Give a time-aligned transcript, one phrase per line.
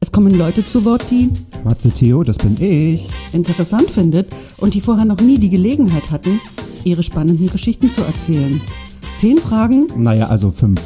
[0.00, 1.30] Es kommen Leute zu Wort, die
[1.64, 3.08] Matze Theo, das bin ich.
[3.32, 4.28] interessant findet
[4.58, 6.38] und die vorher noch nie die Gelegenheit hatten,
[6.84, 8.60] ihre spannenden Geschichten zu erzählen.
[9.16, 10.80] Zehn Fragen, Naja, also fünf.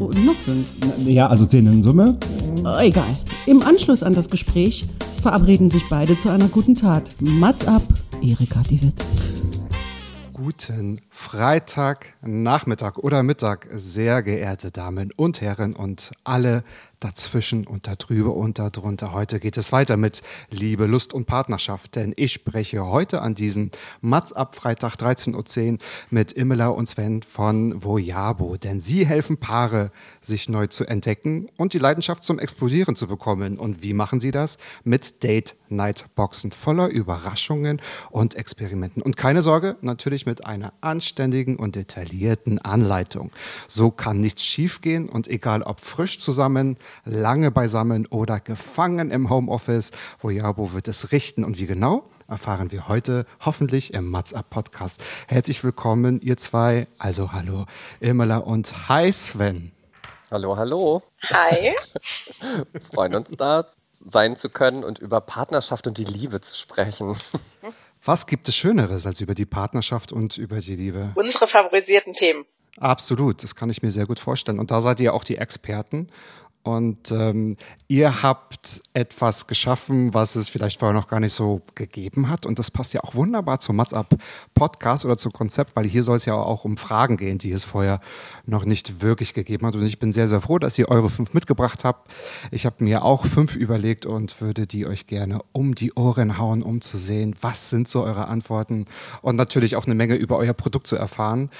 [0.00, 0.66] oh, noch fünf.
[1.06, 2.16] Ja, also zehn in Summe.
[2.64, 3.04] Oh, egal.
[3.46, 4.84] Im Anschluss an das Gespräch
[5.20, 7.10] verabreden sich beide zu einer guten Tat.
[7.20, 7.82] Mats ab,
[8.22, 8.94] Erika die Witt.
[10.32, 16.64] Guten Freitagnachmittag oder Mittag, sehr geehrte Damen und Herren und alle
[17.02, 19.12] dazwischen und darüber und darunter.
[19.12, 23.70] Heute geht es weiter mit Liebe, Lust und Partnerschaft, denn ich spreche heute an diesem
[24.00, 25.78] Mats ab Freitag 13.10 Uhr
[26.10, 31.72] mit Imela und Sven von Vojabo, denn sie helfen Paare, sich neu zu entdecken und
[31.72, 33.58] die Leidenschaft zum Explodieren zu bekommen.
[33.58, 34.58] Und wie machen sie das?
[34.84, 37.80] Mit Date-Night-Boxen voller Überraschungen
[38.10, 39.02] und Experimenten.
[39.02, 43.30] Und keine Sorge, natürlich mit einer anständigen und detaillierten Anleitung.
[43.68, 49.92] So kann nichts schiefgehen und egal ob frisch zusammen, lange beisammen oder gefangen im Homeoffice,
[50.20, 52.04] Vojabo wird es richten und wie genau?
[52.28, 55.02] Erfahren wir heute hoffentlich im Mats Up Podcast.
[55.28, 56.86] Herzlich willkommen, ihr zwei.
[56.98, 57.66] Also hallo,
[58.00, 59.72] Imela und hi Sven.
[60.30, 61.02] Hallo, hallo.
[61.30, 61.74] Hi.
[62.94, 67.14] Freuen uns da sein zu können und über Partnerschaft und die Liebe zu sprechen.
[68.04, 71.12] Was gibt es Schöneres als über die Partnerschaft und über die Liebe?
[71.14, 72.46] Unsere favorisierten Themen.
[72.78, 74.58] Absolut, das kann ich mir sehr gut vorstellen.
[74.58, 76.06] Und da seid ihr auch die Experten.
[76.64, 77.56] Und ähm,
[77.88, 82.46] ihr habt etwas geschaffen, was es vielleicht vorher noch gar nicht so gegeben hat.
[82.46, 84.14] Und das passt ja auch wunderbar zum Mats Up
[84.54, 87.64] Podcast oder zum Konzept, weil hier soll es ja auch um Fragen gehen, die es
[87.64, 88.00] vorher
[88.46, 89.74] noch nicht wirklich gegeben hat.
[89.74, 92.10] Und ich bin sehr, sehr froh, dass ihr eure fünf mitgebracht habt.
[92.52, 96.62] Ich habe mir auch fünf überlegt und würde die euch gerne um die Ohren hauen,
[96.62, 98.84] um zu sehen, was sind so eure Antworten
[99.20, 101.50] und natürlich auch eine Menge über euer Produkt zu erfahren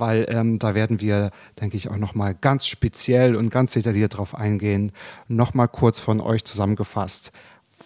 [0.00, 1.30] weil ähm, da werden wir,
[1.60, 4.92] denke ich, auch nochmal ganz speziell und ganz detailliert drauf eingehen.
[5.28, 7.32] Nochmal kurz von euch zusammengefasst.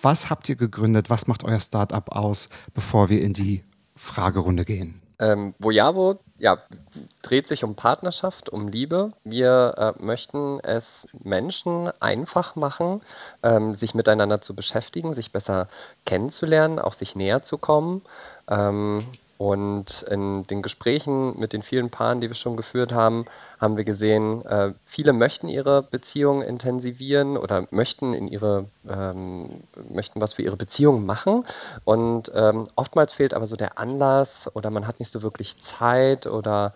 [0.03, 1.11] Was habt ihr gegründet?
[1.11, 3.63] Was macht euer Startup aus, bevor wir in die
[3.97, 5.01] Fragerunde gehen?
[5.19, 6.59] Ähm, Vojavo ja,
[7.23, 9.13] dreht sich um Partnerschaft, um Liebe.
[9.23, 13.03] Wir äh, möchten es Menschen einfach machen,
[13.43, 15.69] ähm, sich miteinander zu beschäftigen, sich besser
[16.05, 18.03] kennenzulernen, auch sich näher zu kommen.
[18.49, 19.07] Ähm,
[19.45, 23.27] und in den Gesprächen mit den vielen Paaren, die wir schon geführt haben,
[23.61, 30.23] haben wir gesehen, äh, viele möchten ihre Beziehung intensivieren oder möchten in ihre ähm, möchten
[30.23, 31.45] was für ihre Beziehung machen.
[31.85, 36.27] Und ähm, oftmals fehlt aber so der Anlass oder man hat nicht so wirklich Zeit
[36.27, 36.73] oder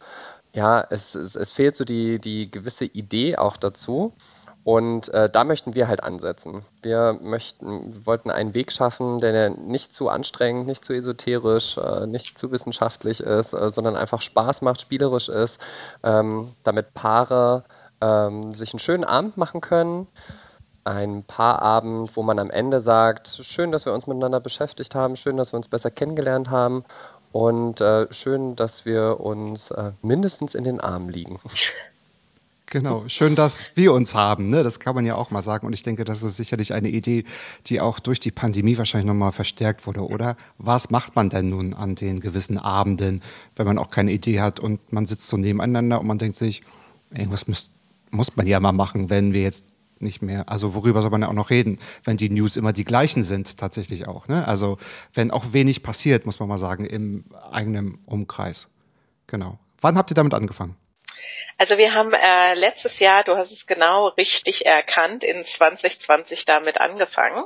[0.53, 4.13] ja, es, es, es fehlt so die, die gewisse Idee auch dazu.
[4.69, 6.63] Und äh, da möchten wir halt ansetzen.
[6.83, 12.37] Wir möchten, wollten einen Weg schaffen, der nicht zu anstrengend, nicht zu esoterisch, äh, nicht
[12.37, 15.59] zu wissenschaftlich ist, äh, sondern einfach Spaß macht, spielerisch ist,
[16.03, 17.65] ähm, damit Paare
[18.03, 20.07] ähm, sich einen schönen Abend machen können.
[20.85, 25.39] Ein Paarabend, wo man am Ende sagt, schön, dass wir uns miteinander beschäftigt haben, schön,
[25.39, 26.85] dass wir uns besser kennengelernt haben
[27.33, 31.41] und äh, schön, dass wir uns äh, mindestens in den Armen liegen.
[32.71, 34.49] Genau, schön, dass wir uns haben.
[34.49, 34.63] Ne?
[34.63, 35.67] Das kann man ja auch mal sagen.
[35.67, 37.25] Und ich denke, das ist sicherlich eine Idee,
[37.67, 40.37] die auch durch die Pandemie wahrscheinlich nochmal verstärkt wurde, oder?
[40.59, 43.23] Was macht man denn nun an den gewissen Abenden,
[43.57, 46.63] wenn man auch keine Idee hat und man sitzt so nebeneinander und man denkt sich,
[47.11, 47.71] irgendwas muss,
[48.11, 49.65] muss man ja mal machen, wenn wir jetzt
[50.01, 52.85] nicht mehr, also worüber soll man ja auch noch reden, wenn die News immer die
[52.85, 54.29] gleichen sind, tatsächlich auch.
[54.29, 54.47] Ne?
[54.47, 54.77] Also
[55.15, 58.69] wenn auch wenig passiert, muss man mal sagen, im eigenen Umkreis.
[59.27, 59.59] Genau.
[59.81, 60.77] Wann habt ihr damit angefangen?
[61.61, 66.81] Also wir haben äh, letztes Jahr, du hast es genau richtig erkannt, in 2020 damit
[66.81, 67.45] angefangen.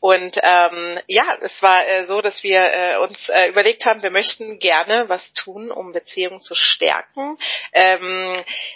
[0.00, 4.10] Und ähm, ja, es war äh, so, dass wir äh, uns äh, überlegt haben, wir
[4.10, 7.38] möchten gerne was tun, um Beziehungen zu stärken.
[7.72, 8.32] Ähm,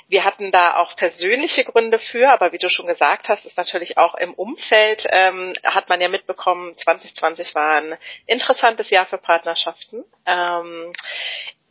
[0.07, 3.99] wir hatten da auch persönliche Gründe für, aber wie du schon gesagt hast, ist natürlich
[3.99, 10.05] auch im Umfeld, ähm, hat man ja mitbekommen, 2020 war ein interessantes Jahr für Partnerschaften.
[10.25, 10.93] Ähm,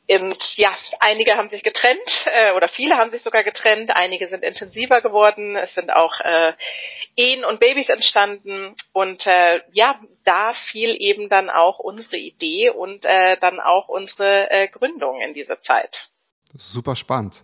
[0.10, 0.70] und ja,
[1.00, 5.58] einige haben sich getrennt äh, oder viele haben sich sogar getrennt, einige sind intensiver geworden,
[5.58, 6.54] es sind auch äh,
[7.16, 13.06] Ehen und Babys entstanden und äh, ja, da fiel eben dann auch unsere Idee und
[13.06, 16.10] äh, dann auch unsere äh, Gründung in dieser Zeit.
[16.56, 17.44] Super spannend.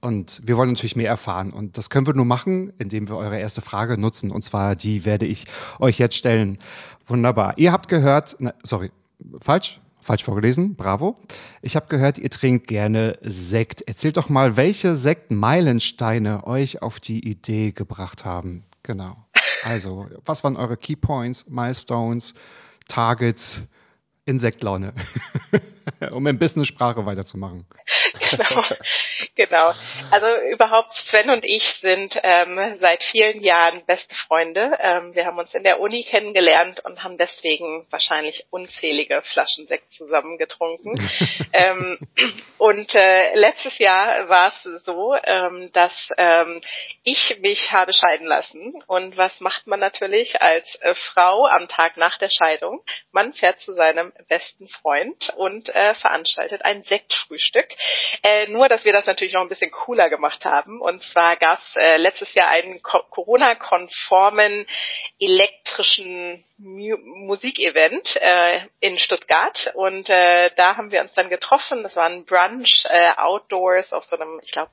[0.00, 1.50] Und wir wollen natürlich mehr erfahren.
[1.50, 4.30] Und das können wir nur machen, indem wir eure erste Frage nutzen.
[4.30, 5.46] Und zwar die werde ich
[5.80, 6.58] euch jetzt stellen.
[7.06, 7.54] Wunderbar.
[7.56, 8.90] Ihr habt gehört, na, sorry,
[9.40, 11.16] falsch, falsch vorgelesen, bravo.
[11.62, 13.82] Ich habe gehört, ihr trinkt gerne Sekt.
[13.82, 18.64] Erzählt doch mal, welche Sektmeilensteine euch auf die Idee gebracht haben.
[18.82, 19.16] Genau.
[19.62, 22.34] Also, was waren eure Key Points, Milestones,
[22.86, 23.62] Targets,
[24.26, 24.92] Insektlaune?
[26.10, 27.66] um in Business-Sprache weiterzumachen.
[28.30, 28.62] Genau,
[29.34, 29.66] genau.
[30.12, 34.76] Also überhaupt Sven und ich sind ähm, seit vielen Jahren beste Freunde.
[34.80, 39.92] Ähm, wir haben uns in der Uni kennengelernt und haben deswegen wahrscheinlich unzählige Flaschen Sekt
[39.92, 40.94] zusammen getrunken.
[41.52, 41.98] ähm,
[42.58, 46.60] und äh, letztes Jahr war es so, ähm, dass ähm,
[47.02, 48.74] ich mich habe scheiden lassen.
[48.86, 52.82] Und was macht man natürlich als äh, Frau am Tag nach der Scheidung?
[53.12, 57.68] Man fährt zu seinem besten Freund und äh, veranstaltet ein Sektfrühstück.
[58.22, 60.80] Äh, nur, dass wir das natürlich noch ein bisschen cooler gemacht haben.
[60.80, 64.66] Und zwar gab es äh, letztes Jahr einen Corona-konformen
[65.18, 69.72] elektrischen Mu Musikevent äh, in Stuttgart.
[69.74, 71.82] Und äh, da haben wir uns dann getroffen.
[71.82, 74.70] Das war ein Brunch äh, outdoors auf so einem, ich glaube,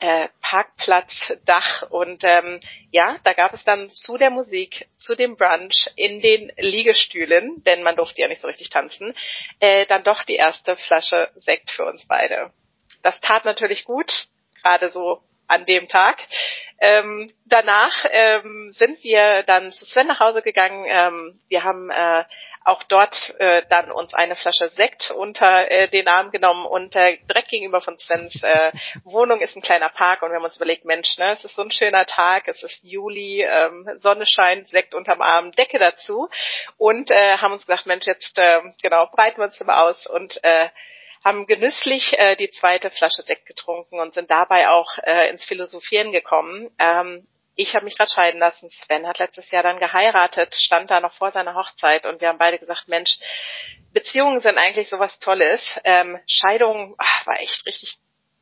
[0.00, 1.90] äh, Parkplatzdach.
[1.90, 2.60] Und ähm,
[2.90, 7.82] ja, da gab es dann zu der Musik, zu dem Brunch in den Liegestühlen, denn
[7.82, 9.14] man durfte ja nicht so richtig tanzen,
[9.60, 12.52] äh, dann doch die erste Flasche Sekt für uns beide.
[13.02, 14.28] Das tat natürlich gut,
[14.62, 16.18] gerade so an dem Tag.
[16.78, 20.84] Ähm, danach ähm, sind wir dann zu Sven nach Hause gegangen.
[20.88, 22.24] Ähm, wir haben äh,
[22.64, 27.18] auch dort äh, dann uns eine Flasche Sekt unter äh, den Arm genommen und äh,
[27.28, 28.72] direkt gegenüber von Svens äh,
[29.04, 31.62] Wohnung ist ein kleiner Park und wir haben uns überlegt, Mensch, ne, es ist so
[31.62, 36.28] ein schöner Tag, es ist Juli, ähm, Sonne scheint, Sekt unterm Arm, Decke dazu
[36.78, 40.42] und äh, haben uns gedacht, Mensch, jetzt äh, genau breiten wir uns mal aus und
[40.42, 40.68] äh,
[41.24, 46.12] haben genüsslich äh, die zweite Flasche Sekt getrunken und sind dabei auch äh, ins Philosophieren
[46.12, 46.70] gekommen.
[46.78, 47.26] Ähm,
[47.56, 48.68] ich habe mich gerade scheiden lassen.
[48.70, 52.38] Sven hat letztes Jahr dann geheiratet, stand da noch vor seiner Hochzeit und wir haben
[52.38, 53.16] beide gesagt, Mensch,
[53.92, 55.78] Beziehungen sind eigentlich sowas Tolles.
[55.84, 57.96] Ähm, Scheidung ach, war echt richtig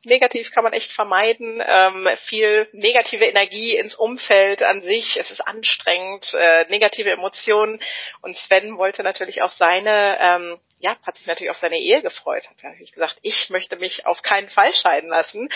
[0.05, 1.63] negativ kann man echt vermeiden.
[1.65, 5.17] Ähm, viel negative Energie ins Umfeld an sich.
[5.17, 7.81] Es ist anstrengend, äh, negative Emotionen.
[8.21, 12.43] Und Sven wollte natürlich auch seine ähm, ja, hat sich natürlich auf seine Ehe gefreut,
[12.51, 15.49] hat natürlich gesagt, ich möchte mich auf keinen Fall scheiden lassen.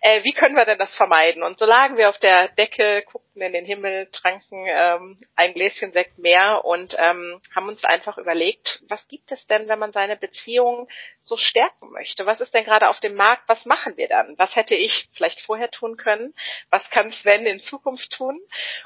[0.00, 1.42] Äh, wie können wir denn das vermeiden?
[1.42, 5.90] Und so lagen wir auf der Decke, guckten in den Himmel, tranken ähm, ein Gläschen
[5.92, 10.16] Sekt mehr und ähm, haben uns einfach überlegt, was gibt es denn, wenn man seine
[10.16, 10.88] Beziehung
[11.20, 12.24] so stärken möchte?
[12.26, 13.48] Was ist denn gerade auf dem Markt?
[13.48, 14.38] Was machen wir dann?
[14.38, 16.34] Was hätte ich vielleicht vorher tun können?
[16.70, 18.40] Was kann Sven in Zukunft tun?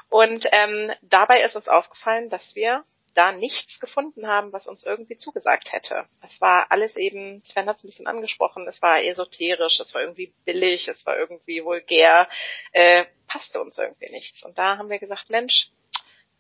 [0.08, 2.82] Und ähm, dabei ist uns aufgefallen, dass wir
[3.14, 6.06] da nichts gefunden haben, was uns irgendwie zugesagt hätte.
[6.22, 10.02] Es war alles eben, Sven hat es ein bisschen angesprochen, es war esoterisch, es war
[10.02, 12.28] irgendwie billig, es war irgendwie vulgär,
[12.72, 14.42] äh, passte uns irgendwie nichts.
[14.42, 15.70] Und da haben wir gesagt, Mensch,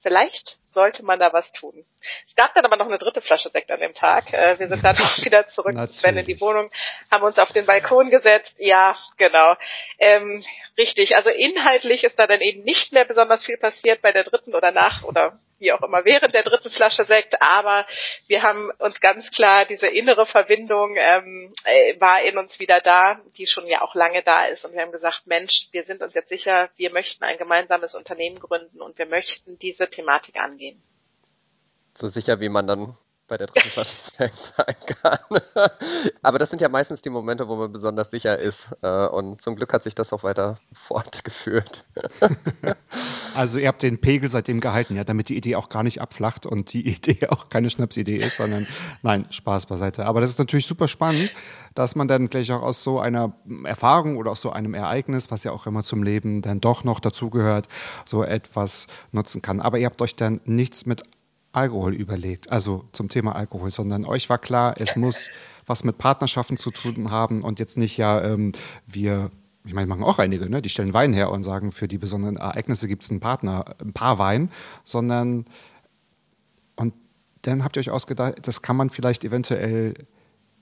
[0.02, 1.84] vielleicht sollte man da was tun.
[2.26, 4.32] Es gab dann aber noch eine dritte Flasche Sekt an dem Tag.
[4.32, 6.70] Äh, wir sind dann auch wieder zurück zu Sven in die Wohnung,
[7.10, 8.54] haben uns auf den Balkon gesetzt.
[8.58, 9.54] Ja, genau.
[9.98, 10.44] Ähm,
[10.78, 11.16] richtig.
[11.16, 14.72] Also inhaltlich ist da dann eben nicht mehr besonders viel passiert bei der dritten oder
[14.72, 17.86] nach oder wie auch immer, während der dritten Flasche Sekt, aber
[18.26, 23.20] wir haben uns ganz klar, diese innere Verbindung ähm, äh, war in uns wieder da,
[23.38, 24.64] die schon ja auch lange da ist.
[24.64, 28.40] Und wir haben gesagt, Mensch, wir sind uns jetzt sicher, wir möchten ein gemeinsames Unternehmen
[28.40, 30.82] gründen und wir möchten diese Thematik angehen.
[31.94, 32.96] So sicher, wie man dann
[33.32, 35.18] bei der dritten Flasche sein kann.
[36.22, 38.76] Aber das sind ja meistens die Momente, wo man besonders sicher ist.
[38.82, 41.86] Äh, und zum Glück hat sich das auch weiter fortgeführt.
[43.34, 46.44] Also ihr habt den Pegel seitdem gehalten, ja, damit die Idee auch gar nicht abflacht
[46.44, 48.66] und die Idee auch keine Schnapsidee ist, sondern
[49.00, 50.04] nein, Spaß beiseite.
[50.04, 51.32] Aber das ist natürlich super spannend,
[51.74, 53.32] dass man dann gleich auch aus so einer
[53.64, 57.00] Erfahrung oder aus so einem Ereignis, was ja auch immer zum Leben dann doch noch
[57.00, 57.66] dazugehört,
[58.04, 59.62] so etwas nutzen kann.
[59.62, 61.02] Aber ihr habt euch dann nichts mit
[61.52, 65.28] Alkohol überlegt, also zum Thema Alkohol, sondern euch war klar, es muss
[65.66, 68.52] was mit Partnerschaften zu tun haben und jetzt nicht ja, ähm,
[68.86, 69.30] wir,
[69.64, 70.62] ich meine, machen auch einige, ne?
[70.62, 73.92] die stellen Wein her und sagen, für die besonderen Ereignisse gibt es einen Partner, ein
[73.92, 74.50] paar Wein,
[74.82, 75.44] sondern
[76.76, 76.94] und
[77.42, 79.94] dann habt ihr euch ausgedacht, das kann man vielleicht eventuell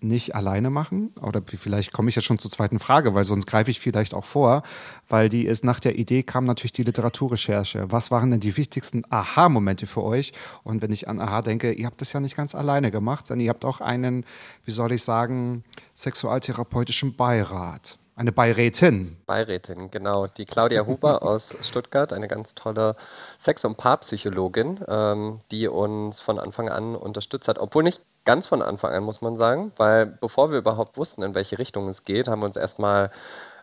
[0.00, 1.12] nicht alleine machen?
[1.20, 4.24] Oder vielleicht komme ich jetzt schon zur zweiten Frage, weil sonst greife ich vielleicht auch
[4.24, 4.62] vor,
[5.08, 7.86] weil die ist nach der Idee kam natürlich die Literaturrecherche.
[7.90, 10.32] Was waren denn die wichtigsten Aha-Momente für euch?
[10.62, 13.44] Und wenn ich an Aha denke, ihr habt das ja nicht ganz alleine gemacht, sondern
[13.44, 14.24] ihr habt auch einen,
[14.64, 15.64] wie soll ich sagen,
[15.94, 17.98] sexualtherapeutischen Beirat.
[18.20, 19.16] Eine Beirätin.
[19.24, 20.26] Beirätin, genau.
[20.26, 22.94] Die Claudia Huber aus Stuttgart, eine ganz tolle
[23.38, 27.58] Sex- und Paarpsychologin, ähm, die uns von Anfang an unterstützt hat.
[27.58, 31.34] Obwohl nicht ganz von Anfang an, muss man sagen, weil bevor wir überhaupt wussten, in
[31.34, 33.10] welche Richtung es geht, haben wir uns erstmal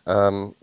[0.06, 0.54] ähm,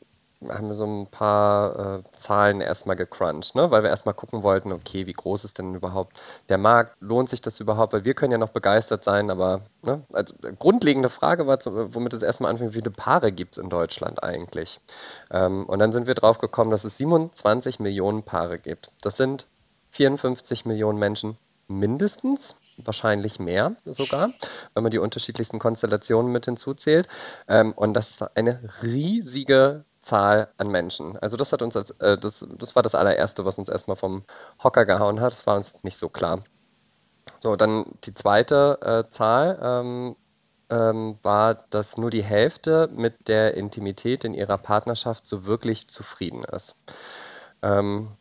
[0.49, 3.71] haben wir so ein paar äh, Zahlen erstmal gecrunched, ne?
[3.71, 6.95] weil wir erstmal gucken wollten, okay, wie groß ist denn überhaupt der Markt?
[6.99, 7.93] Lohnt sich das überhaupt?
[7.93, 10.03] Weil wir können ja noch begeistert sein, aber ne?
[10.13, 14.23] also, grundlegende Frage war, womit es erstmal anfängt, wie viele Paare gibt es in Deutschland
[14.23, 14.79] eigentlich?
[15.31, 18.91] Ähm, und dann sind wir drauf gekommen, dass es 27 Millionen Paare gibt.
[19.01, 19.47] Das sind
[19.91, 24.31] 54 Millionen Menschen mindestens, wahrscheinlich mehr sogar,
[24.73, 27.07] wenn man die unterschiedlichsten Konstellationen mit hinzuzählt.
[27.47, 31.17] Ähm, und das ist eine riesige Zahl an Menschen.
[31.17, 34.23] Also das hat uns als, äh, das, das war das allererste, was uns erstmal vom
[34.63, 35.33] Hocker gehauen hat.
[35.33, 36.43] Das war uns nicht so klar.
[37.39, 40.15] So, dann die zweite äh, Zahl ähm,
[40.69, 46.43] ähm, war, dass nur die Hälfte mit der Intimität in ihrer Partnerschaft so wirklich zufrieden
[46.43, 46.81] ist.
[47.61, 48.11] Ähm,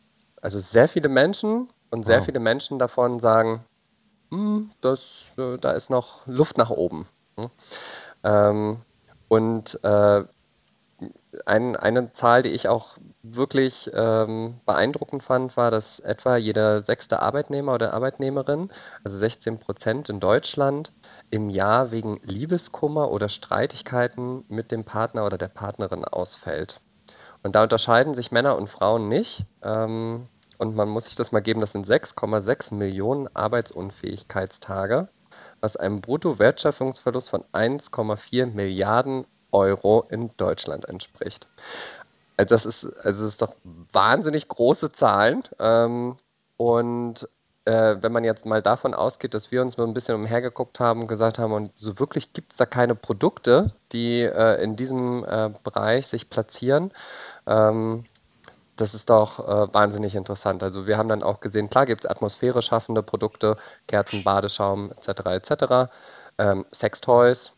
[0.40, 2.24] also sehr viele Menschen und sehr wow.
[2.24, 3.64] viele Menschen davon sagen,
[4.30, 7.06] hm, das, äh, da ist noch Luft nach oben.
[7.36, 7.50] Hm?
[8.24, 8.76] Ähm,
[9.28, 10.24] und äh,
[11.46, 17.20] ein, eine Zahl, die ich auch wirklich ähm, beeindruckend fand, war, dass etwa jeder sechste
[17.20, 18.72] Arbeitnehmer oder Arbeitnehmerin,
[19.04, 20.92] also 16 Prozent in Deutschland,
[21.30, 26.80] im Jahr wegen Liebeskummer oder Streitigkeiten mit dem Partner oder der Partnerin ausfällt.
[27.44, 29.44] Und da unterscheiden sich Männer und Frauen nicht.
[29.62, 30.26] Ähm,
[30.58, 35.08] und man muss sich das mal geben, das sind 6,6 Millionen Arbeitsunfähigkeitstage,
[35.60, 41.46] was einem Bruttowertschöpfungsverlust von 1,4 Milliarden Euro in Deutschland entspricht.
[42.36, 43.54] Also das ist, also das ist doch
[43.92, 45.42] wahnsinnig große Zahlen.
[45.60, 46.16] Ähm,
[46.56, 47.28] und
[47.64, 51.06] äh, wenn man jetzt mal davon ausgeht, dass wir uns so ein bisschen umhergeguckt haben
[51.06, 55.50] gesagt haben, und so wirklich gibt es da keine Produkte, die äh, in diesem äh,
[55.62, 56.90] Bereich sich platzieren,
[57.46, 58.04] ähm,
[58.76, 60.62] das ist doch äh, wahnsinnig interessant.
[60.62, 65.08] Also wir haben dann auch gesehen, klar gibt es Atmosphäre schaffende Produkte, Kerzen, Badeschaum etc.
[65.26, 65.92] etc.
[66.38, 67.52] Ähm, Sextoys,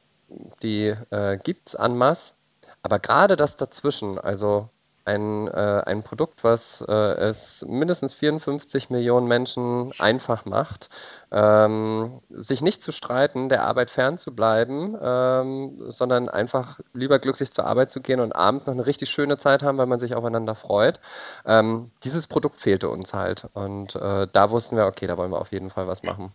[0.62, 2.34] die äh, gibt es en masse.
[2.82, 4.68] Aber gerade das dazwischen, also
[5.06, 10.90] ein, äh, ein Produkt, was äh, es mindestens 54 Millionen Menschen einfach macht,
[11.30, 17.90] ähm, sich nicht zu streiten, der Arbeit fernzubleiben, ähm, sondern einfach lieber glücklich zur Arbeit
[17.90, 21.00] zu gehen und abends noch eine richtig schöne Zeit haben, weil man sich aufeinander freut.
[21.44, 23.48] Ähm, dieses Produkt fehlte uns halt.
[23.54, 26.32] Und äh, da wussten wir, okay, da wollen wir auf jeden Fall was machen.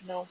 [0.00, 0.26] Genau.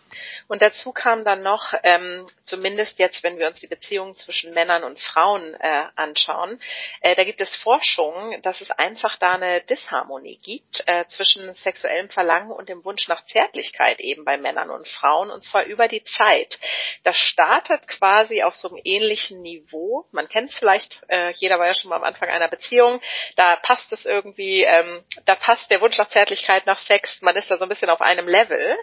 [0.48, 4.84] Und dazu kam dann noch, ähm, zumindest jetzt, wenn wir uns die Beziehungen zwischen Männern
[4.84, 6.60] und Frauen äh, anschauen,
[7.02, 12.10] äh, da gibt es Forschung, dass es einfach da eine Disharmonie gibt äh, zwischen sexuellem
[12.10, 16.04] Verlangen und dem Wunsch nach Zärtlichkeit eben bei Männern und Frauen, und zwar über die
[16.04, 16.60] Zeit.
[17.04, 20.06] Das startet quasi auf so einem ähnlichen Niveau.
[20.12, 23.02] Man kennt es vielleicht, äh, jeder war ja schon mal am Anfang einer Beziehung,
[23.36, 27.52] da passt es irgendwie, ähm, da passt der Wunsch nach Zärtlichkeit, nach Sex, man ist
[27.52, 28.78] da so ein bisschen auf einem Level.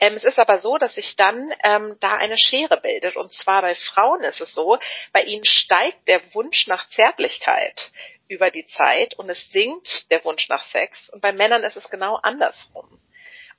[0.00, 3.16] Ähm, es ist aber so, dass sich dann ähm, da eine Schere bildet.
[3.16, 4.78] Und zwar bei Frauen ist es so,
[5.12, 7.90] bei ihnen steigt der Wunsch nach Zärtlichkeit
[8.28, 11.08] über die Zeit und es sinkt der Wunsch nach Sex.
[11.10, 13.00] Und bei Männern ist es genau andersrum.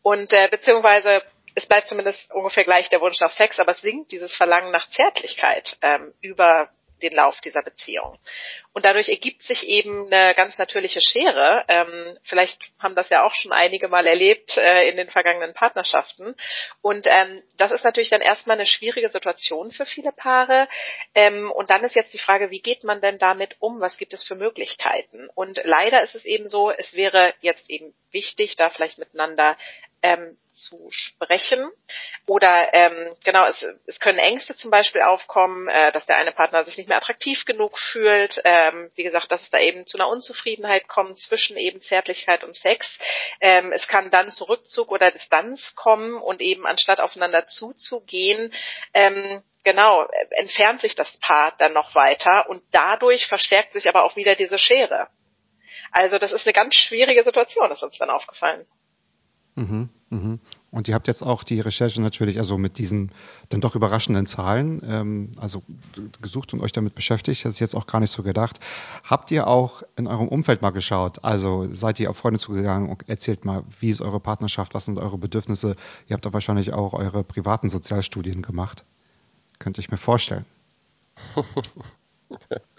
[0.01, 1.23] Und äh, beziehungsweise
[1.55, 4.89] es bleibt zumindest ungefähr gleich der Wunsch nach Sex, aber es sinkt dieses Verlangen nach
[4.89, 6.69] Zärtlichkeit ähm, über
[7.01, 8.17] den Lauf dieser Beziehung.
[8.73, 11.63] Und dadurch ergibt sich eben eine ganz natürliche Schere.
[11.67, 16.35] Ähm, vielleicht haben das ja auch schon einige Mal erlebt äh, in den vergangenen Partnerschaften.
[16.81, 20.67] Und ähm, das ist natürlich dann erstmal eine schwierige Situation für viele Paare.
[21.13, 23.79] Ähm, und dann ist jetzt die Frage, wie geht man denn damit um?
[23.79, 25.29] Was gibt es für Möglichkeiten?
[25.35, 29.57] Und leider ist es eben so, es wäre jetzt eben wichtig, da vielleicht miteinander
[30.01, 31.69] ähm, zu sprechen.
[32.25, 36.63] Oder ähm, genau, es, es können Ängste zum Beispiel aufkommen, äh, dass der eine Partner
[36.63, 38.41] sich nicht mehr attraktiv genug fühlt.
[38.45, 42.55] Ähm, wie gesagt, dass es da eben zu einer Unzufriedenheit kommt zwischen eben Zärtlichkeit und
[42.55, 42.97] Sex.
[43.41, 48.53] Ähm, es kann dann zu Rückzug oder Distanz kommen und eben anstatt aufeinander zuzugehen,
[48.93, 54.15] ähm, genau, entfernt sich das Paar dann noch weiter und dadurch verstärkt sich aber auch
[54.15, 55.09] wieder diese Schere.
[55.91, 58.65] Also das ist eine ganz schwierige Situation, ist uns dann aufgefallen.
[59.55, 60.39] Mhm, mhm.
[60.71, 63.13] Und ihr habt jetzt auch die Recherche natürlich, also mit diesen
[63.47, 65.63] dann doch überraschenden Zahlen, ähm, also
[66.21, 67.45] gesucht und euch damit beschäftigt.
[67.45, 68.59] Das ist jetzt auch gar nicht so gedacht.
[69.05, 71.23] Habt ihr auch in eurem Umfeld mal geschaut?
[71.23, 74.99] Also seid ihr auf Freunde zugegangen und erzählt mal, wie ist eure Partnerschaft, was sind
[74.99, 75.77] eure Bedürfnisse?
[76.07, 78.83] Ihr habt da wahrscheinlich auch eure privaten Sozialstudien gemacht.
[79.59, 80.45] Könnte ich mir vorstellen.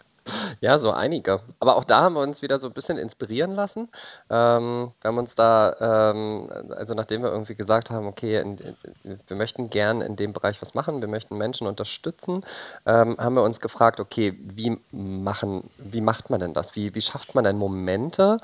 [0.60, 1.40] Ja, so einige.
[1.60, 3.88] Aber auch da haben wir uns wieder so ein bisschen inspirieren lassen.
[4.30, 8.56] Ähm, wir haben uns da, ähm, also nachdem wir irgendwie gesagt haben, okay, in,
[9.04, 12.44] in, wir möchten gern in dem Bereich was machen, wir möchten Menschen unterstützen,
[12.86, 16.76] ähm, haben wir uns gefragt, okay, wie machen, wie macht man denn das?
[16.76, 18.38] Wie, wie schafft man denn Momente,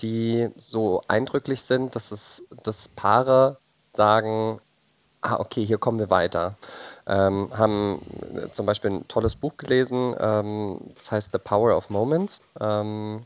[0.00, 3.58] die so eindrücklich sind, dass es, dass Paare
[3.92, 4.60] sagen,
[5.28, 6.54] ah, okay, hier kommen wir weiter.
[7.06, 8.00] Ähm, haben
[8.34, 13.22] äh, zum Beispiel ein tolles Buch gelesen, ähm, das heißt The Power of Moments, ähm,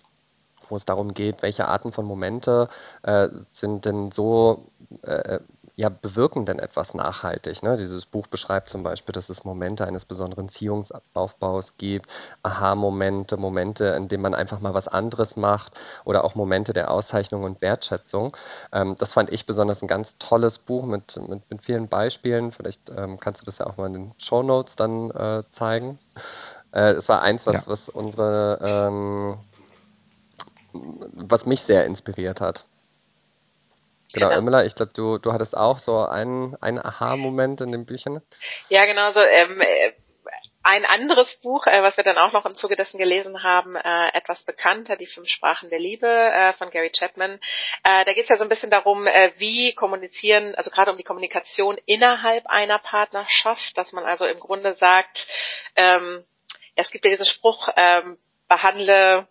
[0.69, 2.69] wo es darum geht, welche Arten von Momente
[3.03, 4.65] äh, sind denn so
[5.03, 5.39] äh,
[5.75, 7.63] ja, bewirken denn etwas nachhaltig?
[7.63, 7.77] Ne?
[7.77, 12.11] Dieses Buch beschreibt zum Beispiel, dass es Momente eines besonderen Ziehungsaufbaus gibt,
[12.43, 17.45] Aha-Momente, Momente, in denen man einfach mal was anderes macht oder auch Momente der Auszeichnung
[17.45, 18.37] und Wertschätzung.
[18.71, 22.53] Ähm, das fand ich besonders ein ganz tolles Buch mit, mit, mit vielen Beispielen.
[22.53, 25.99] Vielleicht ähm, kannst du das ja auch mal in den Show Notes dann äh, zeigen.
[26.73, 27.73] Äh, es war eins, was, ja.
[27.73, 29.39] was unsere, ähm,
[31.15, 32.67] was mich sehr inspiriert hat.
[34.13, 34.39] Genau, genau.
[34.39, 38.21] Emila, ich glaube, du, du hattest auch so einen, einen Aha-Moment in den Büchern.
[38.69, 39.21] Ja, genau so.
[39.21, 39.93] Ähm, äh,
[40.65, 44.09] ein anderes Buch, äh, was wir dann auch noch im Zuge dessen gelesen haben, äh,
[44.15, 47.41] etwas bekannter, die fünf Sprachen der Liebe äh, von Gary Chapman.
[47.83, 50.97] Äh, da geht es ja so ein bisschen darum, äh, wie kommunizieren, also gerade um
[50.97, 55.27] die Kommunikation innerhalb einer Partnerschaft, dass man also im Grunde sagt,
[55.75, 56.25] ähm,
[56.77, 59.27] es gibt ja diesen Spruch, ähm, behandle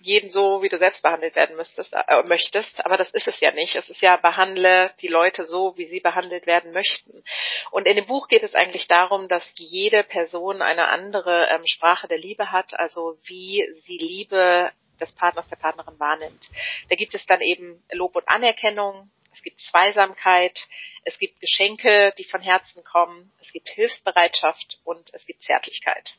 [0.00, 3.52] jeden so, wie du selbst behandelt werden müsstest, äh, möchtest, aber das ist es ja
[3.52, 3.76] nicht.
[3.76, 7.22] Es ist ja, behandle die Leute so, wie sie behandelt werden möchten.
[7.70, 12.08] Und in dem Buch geht es eigentlich darum, dass jede Person eine andere ähm, Sprache
[12.08, 16.48] der Liebe hat, also wie sie Liebe des Partners, der Partnerin wahrnimmt.
[16.88, 20.66] Da gibt es dann eben Lob und Anerkennung, es gibt Zweisamkeit,
[21.04, 26.16] es gibt Geschenke, die von Herzen kommen, es gibt Hilfsbereitschaft und es gibt Zärtlichkeit.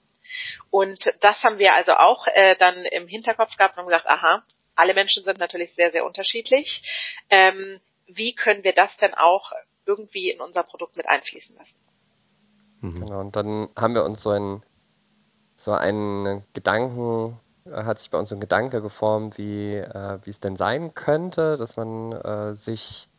[0.70, 4.44] Und das haben wir also auch äh, dann im Hinterkopf gehabt und gesagt, aha,
[4.76, 6.84] alle Menschen sind natürlich sehr, sehr unterschiedlich.
[7.30, 9.52] Ähm, wie können wir das denn auch
[9.86, 11.76] irgendwie in unser Produkt mit einfließen lassen?
[12.82, 13.00] Mhm.
[13.00, 14.64] Genau, und dann haben wir uns so einen,
[15.56, 20.30] so einen Gedanken, äh, hat sich bei uns so ein Gedanke geformt, wie, äh, wie
[20.30, 23.10] es denn sein könnte, dass man äh, sich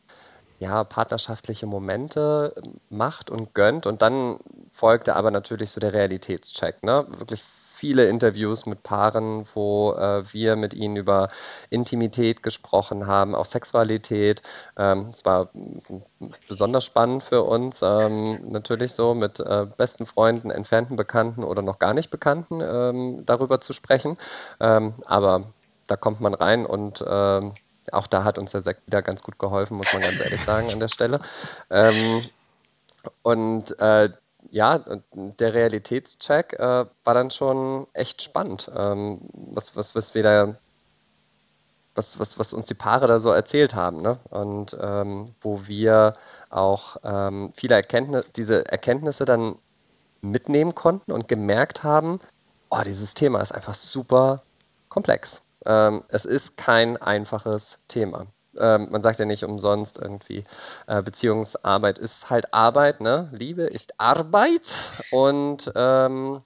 [0.61, 2.55] ja, partnerschaftliche Momente
[2.91, 3.87] macht und gönnt.
[3.87, 4.39] Und dann
[4.81, 6.83] folgte aber natürlich so der Realitätscheck.
[6.83, 7.07] Ne?
[7.09, 11.29] Wirklich viele Interviews mit Paaren, wo äh, wir mit ihnen über
[11.69, 14.43] Intimität gesprochen haben, auch Sexualität.
[14.77, 15.51] Ähm, es war
[16.49, 21.79] besonders spannend für uns, ähm, natürlich so mit äh, besten Freunden, entfernten Bekannten oder noch
[21.79, 24.17] gar nicht Bekannten ähm, darüber zu sprechen.
[24.61, 25.45] Ähm, aber
[25.87, 27.53] da kommt man rein und ähm,
[27.93, 30.71] auch da hat uns der Sekt wieder ganz gut geholfen, muss man ganz ehrlich sagen
[30.71, 31.21] an der Stelle.
[31.71, 32.29] Ähm,
[33.23, 34.11] und äh,
[34.51, 34.81] ja,
[35.13, 40.55] der Realitätscheck äh, war dann schon echt spannend, ähm, was, was, was wir da,
[41.95, 44.03] was, was, was uns die Paare da so erzählt haben.
[44.03, 44.19] Ne?
[44.31, 46.15] Und ähm, wo wir
[46.49, 49.57] auch ähm, viele Erkenntnisse, diese Erkenntnisse dann
[50.21, 52.21] mitnehmen konnten und gemerkt haben,
[52.71, 54.43] oh, dieses Thema ist einfach super
[54.89, 55.43] komplex.
[55.67, 58.27] Ähm, es ist kein einfaches Thema.
[58.59, 60.45] Ähm, man sagt ja nicht umsonst irgendwie,
[60.87, 63.29] äh, Beziehungsarbeit ist halt Arbeit, ne?
[63.33, 66.39] Liebe ist Arbeit und ähm,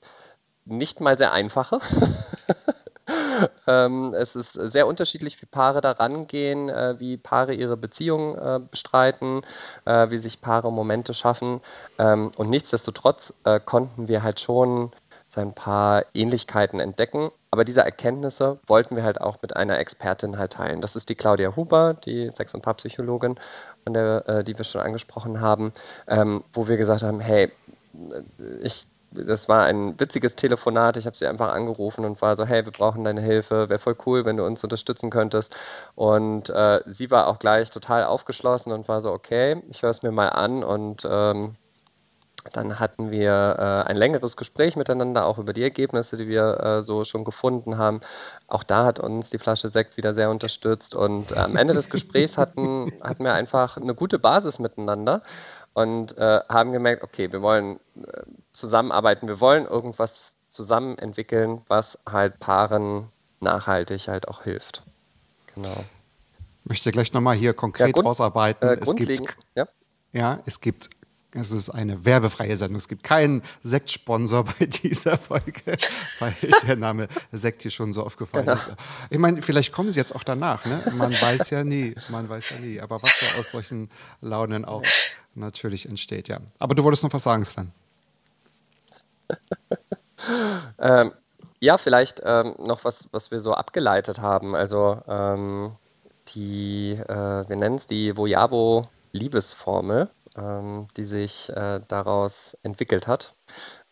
[0.64, 1.80] nicht mal sehr einfache.
[3.66, 8.60] ähm, es ist sehr unterschiedlich, wie Paare da rangehen, äh, wie Paare ihre Beziehung äh,
[8.70, 9.42] bestreiten,
[9.84, 11.60] äh, wie sich Paare Momente schaffen.
[11.98, 14.92] Ähm, und nichtsdestotrotz äh, konnten wir halt schon
[15.40, 17.30] ein paar Ähnlichkeiten entdecken.
[17.50, 20.80] Aber diese Erkenntnisse wollten wir halt auch mit einer Expertin halt teilen.
[20.80, 23.38] Das ist die Claudia Huber, die Sex- und Paarpsychologin,
[23.84, 25.72] von der, äh, die wir schon angesprochen haben,
[26.08, 27.52] ähm, wo wir gesagt haben, hey,
[28.62, 30.96] ich das war ein witziges Telefonat.
[30.96, 33.68] Ich habe sie einfach angerufen und war so, hey, wir brauchen deine Hilfe.
[33.68, 35.54] Wäre voll cool, wenn du uns unterstützen könntest.
[35.94, 40.02] Und äh, sie war auch gleich total aufgeschlossen und war so, okay, ich höre es
[40.02, 41.54] mir mal an und ähm,
[42.52, 46.82] dann hatten wir äh, ein längeres Gespräch miteinander, auch über die Ergebnisse, die wir äh,
[46.82, 48.00] so schon gefunden haben.
[48.48, 50.94] Auch da hat uns die Flasche Sekt wieder sehr unterstützt.
[50.94, 55.22] Und äh, am Ende des Gesprächs hatten, hatten wir einfach eine gute Basis miteinander
[55.72, 61.98] und äh, haben gemerkt, okay, wir wollen äh, zusammenarbeiten, wir wollen irgendwas zusammen entwickeln, was
[62.08, 63.08] halt Paaren
[63.40, 64.82] nachhaltig halt auch hilft.
[65.54, 65.84] Genau.
[66.62, 68.68] Ich möchte gleich nochmal hier konkret ja, ausarbeiten.
[68.68, 69.66] Äh, es gibt, ja?
[70.12, 70.88] ja, es gibt
[71.34, 72.76] es ist eine werbefreie Sendung.
[72.76, 75.76] Es gibt keinen Sektsponsor bei dieser Folge,
[76.18, 76.34] weil
[76.66, 78.56] der Name Sekt hier schon so aufgefallen genau.
[78.56, 78.72] ist.
[79.10, 80.64] Ich meine, vielleicht kommen sie jetzt auch danach.
[80.64, 80.80] Ne?
[80.96, 81.94] Man weiß ja nie.
[82.08, 82.80] Man weiß ja nie.
[82.80, 84.84] Aber was ja aus solchen Launen auch
[85.34, 86.38] natürlich entsteht, ja.
[86.58, 87.72] Aber du wolltest noch was sagen, Sven.
[90.78, 91.12] ähm,
[91.60, 94.54] ja, vielleicht ähm, noch was, was wir so abgeleitet haben.
[94.54, 95.72] Also ähm,
[96.28, 103.36] die, äh, wir nennen es die Voyabo-Liebesformel ähm, die sich äh, daraus entwickelt hat,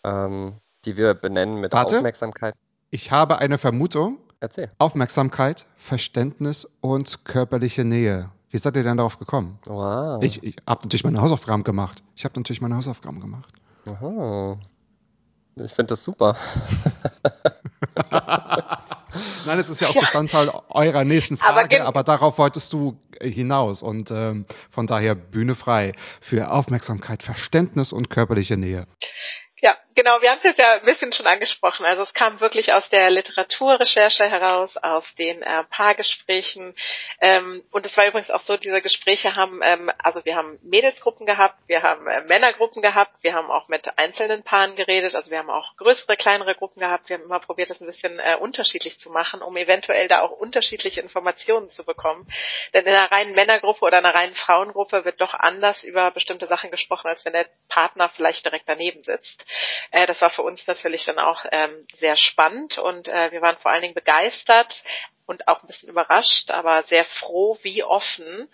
[0.04, 2.54] ähm, die wir benennen mit Warte, Aufmerksamkeit.
[2.90, 4.18] Ich habe eine Vermutung.
[4.40, 4.68] Erzähl.
[4.78, 8.30] Aufmerksamkeit, Verständnis und körperliche Nähe.
[8.50, 9.58] Wie seid ihr denn darauf gekommen?
[9.66, 10.22] Wow.
[10.22, 12.02] Ich, ich habe natürlich meine Hausaufgaben gemacht.
[12.16, 13.52] Ich habe natürlich meine Hausaufgaben gemacht.
[13.88, 14.58] Aha.
[15.56, 16.36] Ich finde das super.
[19.46, 22.98] Nein, es ist ja auch Bestandteil eurer nächsten Aber Frage, gen- aber, darauf wolltest du
[23.20, 28.86] hinaus und ähm, von daher Bühne frei für Aufmerksamkeit, Verständnis und körperliche Nähe.
[29.60, 30.20] Ja, genau.
[30.20, 31.86] Wir haben es jetzt ja ein bisschen schon angesprochen.
[31.86, 36.74] Also es kam wirklich aus der Literaturrecherche heraus, aus den äh, Paargesprächen.
[37.20, 41.26] Ähm, und es war übrigens auch so, diese Gespräche haben, ähm, also wir haben Mädelsgruppen
[41.26, 45.38] gehabt, wir haben äh, Männergruppen gehabt, wir haben auch mit einzelnen Paaren geredet, also wir
[45.38, 47.08] haben auch größere, kleinere Gruppen gehabt.
[47.08, 50.30] Wir haben immer probiert, das ein bisschen äh, unterschiedlich zu machen, um eventuell da auch
[50.30, 52.26] unterschiedliche Informationen zu bekommen.
[52.74, 56.70] Denn in einer reinen Männergruppe oder einer reinen Frauengruppe wird doch anders über bestimmte Sachen
[56.70, 59.44] gesprochen, als wenn der Partner vielleicht direkt daneben sitzt.
[59.90, 63.56] Äh, das war für uns natürlich dann auch ähm, sehr spannend und äh, wir waren
[63.58, 64.82] vor allen Dingen begeistert
[65.26, 68.48] und auch ein bisschen überrascht, aber sehr froh, wie offen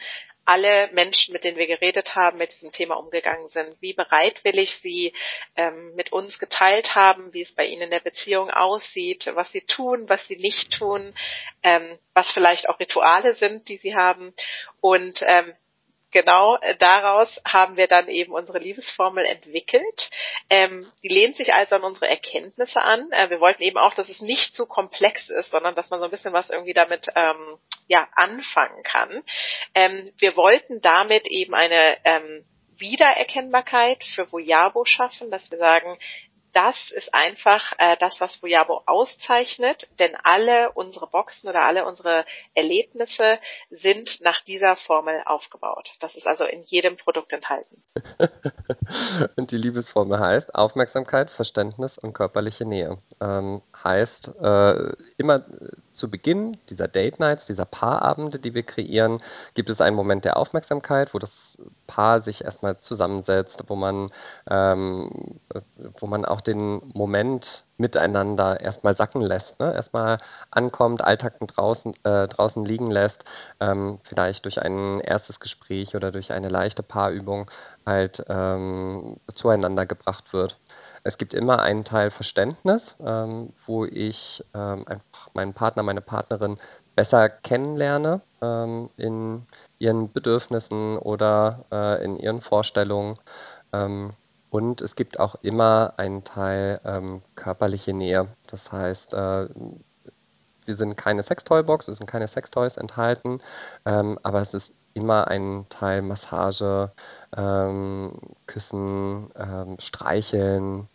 [0.49, 5.12] alle Menschen, mit denen wir geredet haben, mit diesem Thema umgegangen sind, wie bereitwillig sie
[5.57, 9.61] ähm, mit uns geteilt haben, wie es bei ihnen in der Beziehung aussieht, was sie
[9.61, 11.14] tun, was sie nicht tun,
[11.62, 14.35] ähm, was vielleicht auch Rituale sind, die sie haben.
[14.81, 15.55] Und ähm,
[16.11, 20.11] genau äh, daraus haben wir dann eben unsere Liebesformel entwickelt.
[20.51, 23.11] Ähm, die lehnt sich also an unsere Erkenntnisse an.
[23.12, 26.05] Äh, wir wollten eben auch, dass es nicht zu komplex ist, sondern dass man so
[26.05, 29.23] ein bisschen was irgendwie damit ähm, ja anfangen kann.
[29.75, 32.44] Ähm, wir wollten damit eben eine ähm,
[32.79, 35.99] Wiedererkennbarkeit für Voyabo schaffen, dass wir sagen,
[36.59, 42.25] das ist einfach äh, das, was Voyabo auszeichnet, denn alle unsere Boxen oder alle unsere
[42.53, 43.38] Erlebnisse
[43.71, 45.92] sind nach dieser Formel aufgebaut.
[46.01, 47.81] Das ist also in jedem Produkt enthalten.
[49.37, 52.99] Und die Liebesformel heißt Aufmerksamkeit, Verständnis und körperliche Nähe.
[53.21, 55.44] Ähm, heißt, äh, immer
[55.99, 59.21] zu Beginn dieser Date Nights, dieser Paarabende, die wir kreieren,
[59.55, 64.11] gibt es einen Moment der Aufmerksamkeit, wo das Paar sich erstmal zusammensetzt, wo man,
[64.49, 65.11] ähm,
[65.99, 69.75] wo man auch den Moment miteinander erstmal sacken lässt, ne?
[69.75, 70.19] erstmal
[70.51, 73.25] ankommt, Alltag draußen, äh, draußen liegen lässt,
[73.61, 77.51] ähm, vielleicht durch ein erstes Gespräch oder durch eine leichte Paarübung
[77.85, 80.59] halt ähm, zueinander gebracht wird.
[81.09, 84.85] Es gibt immer einen Teil Verständnis, ähm, wo ich ähm,
[85.33, 86.59] meinen Partner, meine Partnerin
[86.97, 89.47] besser kennenlerne ähm, in
[89.79, 93.18] ihren Bedürfnissen oder äh, in ihren Vorstellungen.
[93.73, 94.11] Ähm,
[94.51, 98.29] und es gibt auch immer einen Teil ähm, körperliche Nähe.
[98.47, 99.49] Das heißt, äh,
[100.68, 103.40] wir sind keine Sextoy-Box, es sind keine Sextoys enthalten,
[103.87, 106.92] ähm, aber es ist immer ein Teil Massage,
[107.37, 108.12] ähm,
[108.46, 110.88] Küssen, ähm, Streicheln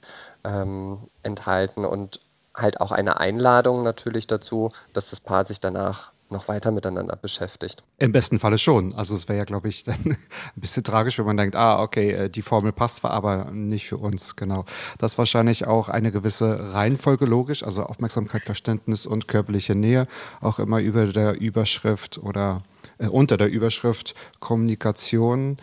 [0.43, 2.21] ähm, enthalten und
[2.55, 7.83] halt auch eine Einladung natürlich dazu, dass das Paar sich danach noch weiter miteinander beschäftigt.
[7.97, 8.93] Im besten Falle schon.
[8.95, 10.17] Also es wäre ja, glaube ich, dann ein
[10.55, 13.97] bisschen tragisch, wenn man denkt, ah, okay, äh, die Formel passt zwar, aber nicht für
[13.97, 14.35] uns.
[14.35, 14.65] Genau.
[14.97, 20.07] Das ist wahrscheinlich auch eine gewisse Reihenfolge logisch, also Aufmerksamkeit, Verständnis und körperliche Nähe,
[20.41, 22.63] auch immer über der Überschrift oder
[22.97, 25.57] äh, unter der Überschrift Kommunikation.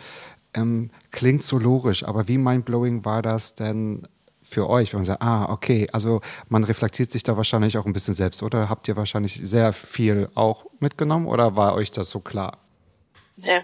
[0.53, 4.07] Ähm, klingt so logisch, aber wie mindblowing war das denn
[4.51, 7.93] für euch, wenn man sagt, ah, okay, also man reflektiert sich da wahrscheinlich auch ein
[7.93, 12.19] bisschen selbst, oder habt ihr wahrscheinlich sehr viel auch mitgenommen oder war euch das so
[12.19, 12.57] klar?
[13.37, 13.63] Ja.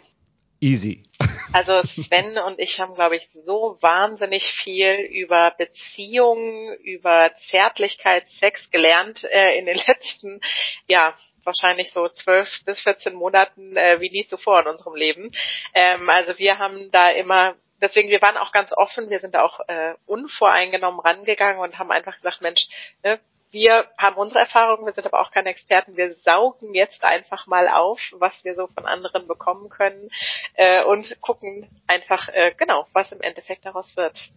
[0.59, 1.03] Easy.
[1.53, 8.69] Also Sven und ich haben, glaube ich, so wahnsinnig viel über Beziehungen, über Zärtlichkeit, Sex
[8.69, 10.41] gelernt äh, in den letzten,
[10.87, 15.31] ja, wahrscheinlich so zwölf bis 14 Monaten äh, wie nie zuvor in unserem Leben.
[15.73, 19.43] Ähm, also wir haben da immer deswegen, wir waren auch ganz offen, wir sind da
[19.43, 22.67] auch äh, unvoreingenommen rangegangen und haben einfach gesagt, Mensch,
[23.03, 23.19] ne,
[23.51, 27.69] wir haben unsere Erfahrungen, wir sind aber auch keine Experten, wir saugen jetzt einfach mal
[27.69, 30.09] auf, was wir so von anderen bekommen können
[30.55, 34.31] äh, und gucken einfach, äh, genau, was im Endeffekt daraus wird.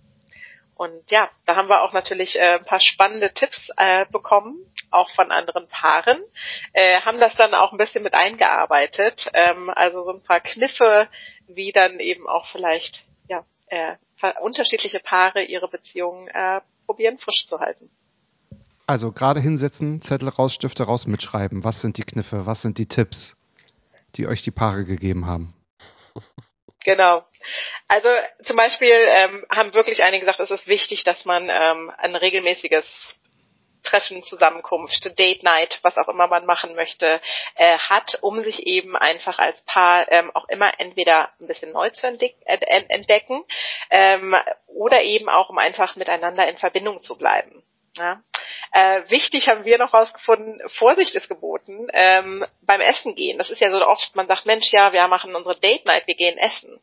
[0.76, 4.56] Und ja, da haben wir auch natürlich äh, ein paar spannende Tipps äh, bekommen,
[4.90, 6.22] auch von anderen Paaren,
[6.72, 11.08] äh, haben das dann auch ein bisschen mit eingearbeitet, ähm, also so ein paar Kniffe,
[11.48, 13.04] wie dann eben auch vielleicht
[13.70, 13.96] äh,
[14.42, 17.90] unterschiedliche Paare ihre Beziehungen äh, probieren frisch zu halten.
[18.86, 21.62] Also gerade hinsetzen, Zettel raus, Stifte raus, mitschreiben.
[21.62, 23.36] Was sind die Kniffe, was sind die Tipps,
[24.16, 25.54] die euch die Paare gegeben haben?
[26.82, 27.22] Genau.
[27.88, 28.08] Also
[28.42, 33.16] zum Beispiel ähm, haben wirklich einige gesagt, es ist wichtig, dass man ähm, ein regelmäßiges
[33.82, 37.20] Treffen, Zusammenkunft, Date Night, was auch immer man machen möchte,
[37.54, 41.90] äh, hat, um sich eben einfach als Paar ähm, auch immer entweder ein bisschen neu
[41.90, 43.44] zu entdecken
[43.90, 47.62] ähm, oder eben auch um einfach miteinander in Verbindung zu bleiben.
[47.96, 48.22] Ja?
[48.72, 53.38] Äh, wichtig haben wir noch rausgefunden, Vorsicht ist geboten ähm, beim Essen gehen.
[53.38, 56.14] Das ist ja so oft, man sagt, Mensch, ja, wir machen unsere Date Night, wir
[56.14, 56.80] gehen essen.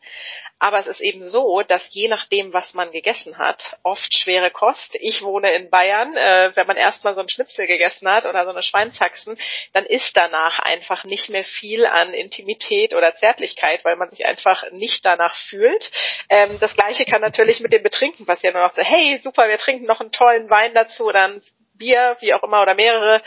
[0.60, 4.98] Aber es ist eben so, dass je nachdem, was man gegessen hat, oft schwere Kost.
[5.00, 6.16] Ich wohne in Bayern.
[6.18, 9.38] Äh, wenn man erstmal so ein Schnitzel gegessen hat oder so eine Schweinshaxen,
[9.74, 14.70] dann ist danach einfach nicht mehr viel an Intimität oder Zärtlichkeit, weil man sich einfach
[14.72, 15.92] nicht danach fühlt.
[16.30, 18.56] Ähm, das Gleiche kann natürlich mit dem Betrinken passieren.
[18.56, 21.42] Man sagt, hey, super, wir trinken noch einen tollen Wein dazu ein
[21.78, 23.22] Bier, wie auch immer, oder mehrere.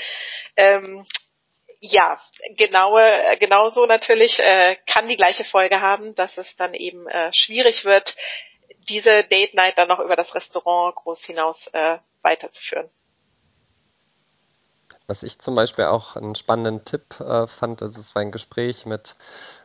[0.57, 1.07] Ähm,
[1.81, 2.19] ja,
[2.57, 7.85] genaue, genauso natürlich äh, kann die gleiche Folge haben, dass es dann eben äh, schwierig
[7.85, 8.15] wird,
[8.89, 12.91] diese Date Night dann noch über das Restaurant groß hinaus äh, weiterzuführen.
[15.07, 18.87] Was ich zum Beispiel auch einen spannenden Tipp äh, fand, also es war ein Gespräch
[18.87, 19.17] mit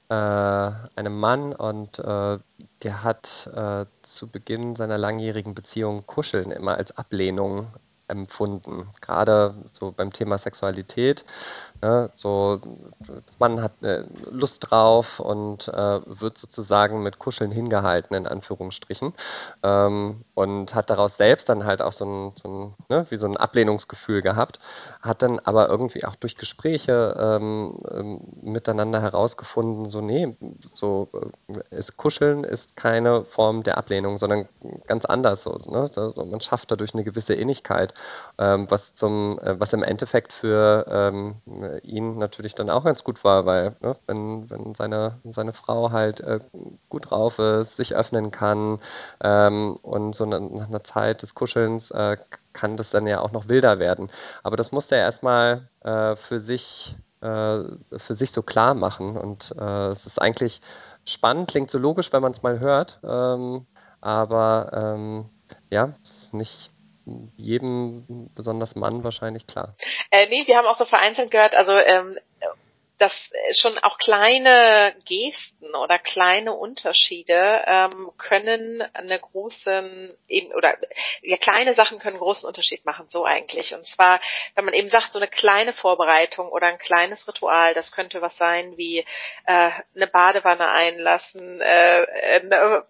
[0.09, 2.39] äh, einem Mann und äh,
[2.81, 7.71] der hat äh, zu Beginn seiner langjährigen Beziehung Kuscheln immer als Ablehnung
[8.07, 8.89] empfunden.
[9.01, 11.25] Gerade so beim Thema Sexualität
[11.81, 12.07] Ne?
[12.15, 12.61] So,
[13.37, 19.13] man hat äh, Lust drauf und äh, wird sozusagen mit Kuscheln hingehalten, in Anführungsstrichen.
[19.61, 23.27] Ähm, und hat daraus selbst dann halt auch so ein, so ein ne, wie so
[23.27, 24.59] ein Ablehnungsgefühl gehabt,
[25.01, 31.75] hat dann aber irgendwie auch durch Gespräche ähm, ähm, miteinander herausgefunden, so, nee, so äh,
[31.75, 34.47] ist Kuscheln ist keine Form der Ablehnung, sondern
[34.87, 35.43] ganz anders.
[35.43, 35.89] So, ne?
[35.95, 37.93] also man schafft dadurch eine gewisse Innigkeit,
[38.37, 41.35] ähm, was zum, äh, was im Endeffekt für ähm,
[41.83, 46.21] ihn natürlich dann auch ganz gut war, weil ne, wenn, wenn seine, seine Frau halt
[46.21, 46.39] äh,
[46.89, 48.79] gut drauf ist, sich öffnen kann
[49.23, 52.17] ähm, und so nach einer Zeit des Kuschelns äh,
[52.53, 54.09] kann das dann ja auch noch wilder werden.
[54.43, 57.63] Aber das musste er erstmal äh, für sich äh,
[57.97, 60.61] für sich so klar machen und äh, es ist eigentlich
[61.05, 63.65] spannend, klingt so logisch, wenn man es mal hört, ähm,
[64.01, 65.25] aber ähm,
[65.69, 66.71] ja, es ist nicht
[67.37, 69.75] jedem, besonders Mann, wahrscheinlich klar.
[70.11, 72.17] Äh, nee, wir haben auch so vereinzelt gehört, also ähm,
[72.97, 80.77] dass schon auch kleine Gesten oder kleine Unterschiede ähm, können eine großen eben oder
[81.21, 84.21] ja kleine Sachen können großen Unterschied machen so eigentlich und zwar
[84.55, 88.37] wenn man eben sagt so eine kleine Vorbereitung oder ein kleines Ritual das könnte was
[88.37, 88.99] sein wie
[89.45, 92.05] äh, eine Badewanne einlassen äh,
[92.41, 92.85] eine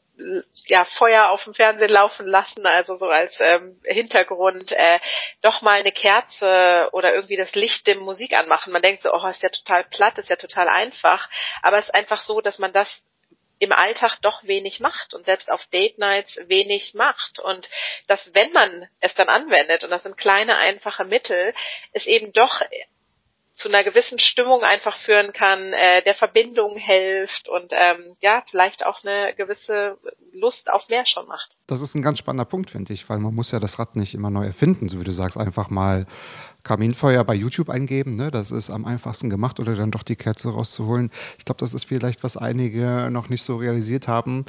[0.68, 5.00] ja, Feuer auf dem Fernsehen laufen lassen, also so als ähm, Hintergrund, äh,
[5.42, 8.72] doch mal eine Kerze oder irgendwie das Licht dem Musik anmachen.
[8.72, 11.30] Man denkt so, oh, ist ja total platt, ist ja total einfach,
[11.62, 13.04] aber es ist einfach so, dass man das
[13.60, 17.70] im Alltag doch wenig macht und selbst auf Date Nights wenig macht und
[18.08, 21.54] dass wenn man es dann anwendet und das sind kleine einfache Mittel,
[21.94, 22.62] es eben doch
[23.56, 28.86] zu einer gewissen Stimmung einfach führen kann, äh, der Verbindung hilft und ähm, ja, vielleicht
[28.86, 29.98] auch eine gewisse
[30.34, 31.56] Lust auf mehr schon macht.
[31.66, 34.14] Das ist ein ganz spannender Punkt, finde ich, weil man muss ja das Rad nicht
[34.14, 36.06] immer neu erfinden, so wie du sagst, einfach mal
[36.64, 38.30] Kaminfeuer bei YouTube eingeben, ne?
[38.30, 41.10] das ist am einfachsten gemacht oder dann doch die Kerze rauszuholen.
[41.38, 44.46] Ich glaube, das ist vielleicht, was einige noch nicht so realisiert haben.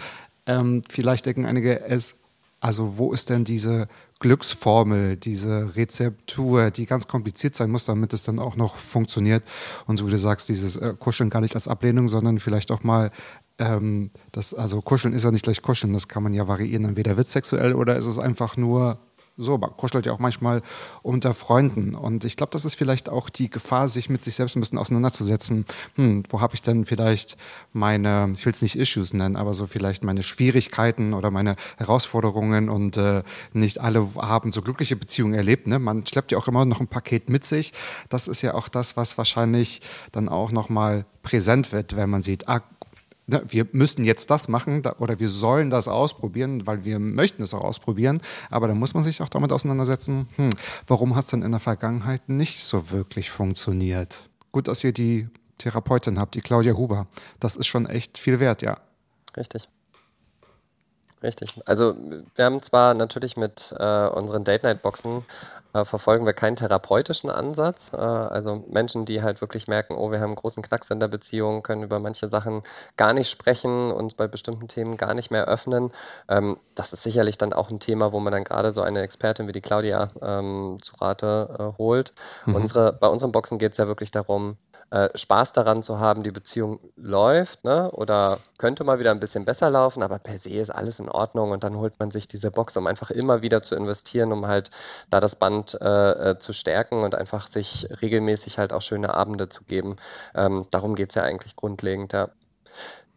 [0.46, 2.16] Ähm, vielleicht denken einige, es
[2.60, 3.86] also wo ist denn diese
[4.18, 9.44] Glücksformel, diese Rezeptur, die ganz kompliziert sein muss, damit es dann auch noch funktioniert.
[9.86, 12.82] Und so wie du sagst, dieses äh, Kuscheln gar nicht als Ablehnung, sondern vielleicht auch
[12.82, 13.10] mal
[13.58, 16.84] ähm, das, also Kuscheln ist ja nicht gleich Kuscheln, das kann man ja variieren.
[16.84, 18.98] Entweder wird sexuell oder ist es einfach nur
[19.36, 20.62] so, man kuschelt ja auch manchmal
[21.02, 21.94] unter Freunden.
[21.94, 24.78] Und ich glaube, das ist vielleicht auch die Gefahr, sich mit sich selbst ein bisschen
[24.78, 25.66] auseinanderzusetzen.
[25.96, 27.36] Hm, wo habe ich denn vielleicht
[27.72, 32.70] meine, ich will es nicht Issues nennen, aber so vielleicht meine Schwierigkeiten oder meine Herausforderungen
[32.70, 33.22] und äh,
[33.52, 35.66] nicht alle haben so glückliche Beziehungen erlebt.
[35.66, 35.78] Ne?
[35.78, 37.72] Man schleppt ja auch immer noch ein Paket mit sich.
[38.08, 42.48] Das ist ja auch das, was wahrscheinlich dann auch nochmal präsent wird, wenn man sieht,
[42.48, 42.62] ah,
[43.26, 47.64] wir müssen jetzt das machen oder wir sollen das ausprobieren, weil wir möchten es auch
[47.64, 48.20] ausprobieren.
[48.50, 50.50] Aber da muss man sich auch damit auseinandersetzen, hm,
[50.86, 54.28] warum hat es denn in der Vergangenheit nicht so wirklich funktioniert?
[54.52, 57.06] Gut, dass ihr die Therapeutin habt, die Claudia Huber.
[57.40, 58.78] Das ist schon echt viel wert, ja.
[59.36, 59.68] Richtig.
[61.22, 61.58] Richtig.
[61.64, 61.96] Also
[62.34, 65.24] wir haben zwar natürlich mit äh, unseren Date-Night-Boxen
[65.72, 67.92] äh, verfolgen wir keinen therapeutischen Ansatz.
[67.92, 71.08] Äh, also Menschen, die halt wirklich merken, oh, wir haben einen großen Knacks in der
[71.08, 72.62] Beziehung, können über manche Sachen
[72.96, 75.90] gar nicht sprechen und bei bestimmten Themen gar nicht mehr öffnen.
[76.28, 79.48] Ähm, das ist sicherlich dann auch ein Thema, wo man dann gerade so eine Expertin
[79.48, 82.12] wie die Claudia ähm, zu Rate äh, holt.
[82.44, 82.54] Mhm.
[82.56, 84.58] Unsere, bei unseren Boxen geht es ja wirklich darum,
[84.90, 87.90] äh, Spaß daran zu haben, die Beziehung läuft ne?
[87.90, 91.50] oder könnte mal wieder ein bisschen besser laufen, aber per se ist alles in Ordnung
[91.50, 94.70] und dann holt man sich diese Box, um einfach immer wieder zu investieren, um halt
[95.10, 99.48] da das Band äh, äh zu stärken und einfach sich regelmäßig halt auch schöne Abende
[99.48, 99.96] zu geben.
[100.34, 102.28] Ähm, darum geht es ja eigentlich grundlegend, ja.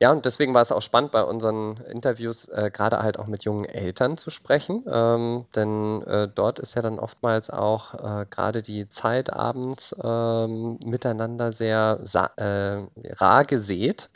[0.02, 3.44] Ja, und deswegen war es auch spannend, bei unseren Interviews äh, gerade halt auch mit
[3.44, 8.62] jungen Eltern zu sprechen, ähm, denn äh, dort ist ja dann oftmals auch äh, gerade
[8.62, 12.00] die Zeit abends ähm, miteinander sehr
[12.38, 14.10] äh, rar gesät.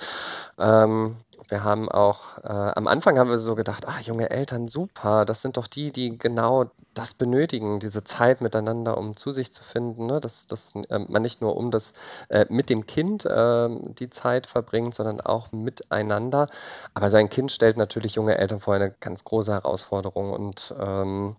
[0.58, 1.18] Ähm,
[1.54, 5.44] wir haben auch, äh, am Anfang haben wir so gedacht, ah, junge Eltern, super, das
[5.44, 10.08] sind doch die, die genau das benötigen, diese Zeit miteinander, um zu sich zu finden,
[10.08, 10.20] ne?
[10.20, 11.94] dass, dass äh, man nicht nur um das
[12.30, 16.48] äh, mit dem Kind äh, die Zeit verbringt, sondern auch miteinander.
[16.96, 21.36] Aber sein Kind stellt natürlich junge Eltern vor eine ganz große Herausforderung und ähm,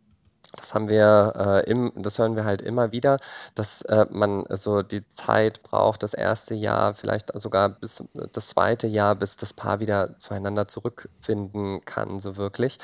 [0.57, 3.19] das haben wir, äh, im, das hören wir halt immer wieder,
[3.55, 8.87] dass äh, man so die Zeit braucht, das erste Jahr, vielleicht sogar bis das zweite
[8.87, 12.79] Jahr, bis das Paar wieder zueinander zurückfinden kann, so wirklich.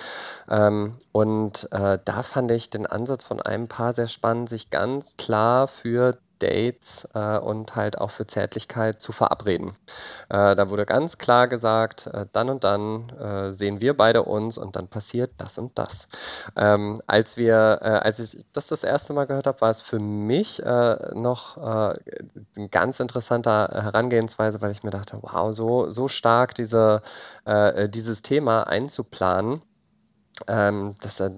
[0.49, 5.17] Ähm, und äh, da fand ich den Ansatz von einem Paar sehr spannend, sich ganz
[5.17, 9.77] klar für Dates äh, und halt auch für Zärtlichkeit zu verabreden.
[10.29, 14.59] Äh, da wurde ganz klar gesagt, äh, dann und dann äh, sehen wir beide uns
[14.59, 16.09] und dann passiert das und das.
[16.57, 19.99] Ähm, als wir, äh, als ich das das erste Mal gehört habe, war es für
[19.99, 26.55] mich äh, noch eine ganz interessante Herangehensweise, weil ich mir dachte, wow, so, so stark
[26.55, 27.03] diese,
[27.89, 29.63] dieses Thema einzuplanen.
[30.49, 31.31] Ähm, das äh,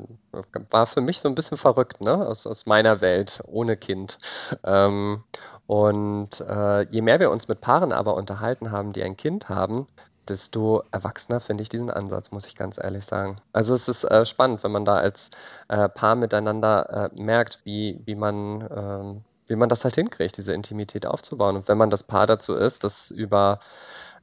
[0.71, 2.27] war für mich so ein bisschen verrückt, ne?
[2.27, 4.19] Aus, aus meiner Welt, ohne Kind.
[4.65, 5.25] Ähm,
[5.67, 9.87] und äh, je mehr wir uns mit Paaren aber unterhalten haben, die ein Kind haben,
[10.29, 13.37] desto erwachsener finde ich diesen Ansatz, muss ich ganz ehrlich sagen.
[13.53, 15.31] Also es ist äh, spannend, wenn man da als
[15.69, 20.55] äh, Paar miteinander äh, merkt, wie, wie man ähm, wie man das halt hinkriegt, diese
[20.55, 21.57] Intimität aufzubauen.
[21.57, 23.59] Und wenn man das Paar dazu ist, das über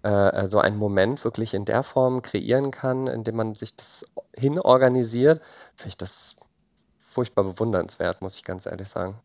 [0.04, 5.42] äh, so einen Moment wirklich in der Form kreieren kann, indem man sich das hinorganisiert,
[5.76, 6.36] finde ich das
[6.98, 9.16] furchtbar bewundernswert, muss ich ganz ehrlich sagen.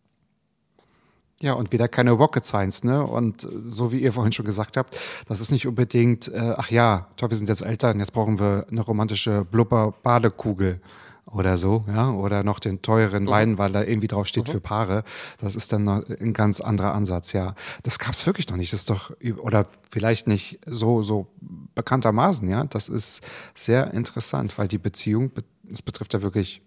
[1.41, 3.05] Ja, und wieder keine Rocket Science, ne?
[3.05, 7.09] Und so wie ihr vorhin schon gesagt habt, das ist nicht unbedingt, äh, ach ja,
[7.17, 10.81] toll, wir sind jetzt Eltern, jetzt brauchen wir eine romantische Blubber-Badekugel
[11.27, 13.27] oder so, ja, oder noch den teuren.
[13.27, 14.53] Wein, weil da irgendwie drauf steht mhm.
[14.53, 15.05] für Paare.
[15.39, 17.55] Das ist dann noch ein ganz anderer Ansatz, ja.
[17.83, 18.73] Das gab's wirklich noch nicht.
[18.73, 21.27] Das ist doch, oder vielleicht nicht so, so
[21.75, 22.65] bekanntermaßen, ja.
[22.65, 23.23] Das ist
[23.55, 25.33] sehr interessant, weil die Beziehung,
[25.73, 26.63] es betrifft ja wirklich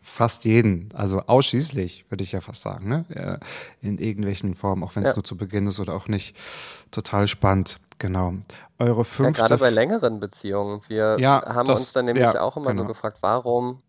[0.00, 3.40] fast jeden, also ausschließlich, würde ich ja fast sagen, ne?
[3.82, 5.16] in irgendwelchen Formen, auch wenn es ja.
[5.16, 6.34] nur zu Beginn ist oder auch nicht.
[6.90, 8.34] Total spannend, genau.
[8.78, 9.42] Eure fünfte.
[9.42, 10.80] Ja, gerade bei längeren Beziehungen.
[10.88, 12.82] Wir ja, haben das, uns dann nämlich ja, auch immer genau.
[12.82, 13.82] so gefragt, warum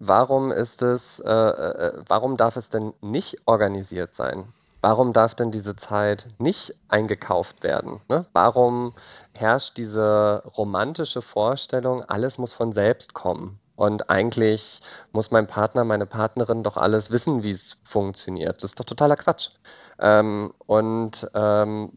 [0.00, 4.52] warum ist es, äh, äh, warum darf es denn nicht organisiert sein?
[4.80, 8.00] Warum darf denn diese Zeit nicht eingekauft werden?
[8.08, 8.24] Ne?
[8.32, 8.94] Warum
[9.34, 13.60] herrscht diese romantische Vorstellung, alles muss von selbst kommen?
[13.76, 14.80] Und eigentlich
[15.12, 18.56] muss mein Partner, meine Partnerin doch alles wissen, wie es funktioniert.
[18.56, 19.50] Das ist doch totaler Quatsch.
[19.98, 21.92] Ähm, und ähm,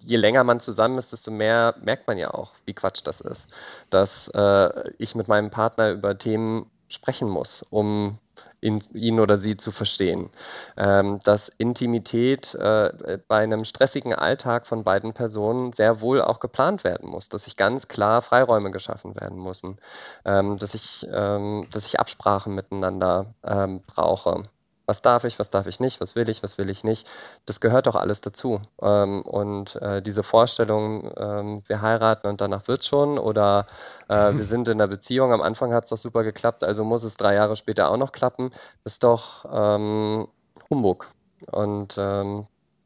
[0.00, 3.48] je länger man zusammen ist, desto mehr merkt man ja auch, wie Quatsch das ist.
[3.90, 8.18] Dass äh, ich mit meinem Partner über Themen sprechen muss, um
[8.60, 10.30] ihn, ihn oder sie zu verstehen.
[10.76, 16.84] Ähm, dass Intimität äh, bei einem stressigen Alltag von beiden Personen sehr wohl auch geplant
[16.84, 19.78] werden muss, dass sich ganz klar Freiräume geschaffen werden müssen,
[20.24, 24.44] ähm, dass, ich, ähm, dass ich Absprachen miteinander ähm, brauche
[24.86, 27.08] was darf ich, was darf ich nicht, was will ich, was will ich nicht.
[27.44, 28.60] Das gehört doch alles dazu.
[28.80, 33.66] Ähm, und äh, diese Vorstellung, ähm, wir heiraten und danach wird schon oder
[34.08, 37.04] äh, wir sind in einer Beziehung, am Anfang hat es doch super geklappt, also muss
[37.04, 38.50] es drei Jahre später auch noch klappen,
[38.84, 40.28] ist doch ähm,
[40.70, 41.08] Humbug.
[41.50, 41.98] Und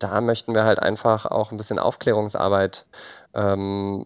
[0.01, 2.87] da möchten wir halt einfach auch ein bisschen Aufklärungsarbeit
[3.35, 4.05] ähm,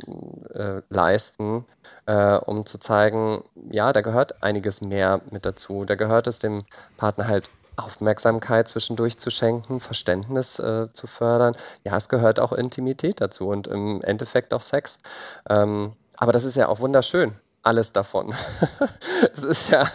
[0.53, 1.65] äh, leisten,
[2.07, 5.85] äh, um zu zeigen, ja, da gehört einiges mehr mit dazu.
[5.85, 6.65] Da gehört es dem
[6.97, 11.57] Partner halt Aufmerksamkeit zwischendurch zu schenken, Verständnis äh, zu fördern.
[11.85, 15.01] Ja, es gehört auch Intimität dazu und im Endeffekt auch Sex.
[15.49, 17.33] Ähm, aber das ist ja auch wunderschön,
[17.63, 18.35] alles davon.
[19.33, 19.89] es ist ja,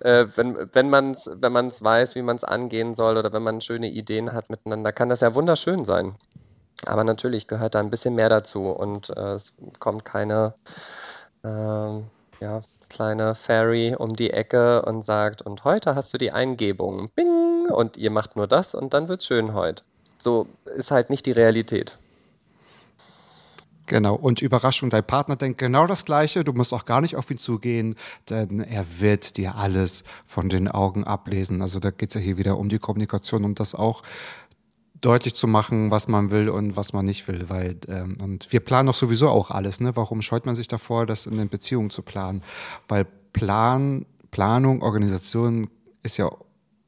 [0.00, 3.42] äh, wenn, wenn man es wenn man's weiß, wie man es angehen soll oder wenn
[3.42, 6.16] man schöne Ideen hat miteinander, kann das ja wunderschön sein.
[6.86, 10.54] Aber natürlich gehört da ein bisschen mehr dazu und äh, es kommt keine,
[11.44, 12.06] ähm,
[12.40, 17.08] ja, kleine Fairy um die Ecke und sagt, und heute hast du die Eingebung.
[17.14, 17.70] Bing!
[17.70, 19.84] Und ihr macht nur das und dann wird's schön heute.
[20.18, 21.96] So ist halt nicht die Realität.
[23.86, 27.28] Genau, und Überraschung, dein Partner denkt genau das Gleiche, du musst auch gar nicht auf
[27.28, 27.96] ihn zugehen,
[28.28, 31.60] denn er wird dir alles von den Augen ablesen.
[31.60, 34.02] Also da geht's ja hier wieder um die Kommunikation, um das auch
[35.00, 37.48] deutlich zu machen, was man will und was man nicht will.
[37.48, 39.80] Weil, ähm, und wir planen doch sowieso auch alles.
[39.80, 39.96] Ne?
[39.96, 42.42] Warum scheut man sich davor, das in den Beziehungen zu planen?
[42.88, 45.70] Weil Plan, Planung, Organisation
[46.02, 46.30] ist ja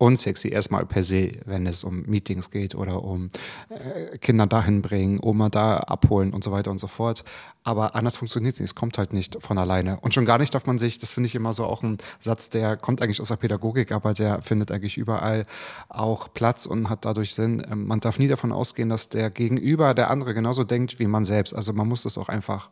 [0.02, 3.30] unsexy erstmal per se, wenn es um Meetings geht oder um
[3.68, 7.22] äh, Kinder dahin bringen, Oma da abholen und so weiter und so fort.
[7.62, 8.70] Aber anders funktioniert es nicht.
[8.70, 10.00] Es kommt halt nicht von alleine.
[10.00, 12.50] Und schon gar nicht darf man sich, das finde ich immer so auch ein Satz,
[12.50, 15.46] der kommt eigentlich aus der Pädagogik, aber der findet eigentlich überall
[15.88, 17.64] auch Platz und hat dadurch Sinn.
[17.70, 21.22] Ähm, man darf nie davon ausgehen, dass der Gegenüber, der andere genauso denkt wie man
[21.22, 21.54] selbst.
[21.54, 22.70] Also man muss das auch einfach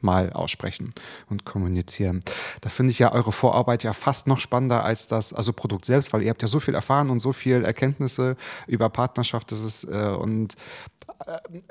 [0.00, 0.92] mal aussprechen
[1.28, 2.22] und kommunizieren.
[2.60, 6.12] Da finde ich ja eure Vorarbeit ja fast noch spannender als das also Produkt selbst,
[6.12, 8.36] weil ihr habt ja so viel erfahren und so viel Erkenntnisse
[8.66, 9.52] über Partnerschaft.
[9.52, 10.54] Das ist äh, und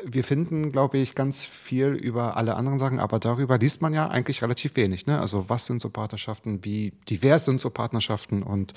[0.03, 4.07] wir finden, glaube ich, ganz viel über alle anderen Sachen, aber darüber liest man ja
[4.07, 5.05] eigentlich relativ wenig.
[5.05, 5.19] Ne?
[5.19, 8.73] Also was sind so Partnerschaften, wie divers sind so Partnerschaften und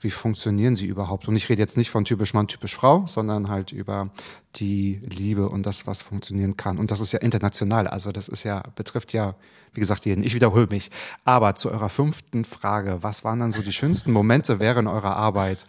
[0.00, 1.28] wie funktionieren sie überhaupt?
[1.28, 4.10] Und ich rede jetzt nicht von typisch Mann, typisch Frau, sondern halt über
[4.56, 6.78] die Liebe und das, was funktionieren kann.
[6.78, 7.86] Und das ist ja international.
[7.88, 9.34] Also das ist ja, betrifft ja,
[9.72, 10.22] wie gesagt, jeden.
[10.22, 10.90] Ich wiederhole mich.
[11.24, 15.64] Aber zu eurer fünften Frage, was waren dann so die schönsten Momente während eurer Arbeit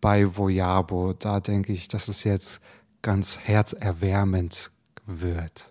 [0.00, 1.14] bei Voyabo?
[1.14, 2.60] Da denke ich, dass es jetzt
[3.06, 4.72] ganz herzerwärmend
[5.04, 5.70] wird.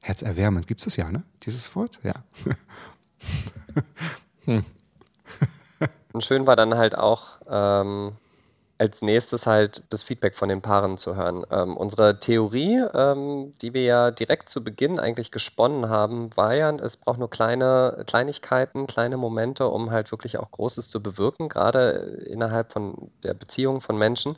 [0.00, 1.22] Herzerwärmend, gibt es ja, ne?
[1.42, 2.00] Dieses Wort?
[2.02, 2.14] Ja.
[4.46, 4.64] hm.
[6.14, 8.12] Und schön war dann halt auch, ähm,
[8.78, 11.44] als nächstes halt das Feedback von den Paaren zu hören.
[11.50, 16.70] Ähm, unsere Theorie, ähm, die wir ja direkt zu Beginn eigentlich gesponnen haben, war ja,
[16.70, 21.90] es braucht nur kleine Kleinigkeiten, kleine Momente, um halt wirklich auch Großes zu bewirken, gerade
[22.26, 24.36] innerhalb von der Beziehung von Menschen.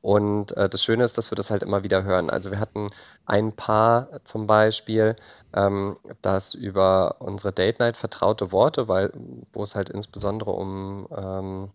[0.00, 2.30] Und äh, das Schöne ist, dass wir das halt immer wieder hören.
[2.30, 2.90] Also wir hatten
[3.26, 5.14] ein Paar zum Beispiel,
[5.54, 9.12] ähm, das über unsere Date Night vertraute Worte, weil
[9.52, 11.70] wo es halt insbesondere um ähm,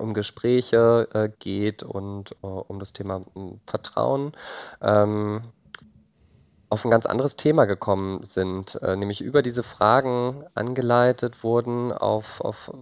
[0.00, 4.32] um Gespräche äh, geht und äh, um das Thema hm, Vertrauen,
[4.80, 5.42] ähm,
[6.70, 12.40] auf ein ganz anderes Thema gekommen sind, äh, nämlich über diese Fragen angeleitet wurden, auf,
[12.40, 12.72] auf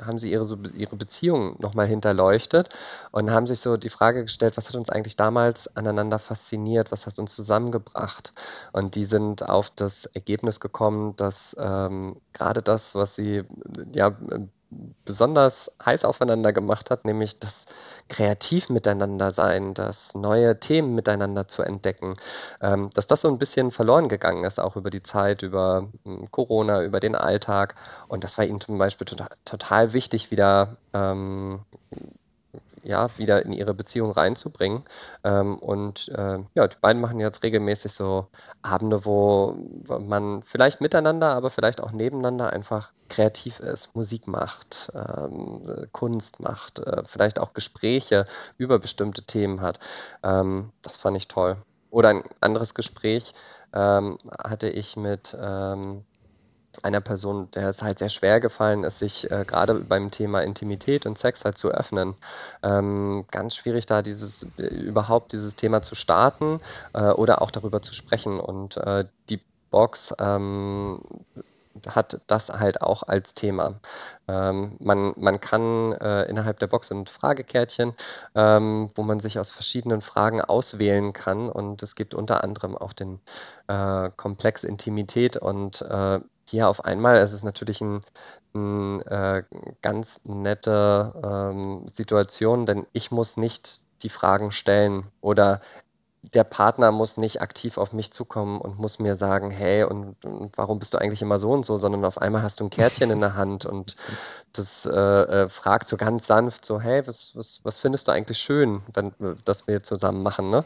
[0.00, 0.44] haben sie ihre,
[0.76, 2.68] ihre Beziehung nochmal hinterleuchtet
[3.10, 7.06] und haben sich so die Frage gestellt, was hat uns eigentlich damals aneinander fasziniert, was
[7.06, 8.32] hat uns zusammengebracht?
[8.72, 13.42] Und die sind auf das Ergebnis gekommen, dass ähm, gerade das, was sie
[13.92, 14.16] ja
[15.04, 17.66] besonders heiß aufeinander gemacht hat, nämlich das
[18.08, 22.14] kreativ miteinander sein, das neue Themen miteinander zu entdecken,
[22.60, 26.30] ähm, dass das so ein bisschen verloren gegangen ist, auch über die Zeit, über hm,
[26.30, 27.74] Corona, über den Alltag.
[28.08, 31.60] Und das war ihnen zum Beispiel total, total wichtig, wieder ähm,
[32.82, 34.84] ja, wieder in ihre Beziehung reinzubringen.
[35.24, 38.28] Ähm, und äh, ja, die beiden machen jetzt regelmäßig so
[38.62, 39.56] Abende, wo
[40.00, 45.62] man vielleicht miteinander, aber vielleicht auch nebeneinander einfach kreativ ist, Musik macht, ähm,
[45.92, 48.26] Kunst macht, äh, vielleicht auch Gespräche
[48.56, 49.80] über bestimmte Themen hat.
[50.22, 51.56] Ähm, das fand ich toll.
[51.90, 53.34] Oder ein anderes Gespräch
[53.72, 56.04] ähm, hatte ich mit ähm,
[56.82, 61.06] einer Person, der es halt sehr schwer gefallen ist, sich äh, gerade beim Thema Intimität
[61.06, 62.14] und Sex halt zu öffnen.
[62.62, 66.60] Ähm, ganz schwierig da dieses überhaupt dieses Thema zu starten
[66.92, 68.40] äh, oder auch darüber zu sprechen.
[68.40, 71.00] Und äh, die Box ähm,
[71.88, 73.80] hat das halt auch als Thema.
[74.28, 77.94] Ähm, man, man kann äh, innerhalb der Box sind Fragekärtchen,
[78.34, 82.92] ähm, wo man sich aus verschiedenen Fragen auswählen kann und es gibt unter anderem auch
[82.92, 83.20] den
[83.68, 86.20] äh, Komplex Intimität und äh,
[86.50, 87.18] hier auf einmal.
[87.18, 88.00] Ist es natürlich ein,
[88.54, 89.44] ein äh,
[89.82, 95.60] ganz nette ähm, Situation, denn ich muss nicht die Fragen stellen oder
[96.22, 100.56] der Partner muss nicht aktiv auf mich zukommen und muss mir sagen, hey, und, und,
[100.58, 103.10] warum bist du eigentlich immer so und so, sondern auf einmal hast du ein Kärtchen
[103.10, 103.96] in der Hand und
[104.52, 108.38] das äh, äh, fragt so ganz sanft so, hey, was, was, was findest du eigentlich
[108.38, 109.12] schön, wenn
[109.44, 110.64] das wir zusammen machen, ne?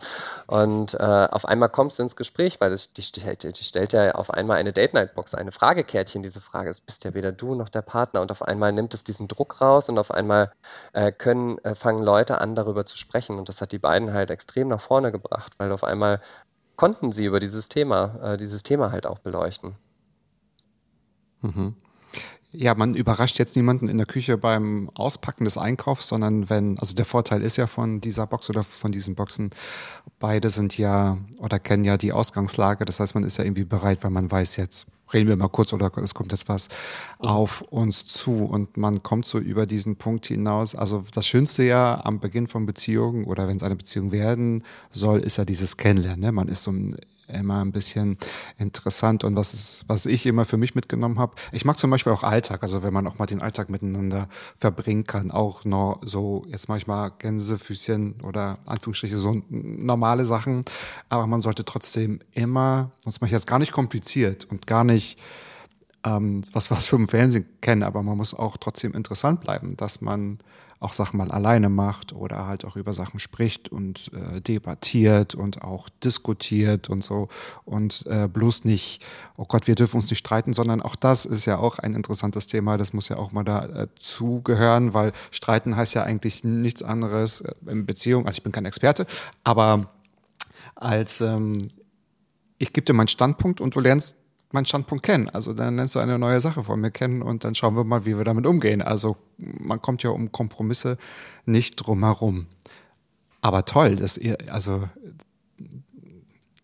[0.48, 4.12] Und äh, auf einmal kommst du ins Gespräch, weil das, die, stellt, die stellt ja
[4.12, 7.82] auf einmal eine Date-Night-Box, eine Fragekärtchen, diese Frage, es bist ja weder du noch der
[7.82, 10.50] Partner und auf einmal nimmt es diesen Druck raus und auf einmal
[10.94, 14.30] äh, können, äh, fangen Leute an, darüber zu sprechen und das hat die beiden halt
[14.30, 16.20] extrem nach vorne gebracht gemacht, weil auf einmal
[16.76, 19.74] konnten sie über dieses Thema, äh, dieses Thema halt auch beleuchten.
[21.42, 21.74] Mhm.
[22.56, 26.94] Ja, man überrascht jetzt niemanden in der Küche beim Auspacken des Einkaufs, sondern wenn, also
[26.94, 29.50] der Vorteil ist ja von dieser Box oder von diesen Boxen,
[30.20, 32.84] beide sind ja oder kennen ja die Ausgangslage.
[32.84, 35.72] Das heißt, man ist ja irgendwie bereit, weil man weiß jetzt, reden wir mal kurz
[35.72, 36.68] oder es kommt jetzt was
[37.18, 40.74] auf uns zu und man kommt so über diesen Punkt hinaus.
[40.74, 45.20] Also das Schönste ja am Beginn von Beziehungen oder wenn es eine Beziehung werden soll,
[45.20, 46.20] ist ja dieses Kennenlernen.
[46.20, 46.32] Ne?
[46.32, 46.96] Man ist so ein
[47.28, 48.18] immer ein bisschen
[48.58, 51.34] interessant und was ist, was ich immer für mich mitgenommen habe.
[51.52, 55.04] Ich mag zum Beispiel auch Alltag, also wenn man auch mal den Alltag miteinander verbringen
[55.04, 60.64] kann, auch noch so jetzt manchmal Gänsefüßchen oder Anführungsstriche so normale Sachen,
[61.08, 65.18] aber man sollte trotzdem immer, sonst mache ich jetzt gar nicht kompliziert und gar nicht
[66.04, 70.00] ähm, was aus Film und Fernsehen kennen, aber man muss auch trotzdem interessant bleiben, dass
[70.00, 70.38] man
[70.84, 75.62] auch Sachen mal alleine macht oder halt auch über Sachen spricht und äh, debattiert und
[75.62, 77.28] auch diskutiert und so.
[77.64, 79.04] Und äh, bloß nicht,
[79.36, 82.46] oh Gott, wir dürfen uns nicht streiten, sondern auch das ist ja auch ein interessantes
[82.46, 87.40] Thema, das muss ja auch mal dazugehören, äh, weil streiten heißt ja eigentlich nichts anderes
[87.40, 89.06] äh, in Beziehung, also ich bin kein Experte,
[89.42, 89.90] aber
[90.74, 91.56] als ähm,
[92.58, 94.16] ich gebe dir meinen Standpunkt und du lernst
[94.54, 95.28] meinen Standpunkt kennen.
[95.28, 98.06] Also dann lernst du eine neue Sache von mir kennen und dann schauen wir mal,
[98.06, 98.80] wie wir damit umgehen.
[98.80, 100.96] Also man kommt ja um Kompromisse
[101.44, 102.46] nicht drumherum.
[103.42, 104.88] Aber toll, dass ihr, also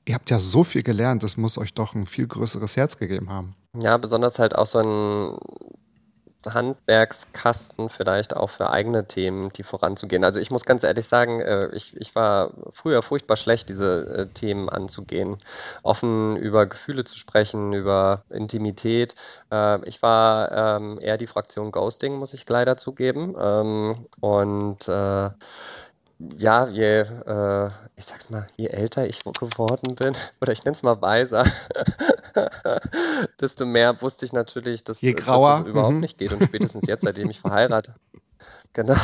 [0.06, 3.28] ihr habt ja so viel gelernt, das muss euch doch ein viel größeres Herz gegeben
[3.28, 3.54] haben.
[3.78, 5.38] Ja, besonders halt auch so ein
[6.46, 10.24] Handwerkskasten vielleicht auch für eigene Themen, die voranzugehen.
[10.24, 14.26] Also ich muss ganz ehrlich sagen, äh, ich, ich war früher furchtbar schlecht, diese äh,
[14.26, 15.38] Themen anzugehen.
[15.82, 19.14] Offen über Gefühle zu sprechen, über Intimität.
[19.50, 23.34] Äh, ich war ähm, eher die Fraktion Ghosting, muss ich leider zugeben.
[23.38, 24.88] Ähm, und
[26.36, 30.82] ja, je, äh, ich sag's mal, je älter ich geworden bin, oder ich nenne es
[30.82, 31.44] mal weiser,
[33.40, 36.00] desto mehr wusste ich natürlich, dass, dass das überhaupt mhm.
[36.00, 36.32] nicht geht.
[36.32, 37.94] Und spätestens jetzt, seitdem ich verheiratet
[38.72, 38.94] Genau.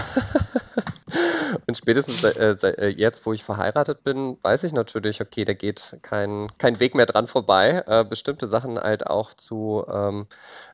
[1.66, 5.98] Und spätestens äh, äh, jetzt, wo ich verheiratet bin, weiß ich natürlich, okay, da geht
[6.02, 10.26] kein, kein Weg mehr dran vorbei, äh, bestimmte Sachen halt auch zu, ähm,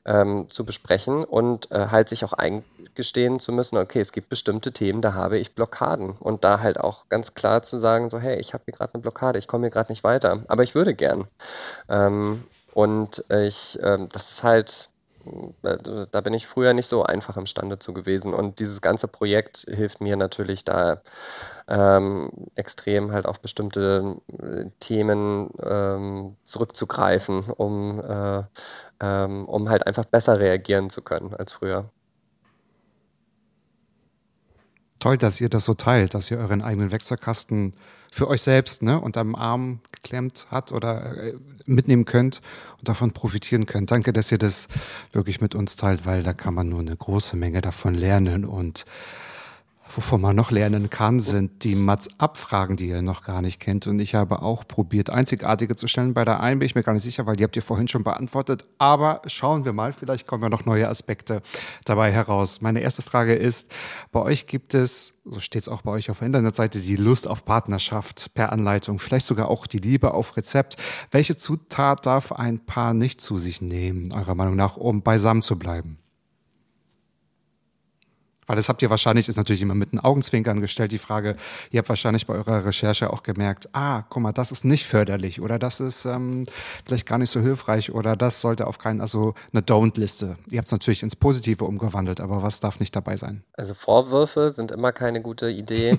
[0.04, 4.72] ähm, zu besprechen und äh, halt sich auch eingestehen zu müssen, okay, es gibt bestimmte
[4.72, 6.10] Themen, da habe ich Blockaden.
[6.10, 9.02] Und da halt auch ganz klar zu sagen, so, hey, ich habe hier gerade eine
[9.02, 11.26] Blockade, ich komme hier gerade nicht weiter, aber ich würde gern.
[11.88, 12.44] Ähm,
[12.74, 14.88] und ich, ähm, das ist halt,
[15.62, 18.34] da bin ich früher nicht so einfach imstande zu gewesen.
[18.34, 21.02] Und dieses ganze Projekt hilft mir natürlich da
[21.68, 28.42] ähm, extrem halt auf bestimmte äh, Themen ähm, zurückzugreifen, um, äh,
[29.00, 31.90] ähm, um halt einfach besser reagieren zu können als früher.
[34.98, 37.74] Toll, dass ihr das so teilt, dass ihr euren eigenen Wechselkasten
[38.12, 41.34] für euch selbst ne, unterm Arm geklemmt hat oder äh,
[41.64, 42.42] mitnehmen könnt
[42.78, 43.90] und davon profitieren könnt.
[43.90, 44.68] Danke, dass ihr das
[45.12, 48.84] wirklich mit uns teilt, weil da kann man nur eine große Menge davon lernen und
[49.88, 53.86] Wovon man noch lernen kann, sind die Mats-Abfragen, die ihr noch gar nicht kennt.
[53.86, 56.14] Und ich habe auch probiert, einzigartige zu stellen.
[56.14, 58.02] Bei der einen bin ich mir gar nicht sicher, weil die habt ihr vorhin schon
[58.02, 58.64] beantwortet.
[58.78, 61.42] Aber schauen wir mal, vielleicht kommen ja noch neue Aspekte
[61.84, 62.62] dabei heraus.
[62.62, 63.70] Meine erste Frage ist,
[64.12, 67.28] bei euch gibt es, so steht es auch bei euch auf der Internetseite, die Lust
[67.28, 70.76] auf Partnerschaft per Anleitung, vielleicht sogar auch die Liebe auf Rezept.
[71.10, 75.58] Welche Zutat darf ein Paar nicht zu sich nehmen, eurer Meinung nach, um beisammen zu
[75.58, 76.01] bleiben?
[78.52, 81.36] Weil das habt ihr wahrscheinlich, ist natürlich immer mit einem Augenzwinkern gestellt, die Frage,
[81.70, 85.40] ihr habt wahrscheinlich bei eurer Recherche auch gemerkt, ah, guck mal, das ist nicht förderlich
[85.40, 86.44] oder das ist ähm,
[86.84, 90.36] vielleicht gar nicht so hilfreich oder das sollte auf keinen, also eine Don't-Liste.
[90.50, 93.42] Ihr habt es natürlich ins Positive umgewandelt, aber was darf nicht dabei sein?
[93.54, 95.98] Also Vorwürfe sind immer keine gute Idee.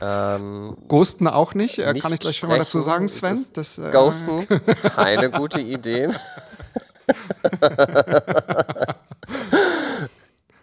[0.00, 3.38] ähm, Ghosten auch nicht, nicht äh, kann ich gleich schon mal dazu sagen, Sven?
[3.52, 4.48] Das, äh, Ghosten,
[4.96, 6.08] keine gute Idee.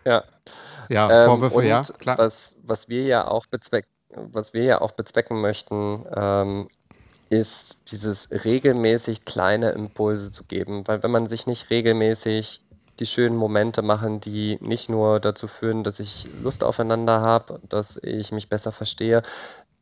[0.04, 0.24] ja.
[0.90, 2.18] Ja, ähm, Vorwürfe, ähm, ja, klar.
[2.18, 6.68] Was, was wir ja auch bezwecken, was wir ja auch bezwecken möchten, ähm,
[7.30, 12.62] ist dieses regelmäßig kleine Impulse zu geben, weil wenn man sich nicht regelmäßig
[13.00, 17.98] die schönen Momente machen, die nicht nur dazu führen, dass ich Lust aufeinander habe, dass
[18.02, 19.22] ich mich besser verstehe,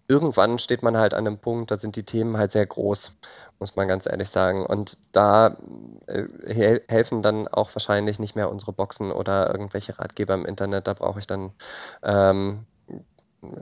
[0.08, 3.12] irgendwann steht man halt an einem Punkt, da sind die Themen halt sehr groß,
[3.60, 4.66] muss man ganz ehrlich sagen.
[4.66, 5.58] Und da
[6.08, 10.88] äh, helfen dann auch wahrscheinlich nicht mehr unsere Boxen oder irgendwelche Ratgeber im Internet.
[10.88, 11.52] Da brauche ich dann
[12.04, 12.66] ähm,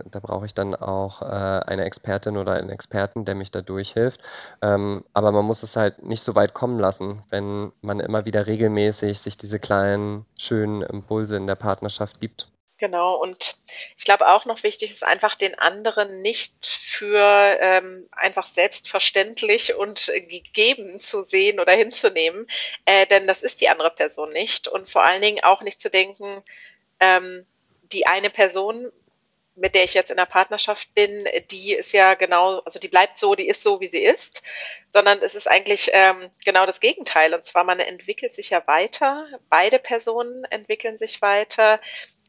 [0.09, 4.21] da brauche ich dann auch äh, eine Expertin oder einen Experten, der mich da durchhilft.
[4.61, 8.47] Ähm, aber man muss es halt nicht so weit kommen lassen, wenn man immer wieder
[8.47, 12.52] regelmäßig sich diese kleinen, schönen Impulse in der Partnerschaft gibt.
[12.83, 13.55] Genau, und
[13.97, 20.11] ich glaube auch noch wichtig ist einfach den anderen nicht für ähm, einfach selbstverständlich und
[20.13, 22.45] gegeben zu sehen oder hinzunehmen,
[22.83, 24.67] äh, denn das ist die andere Person nicht.
[24.67, 26.43] Und vor allen Dingen auch nicht zu denken,
[26.99, 27.45] ähm,
[27.93, 28.91] die eine Person,
[29.55, 33.17] mit der ich jetzt in der Partnerschaft bin, die ist ja genau, also die bleibt
[33.17, 34.43] so, die ist so, wie sie ist,
[34.89, 37.33] sondern es ist eigentlich ähm, genau das Gegenteil.
[37.33, 41.79] Und zwar, man entwickelt sich ja weiter, beide Personen entwickeln sich weiter.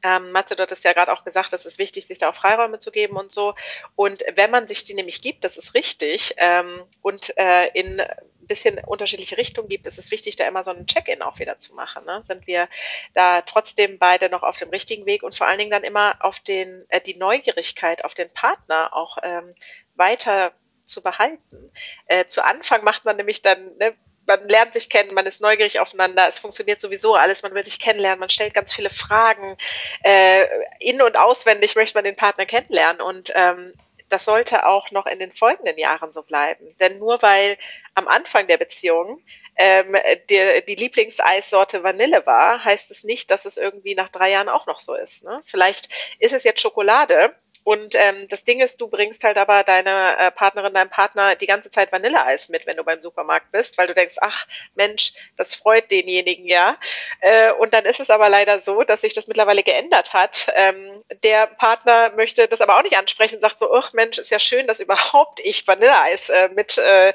[0.04, 2.78] Ähm, Matze, du hattest ja gerade auch gesagt, es ist wichtig, sich da auch Freiräume
[2.78, 3.54] zu geben und so.
[3.96, 8.02] Und wenn man sich die nämlich gibt, das ist richtig, ähm, und äh, in
[8.46, 11.74] bisschen unterschiedliche Richtungen gibt, ist es wichtig, da immer so einen Check-in auch wieder zu
[11.74, 12.04] machen.
[12.04, 12.22] Ne?
[12.26, 12.68] Sind wir
[13.14, 16.40] da trotzdem beide noch auf dem richtigen Weg und vor allen Dingen dann immer auf
[16.40, 19.50] den, äh, die Neugierigkeit auf den Partner auch ähm,
[19.94, 20.52] weiter
[20.84, 21.72] zu behalten.
[22.06, 23.94] Äh, zu Anfang macht man nämlich dann, ne,
[24.26, 27.78] man lernt sich kennen, man ist neugierig aufeinander, es funktioniert sowieso alles, man will sich
[27.78, 29.56] kennenlernen, man stellt ganz viele Fragen,
[30.02, 30.46] äh,
[30.80, 33.72] in- und auswendig möchte man den Partner kennenlernen und ähm,
[34.08, 36.76] das sollte auch noch in den folgenden Jahren so bleiben.
[36.78, 37.56] Denn nur weil
[37.94, 39.20] am Anfang der Beziehung
[39.56, 39.96] ähm,
[40.30, 44.66] die, die Lieblingseissorte Vanille war, heißt es nicht, dass es irgendwie nach drei Jahren auch
[44.66, 45.24] noch so ist.
[45.24, 45.40] Ne?
[45.44, 47.34] Vielleicht ist es jetzt Schokolade
[47.64, 51.46] und ähm, das Ding ist, du bringst halt aber deine äh, Partnerin, deinem Partner die
[51.46, 55.54] ganze Zeit Vanilleeis mit, wenn du beim Supermarkt bist, weil du denkst, ach Mensch, das
[55.54, 56.76] freut denjenigen ja.
[57.20, 60.52] Äh, und dann ist es aber leider so, dass sich das mittlerweile geändert hat.
[60.54, 64.30] Ähm, der Partner möchte das aber auch nicht ansprechen und sagt so, ach Mensch, ist
[64.30, 67.14] ja schön, dass überhaupt ich Vanilleeis äh, mit äh, äh,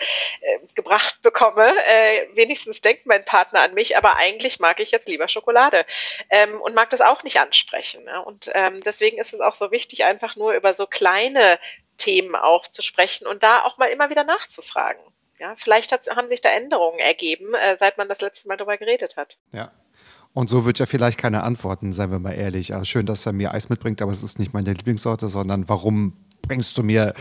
[1.22, 1.72] bekomme.
[1.88, 5.86] Äh, wenigstens denkt mein Partner an mich, aber eigentlich mag ich jetzt lieber Schokolade
[6.32, 8.04] ähm, und mag das auch nicht ansprechen.
[8.06, 8.24] Ne?
[8.24, 11.60] Und ähm, deswegen ist es auch so wichtig, einfach nur über so kleine
[11.98, 15.02] Themen auch zu sprechen und da auch mal immer wieder nachzufragen.
[15.40, 18.78] Ja, vielleicht hat, haben sich da Änderungen ergeben, äh, seit man das letzte Mal darüber
[18.78, 19.38] geredet hat.
[19.52, 19.72] Ja.
[20.34, 22.74] Und so wird ja vielleicht keine Antworten, seien wir mal ehrlich.
[22.74, 26.14] Also schön, dass er mir Eis mitbringt, aber es ist nicht meine Lieblingssorte, sondern warum
[26.50, 27.14] bringst du mir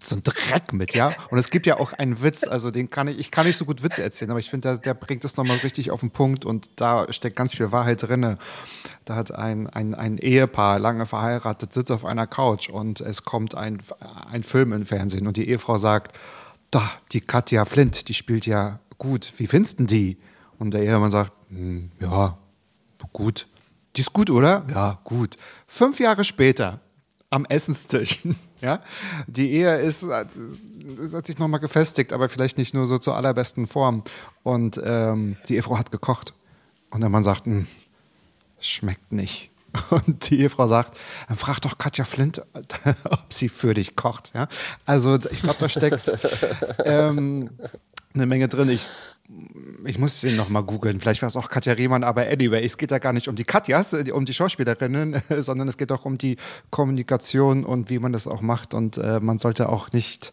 [0.00, 1.12] so einen Dreck mit, ja?
[1.30, 3.64] Und es gibt ja auch einen Witz, also den kann ich, ich kann nicht so
[3.64, 6.44] gut Witze erzählen, aber ich finde, der, der bringt es nochmal richtig auf den Punkt
[6.44, 8.38] und da steckt ganz viel Wahrheit drin.
[9.04, 13.56] Da hat ein, ein, ein Ehepaar, lange verheiratet, sitzt auf einer Couch und es kommt
[13.56, 13.78] ein,
[14.30, 16.16] ein Film im Fernsehen und die Ehefrau sagt,
[16.70, 20.16] da, die Katja Flint, die spielt ja gut, wie findest du die?
[20.60, 22.38] Und der Ehemann sagt, hm, ja,
[23.12, 23.48] gut.
[23.96, 24.64] Die ist gut, oder?
[24.70, 25.36] Ja, gut.
[25.66, 26.80] Fünf Jahre später
[27.32, 28.20] am Essenstisch.
[28.62, 28.80] Ja,
[29.26, 30.30] die Ehe ist, hat
[31.26, 34.04] sich nochmal gefestigt, aber vielleicht nicht nur so zur allerbesten Form.
[34.44, 36.32] Und ähm, die Ehefrau hat gekocht.
[36.90, 37.66] Und der Mann sagt, hm,
[38.60, 39.50] schmeckt nicht.
[39.90, 40.96] Und die Ehefrau sagt,
[41.28, 42.42] dann frag doch Katja Flint,
[43.04, 44.30] ob sie für dich kocht.
[44.34, 44.48] Ja?
[44.86, 46.16] Also ich glaube, da steckt
[46.84, 47.50] ähm,
[48.14, 48.68] eine Menge drin.
[48.68, 48.82] Ich
[49.84, 51.00] ich muss den noch mal googeln.
[51.00, 53.44] Vielleicht war es auch Katja Riemann, aber anyway, es geht da gar nicht um die
[53.44, 56.36] Katjas, äh, um die Schauspielerinnen, sondern es geht auch um die
[56.70, 58.74] Kommunikation und wie man das auch macht.
[58.74, 60.32] Und äh, man sollte auch nicht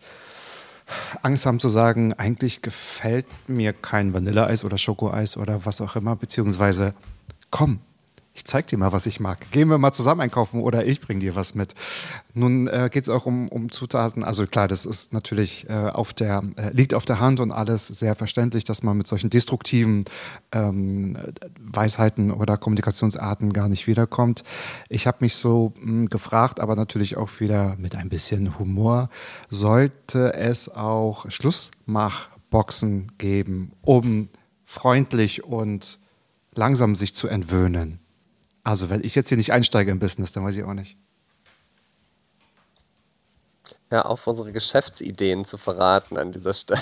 [1.22, 6.16] Angst haben zu sagen, eigentlich gefällt mir kein Vanilleeis oder Schokoeis oder was auch immer,
[6.16, 6.94] beziehungsweise
[7.52, 7.80] komm,
[8.40, 9.52] ich zeig dir mal, was ich mag.
[9.52, 11.76] Gehen wir mal zusammen einkaufen oder ich bring dir was mit.
[12.34, 14.24] Nun äh, geht es auch um, um Zutaten.
[14.24, 17.88] Also klar, das ist natürlich äh, auf der, äh, liegt auf der Hand und alles
[17.88, 20.06] sehr verständlich, dass man mit solchen destruktiven
[20.54, 21.18] ähm,
[21.60, 24.46] Weisheiten oder Kommunikationsarten gar nicht wiederkommt.
[24.88, 29.10] Ich habe mich so mh, hm, gefragt, aber natürlich auch wieder mit ein bisschen Humor,
[29.50, 34.30] sollte es auch Schlussmachboxen geben, um
[34.64, 36.00] freundlich und
[36.56, 37.99] langsam sich zu entwöhnen?
[38.70, 40.96] Also, wenn ich jetzt hier nicht einsteige im Business, dann weiß ich auch nicht.
[43.92, 46.80] Ja, auf unsere Geschäftsideen zu verraten an dieser Stelle.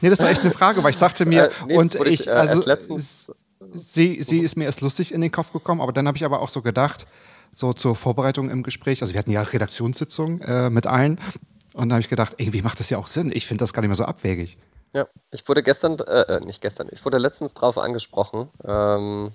[0.00, 2.26] nee, das war echt eine Frage, weil ich dachte mir, äh, nee, und ich, ich
[2.26, 3.32] äh, also, letztens
[3.72, 6.40] sie, sie ist mir erst lustig in den Kopf gekommen, aber dann habe ich aber
[6.40, 7.06] auch so gedacht,
[7.52, 11.20] so zur Vorbereitung im Gespräch, also wir hatten ja Redaktionssitzungen äh, mit allen
[11.72, 13.30] und da habe ich gedacht, irgendwie macht das ja auch Sinn.
[13.32, 14.58] Ich finde das gar nicht mehr so abwegig.
[14.92, 19.32] Ja, ich wurde gestern, äh, äh, nicht gestern, ich wurde letztens darauf angesprochen, ähm,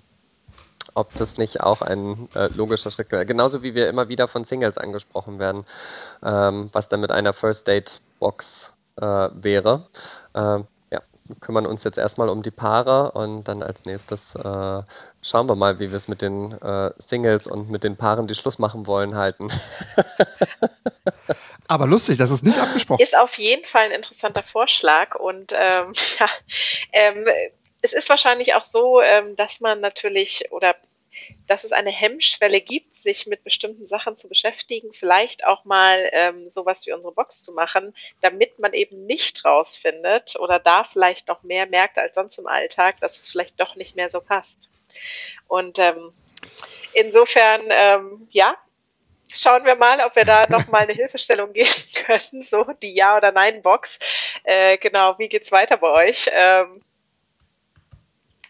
[0.94, 3.24] ob das nicht auch ein äh, logischer Schritt wäre.
[3.24, 5.64] Genauso wie wir immer wieder von Singles angesprochen werden,
[6.22, 9.86] ähm, was dann mit einer First Date Box äh, wäre.
[10.34, 14.82] Ähm, ja, wir kümmern uns jetzt erstmal um die Paare und dann als nächstes äh,
[15.22, 18.34] schauen wir mal, wie wir es mit den äh, Singles und mit den Paaren, die
[18.34, 19.48] Schluss machen wollen, halten.
[21.68, 23.02] Aber lustig, das ist nicht abgesprochen.
[23.02, 26.28] Ist auf jeden Fall ein interessanter Vorschlag und ähm, ja,
[26.92, 27.26] ähm,
[27.82, 30.74] es ist wahrscheinlich auch so, ähm, dass man natürlich oder
[31.46, 36.48] dass es eine Hemmschwelle gibt, sich mit bestimmten Sachen zu beschäftigen, vielleicht auch mal ähm,
[36.48, 41.42] sowas wie unsere Box zu machen, damit man eben nicht rausfindet oder da vielleicht noch
[41.42, 44.70] mehr merkt als sonst im Alltag, dass es vielleicht doch nicht mehr so passt.
[45.46, 46.12] Und ähm,
[46.92, 48.56] insofern, ähm, ja,
[49.32, 51.68] schauen wir mal, ob wir da noch mal eine Hilfestellung geben
[52.06, 53.98] können, so die Ja- oder Nein-Box.
[54.44, 56.28] Äh, genau, wie geht's weiter bei euch?
[56.32, 56.82] Ähm,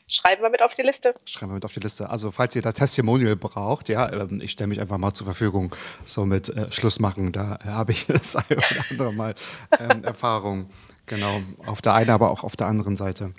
[0.06, 1.12] schreiben wir mit auf die Liste.
[1.24, 2.08] Schreiben wir mit auf die Liste.
[2.08, 5.74] Also falls ihr da Testimonial braucht, ja, ähm, ich stelle mich einfach mal zur Verfügung,
[6.04, 7.32] so mit äh, Schluss machen.
[7.32, 9.34] Da habe ich das eine oder andere Mal
[9.78, 10.70] ähm, Erfahrung.
[11.06, 13.32] Genau, auf der einen, aber auch auf der anderen Seite.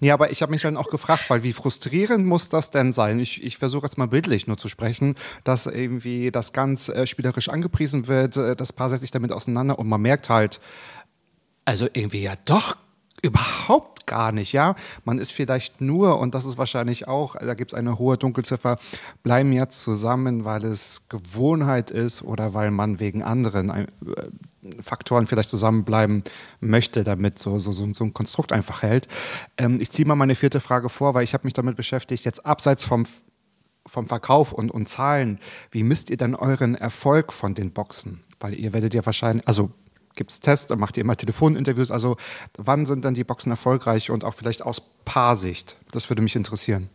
[0.00, 3.18] Nee, aber ich habe mich dann auch gefragt, weil wie frustrierend muss das denn sein?
[3.18, 5.14] Ich, ich versuche jetzt mal bildlich nur zu sprechen,
[5.44, 9.78] dass irgendwie das ganz äh, spielerisch angepriesen wird, äh, das Paar setzt sich damit auseinander
[9.78, 10.60] und man merkt halt,
[11.64, 12.76] also irgendwie ja doch
[13.24, 14.74] überhaupt gar nicht, ja.
[15.04, 18.76] Man ist vielleicht nur, und das ist wahrscheinlich auch, da gibt es eine hohe Dunkelziffer,
[19.22, 23.86] bleiben jetzt zusammen, weil es Gewohnheit ist oder weil man wegen anderen äh,
[24.80, 26.22] Faktoren vielleicht zusammenbleiben
[26.60, 29.08] möchte, damit so, so, so, so ein Konstrukt einfach hält.
[29.56, 32.44] Ähm, ich ziehe mal meine vierte Frage vor, weil ich habe mich damit beschäftigt, jetzt
[32.44, 33.04] abseits vom
[33.86, 35.38] vom Verkauf und, und Zahlen,
[35.70, 38.24] wie misst ihr dann euren Erfolg von den Boxen?
[38.40, 39.72] Weil ihr werdet ja wahrscheinlich, also
[40.16, 41.90] gibt es Tests, macht ihr immer Telefoninterviews.
[41.90, 42.16] Also
[42.56, 45.76] wann sind dann die Boxen erfolgreich und auch vielleicht aus Paarsicht?
[45.92, 46.90] Das würde mich interessieren.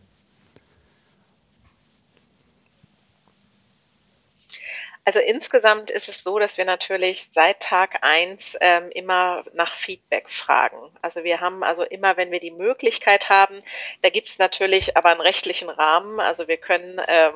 [5.10, 10.30] Also insgesamt ist es so, dass wir natürlich seit Tag eins ähm, immer nach Feedback
[10.30, 10.76] fragen.
[11.02, 13.58] Also wir haben also immer, wenn wir die Möglichkeit haben,
[14.02, 16.20] da gibt es natürlich aber einen rechtlichen Rahmen.
[16.20, 17.32] Also wir können ähm,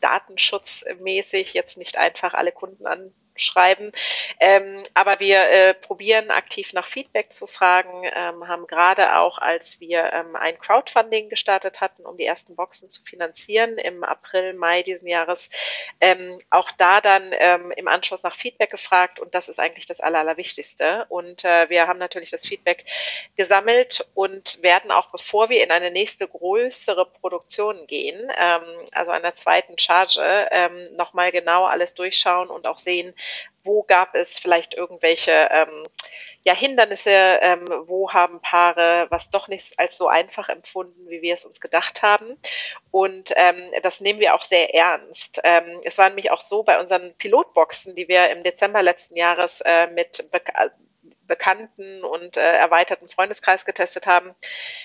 [0.00, 3.92] datenschutzmäßig jetzt nicht einfach alle Kunden an schreiben.
[4.40, 9.80] Ähm, aber wir äh, probieren aktiv nach Feedback zu fragen, ähm, haben gerade auch, als
[9.80, 14.82] wir ähm, ein Crowdfunding gestartet hatten, um die ersten Boxen zu finanzieren im April, Mai
[14.82, 15.50] diesen Jahres,
[16.00, 20.00] ähm, auch da dann ähm, im Anschluss nach Feedback gefragt und das ist eigentlich das
[20.00, 21.06] Aller, Allerwichtigste.
[21.08, 22.84] Und äh, wir haben natürlich das Feedback
[23.36, 28.62] gesammelt und werden auch, bevor wir in eine nächste größere Produktion gehen, ähm,
[28.92, 33.14] also einer zweiten Charge, ähm, nochmal genau alles durchschauen und auch sehen,
[33.64, 35.84] wo gab es vielleicht irgendwelche ähm,
[36.44, 41.34] ja, Hindernisse, ähm, wo haben Paare was doch nicht als so einfach empfunden, wie wir
[41.34, 42.36] es uns gedacht haben.
[42.90, 45.40] Und ähm, das nehmen wir auch sehr ernst.
[45.44, 49.62] Ähm, es war nämlich auch so bei unseren Pilotboxen, die wir im Dezember letzten Jahres
[49.64, 50.28] äh, mit
[51.32, 54.34] bekannten und äh, erweiterten Freundeskreis getestet haben,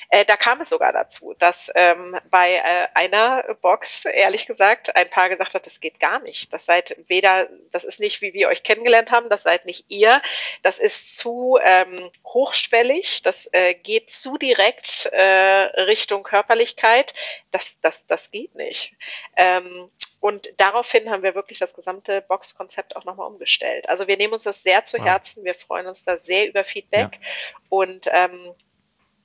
[0.10, 5.10] äh, da kam es sogar dazu, dass ähm, bei äh, einer Box, ehrlich gesagt, ein
[5.10, 6.54] Paar gesagt hat, das geht gar nicht.
[6.54, 10.22] Das seid weder, das ist nicht, wie wir euch kennengelernt haben, das seid nicht ihr,
[10.62, 17.14] das ist zu ähm, hochschwellig, das äh, geht zu direkt äh, Richtung Körperlichkeit,
[17.52, 18.96] das, das, das geht nicht.
[19.36, 23.88] Ähm, und daraufhin haben wir wirklich das gesamte Box-Konzept auch nochmal umgestellt.
[23.90, 25.44] Also wir nehmen uns das sehr zu Herzen.
[25.44, 27.30] Wir freuen uns da sehr über Feedback ja.
[27.70, 28.54] und ähm,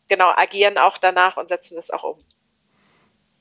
[0.08, 2.18] genau agieren auch danach und setzen das auch um.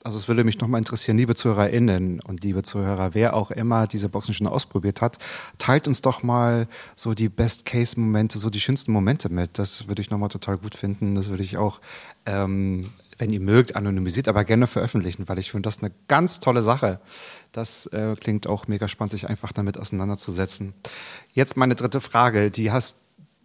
[0.03, 4.09] Also es würde mich nochmal interessieren, liebe ZuhörerInnen und liebe Zuhörer, wer auch immer diese
[4.09, 5.19] Boxen schon ausprobiert hat,
[5.59, 9.59] teilt uns doch mal so die Best-Case-Momente, so die schönsten Momente mit.
[9.59, 11.13] Das würde ich nochmal total gut finden.
[11.13, 11.81] Das würde ich auch,
[12.25, 12.91] ähm,
[13.21, 16.99] wenn ihr mögt, anonymisiert, aber gerne veröffentlichen, weil ich finde das eine ganz tolle Sache.
[17.51, 20.73] Das äh, klingt auch mega spannend, sich einfach damit auseinanderzusetzen.
[21.31, 22.97] Jetzt meine dritte Frage, die hast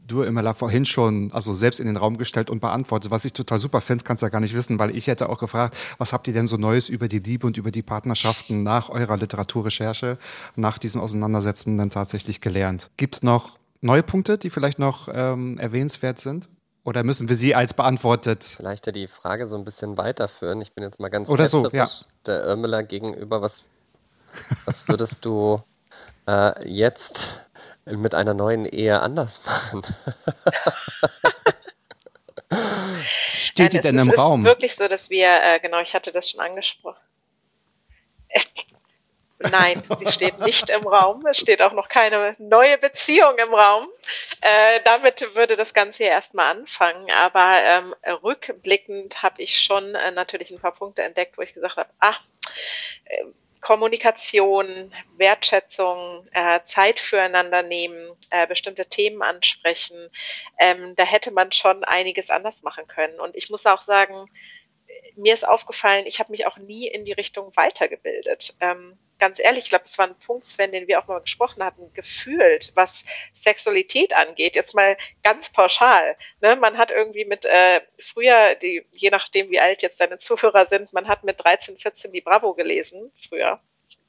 [0.06, 3.58] du immer vorhin schon, also selbst in den Raum gestellt und beantwortet, was ich total
[3.58, 6.26] super finde, kannst du ja gar nicht wissen, weil ich hätte auch gefragt, was habt
[6.26, 10.16] ihr denn so Neues über die Liebe und über die Partnerschaften nach eurer Literaturrecherche,
[10.54, 12.88] nach diesem Auseinandersetzen dann tatsächlich gelernt?
[12.96, 16.48] Gibt es noch neue Punkte, die vielleicht noch ähm, erwähnenswert sind?
[16.86, 18.44] Oder müssen wir sie als beantwortet?
[18.44, 20.60] Vielleicht ja die Frage so ein bisschen weiterführen.
[20.60, 21.88] Ich bin jetzt mal ganz Oder so, ja.
[22.26, 23.42] der Irmela gegenüber.
[23.42, 23.64] Was,
[24.66, 25.60] was würdest du
[26.28, 27.40] äh, jetzt
[27.86, 29.82] mit einer neuen Ehe anders machen?
[33.02, 34.42] Steht die denn im ist, Raum?
[34.42, 37.00] Es ist wirklich so, dass wir, äh, genau, ich hatte das schon angesprochen.
[39.38, 41.26] Nein, sie steht nicht im Raum.
[41.26, 43.86] Es steht auch noch keine neue Beziehung im Raum.
[44.40, 47.10] Äh, damit würde das Ganze ja erstmal anfangen.
[47.12, 51.76] Aber ähm, rückblickend habe ich schon äh, natürlich ein paar Punkte entdeckt, wo ich gesagt
[51.76, 52.20] habe, ach,
[53.04, 53.24] äh,
[53.60, 60.08] Kommunikation, Wertschätzung, äh, Zeit füreinander nehmen, äh, bestimmte Themen ansprechen.
[60.60, 63.18] Ähm, da hätte man schon einiges anders machen können.
[63.18, 64.30] Und ich muss auch sagen,
[65.16, 68.54] mir ist aufgefallen, ich habe mich auch nie in die Richtung weitergebildet.
[68.60, 71.62] Ähm, ganz ehrlich, ich glaube, das war ein Punkt, Sven, den wir auch mal gesprochen
[71.62, 76.16] hatten, gefühlt, was Sexualität angeht, jetzt mal ganz pauschal.
[76.40, 76.56] Ne?
[76.56, 80.92] Man hat irgendwie mit äh, früher, die, je nachdem wie alt jetzt deine Zuhörer sind,
[80.92, 83.60] man hat mit 13, 14 die Bravo gelesen, früher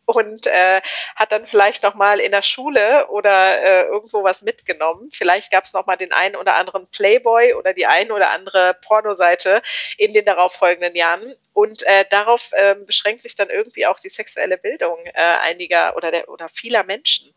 [0.08, 0.82] und äh,
[1.18, 5.10] hat dann vielleicht noch mal in der Schule oder äh, irgendwo was mitgenommen.
[5.12, 8.78] Vielleicht gab es noch mal den einen oder anderen Playboy oder die ein oder andere
[8.82, 9.62] Pornoseite
[9.98, 11.36] in den darauffolgenden Jahren.
[11.52, 16.10] Und äh, darauf äh, beschränkt sich dann irgendwie auch die sexuelle Bildung äh, einiger oder
[16.10, 17.34] der oder vieler Menschen.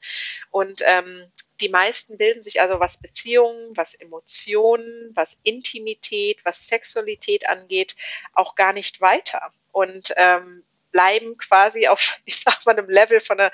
[0.52, 7.48] Und ähm, die meisten bilden sich also, was Beziehungen, was Emotionen, was Intimität, was Sexualität
[7.48, 7.96] angeht,
[8.32, 9.50] auch gar nicht weiter.
[9.72, 10.62] Und ähm,
[10.92, 13.50] bleiben quasi auf, ich sag mal, einem Level von einer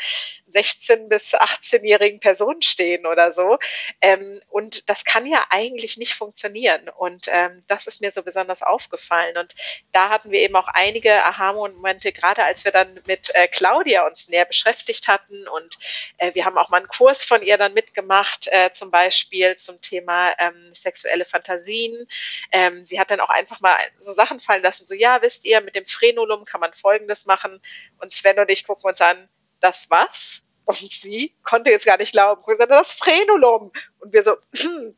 [0.53, 3.59] 16- bis 18-jährigen Person stehen oder so.
[4.01, 6.89] Ähm, und das kann ja eigentlich nicht funktionieren.
[6.89, 9.37] Und ähm, das ist mir so besonders aufgefallen.
[9.37, 9.55] Und
[9.93, 14.29] da hatten wir eben auch einige Aha-Momente, gerade als wir dann mit äh, Claudia uns
[14.29, 15.47] näher beschäftigt hatten.
[15.49, 15.79] Und
[16.19, 19.81] äh, wir haben auch mal einen Kurs von ihr dann mitgemacht, äh, zum Beispiel zum
[19.81, 22.07] Thema ähm, sexuelle Fantasien.
[22.53, 25.61] Ähm, sie hat dann auch einfach mal so Sachen fallen lassen, so ja, wisst ihr,
[25.61, 27.61] mit dem Frenulum kann man Folgendes machen.
[27.99, 29.29] Und Sven und ich gucken uns an,
[29.61, 30.47] das was?
[30.65, 32.43] Und sie konnte jetzt gar nicht glauben.
[32.43, 33.73] Und gesagt, das Frenulum.
[33.99, 34.97] Und wir so, hm,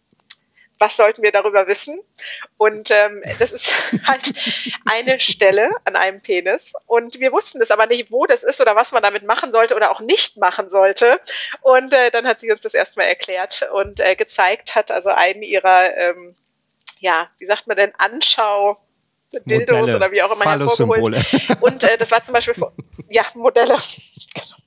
[0.79, 2.01] was sollten wir darüber wissen?
[2.57, 4.33] Und ähm, das ist halt
[4.87, 6.73] eine Stelle an einem Penis.
[6.87, 9.75] Und wir wussten es aber nicht, wo das ist oder was man damit machen sollte
[9.75, 11.21] oder auch nicht machen sollte.
[11.61, 15.43] Und äh, dann hat sie uns das erstmal erklärt und äh, gezeigt, hat also einen
[15.43, 16.37] ihrer, ähm,
[17.01, 18.81] ja, wie sagt man denn, Anschau.
[19.33, 21.25] Dildos Modelle, oder wie auch immer hervorgeholt.
[21.61, 22.55] Und äh, das war zum Beispiel,
[23.11, 23.77] ja, Modelle.
[24.35, 24.59] Genau.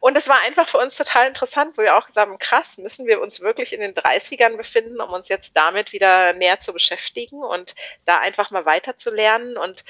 [0.00, 3.06] Und es war einfach für uns total interessant, wo wir auch gesagt haben, krass, müssen
[3.06, 7.42] wir uns wirklich in den 30ern befinden, um uns jetzt damit wieder näher zu beschäftigen
[7.42, 7.74] und
[8.04, 9.56] da einfach mal weiterzulernen.
[9.56, 9.84] Und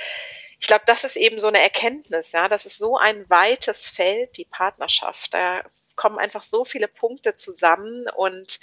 [0.60, 4.36] ich glaube, das ist eben so eine Erkenntnis, ja, das ist so ein weites Feld,
[4.36, 5.34] die Partnerschaft.
[5.34, 5.62] Da
[5.96, 8.60] kommen einfach so viele Punkte zusammen und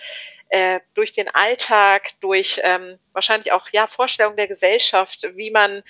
[0.49, 5.83] äh, durch den Alltag, durch ähm, wahrscheinlich auch ja Vorstellungen der Gesellschaft, wie man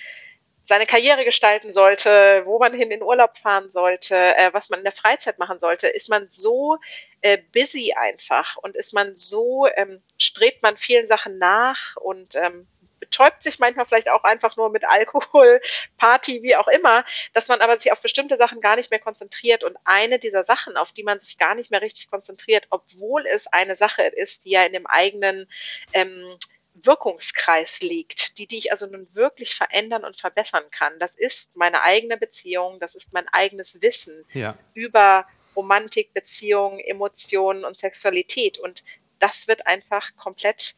[0.66, 4.84] seine Karriere gestalten sollte, wo man hin in Urlaub fahren sollte, äh, was man in
[4.84, 6.78] der Freizeit machen sollte, ist man so
[7.20, 12.66] äh, busy einfach und ist man so, ähm, strebt man vielen Sachen nach und ähm,
[13.00, 15.60] betäubt sich manchmal vielleicht auch einfach nur mit Alkohol,
[15.96, 19.64] Party, wie auch immer, dass man aber sich auf bestimmte Sachen gar nicht mehr konzentriert.
[19.64, 23.46] Und eine dieser Sachen, auf die man sich gar nicht mehr richtig konzentriert, obwohl es
[23.46, 25.48] eine Sache ist, die ja in dem eigenen
[25.92, 26.38] ähm,
[26.74, 30.98] Wirkungskreis liegt, die, die ich also nun wirklich verändern und verbessern kann.
[30.98, 34.58] Das ist meine eigene Beziehung, das ist mein eigenes Wissen ja.
[34.74, 38.58] über Romantik, Beziehungen, Emotionen und Sexualität.
[38.58, 38.82] Und
[39.20, 40.74] das wird einfach komplett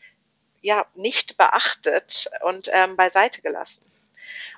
[0.66, 3.84] ja nicht beachtet und ähm, beiseite gelassen.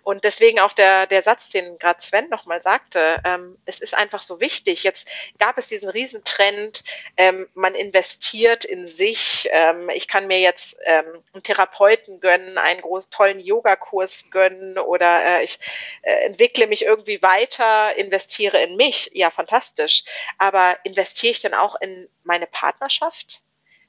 [0.03, 4.23] Und deswegen auch der, der Satz, den gerade Sven nochmal sagte, ähm, es ist einfach
[4.23, 4.83] so wichtig.
[4.83, 6.83] Jetzt gab es diesen Riesentrend,
[7.19, 9.49] ähm, man investiert in sich.
[9.53, 11.05] Ähm, ich kann mir jetzt ähm,
[11.35, 15.59] einen Therapeuten gönnen, einen großen, tollen Yogakurs gönnen oder äh, ich
[16.01, 19.11] äh, entwickle mich irgendwie weiter, investiere in mich.
[19.13, 20.05] Ja, fantastisch.
[20.39, 23.43] Aber investiere ich dann auch in meine Partnerschaft?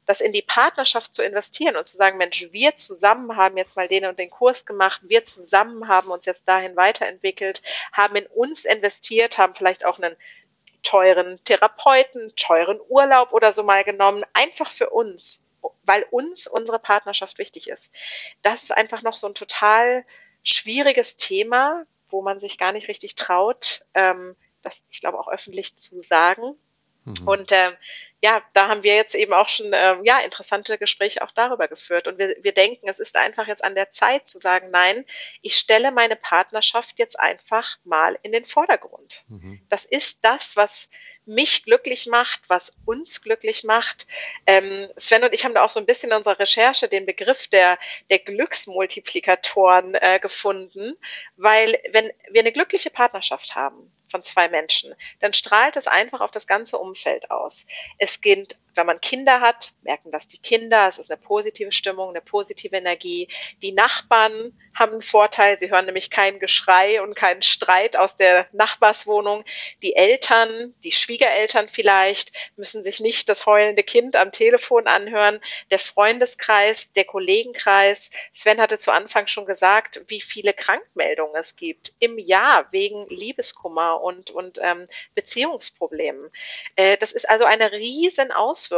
[0.09, 3.87] Das in die Partnerschaft zu investieren und zu sagen, Mensch, wir zusammen haben jetzt mal
[3.87, 8.65] den und den Kurs gemacht, wir zusammen haben uns jetzt dahin weiterentwickelt, haben in uns
[8.65, 10.15] investiert, haben vielleicht auch einen
[10.81, 15.45] teuren Therapeuten, teuren Urlaub oder so mal genommen, einfach für uns,
[15.83, 17.91] weil uns unsere Partnerschaft wichtig ist.
[18.41, 20.03] Das ist einfach noch so ein total
[20.41, 25.77] schwieriges Thema, wo man sich gar nicht richtig traut, ähm, das, ich glaube, auch öffentlich
[25.77, 26.57] zu sagen.
[27.05, 27.27] Mhm.
[27.27, 27.71] Und äh,
[28.21, 32.07] ja, da haben wir jetzt eben auch schon ähm, ja interessante Gespräche auch darüber geführt.
[32.07, 35.05] Und wir, wir denken, es ist einfach jetzt an der Zeit zu sagen, nein,
[35.41, 39.23] ich stelle meine Partnerschaft jetzt einfach mal in den Vordergrund.
[39.29, 39.61] Mhm.
[39.69, 40.89] Das ist das, was
[41.25, 44.07] mich glücklich macht, was uns glücklich macht.
[44.47, 47.47] Ähm, Sven und ich haben da auch so ein bisschen in unserer Recherche den Begriff
[47.47, 47.77] der,
[48.09, 50.97] der Glücksmultiplikatoren äh, gefunden,
[51.37, 56.31] weil wenn wir eine glückliche Partnerschaft haben, von zwei Menschen, dann strahlt es einfach auf
[56.31, 57.65] das ganze Umfeld aus.
[57.97, 62.09] Es geht, wenn man Kinder hat, merken das die Kinder, es ist eine positive Stimmung,
[62.09, 63.27] eine positive Energie.
[63.61, 68.47] Die Nachbarn haben einen Vorteil, sie hören nämlich kein Geschrei und keinen Streit aus der
[68.53, 69.43] Nachbarswohnung.
[69.83, 75.41] Die Eltern, die Schwiegereltern vielleicht, müssen sich nicht das heulende Kind am Telefon anhören.
[75.71, 78.11] Der Freundeskreis, der Kollegenkreis.
[78.31, 83.99] Sven hatte zu Anfang schon gesagt, wie viele Krankmeldungen es gibt im Jahr wegen Liebeskummer
[84.01, 86.31] und, und ähm, Beziehungsproblemen.
[86.77, 88.68] Äh, das ist also eine riesen Auswirkung,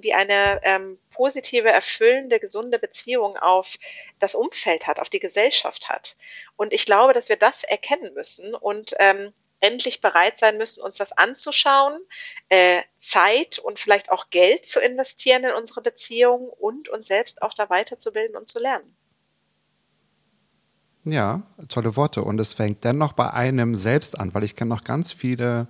[0.00, 3.76] die eine ähm, positive, erfüllende, gesunde Beziehung auf
[4.18, 6.16] das Umfeld hat, auf die Gesellschaft hat.
[6.56, 10.98] Und ich glaube, dass wir das erkennen müssen und ähm, endlich bereit sein müssen, uns
[10.98, 12.00] das anzuschauen,
[12.48, 17.54] äh, Zeit und vielleicht auch Geld zu investieren in unsere Beziehung und uns selbst auch
[17.54, 18.96] da weiterzubilden und zu lernen.
[21.04, 22.22] Ja, tolle Worte.
[22.22, 25.66] Und es fängt dennoch bei einem selbst an, weil ich kenne noch ganz viele,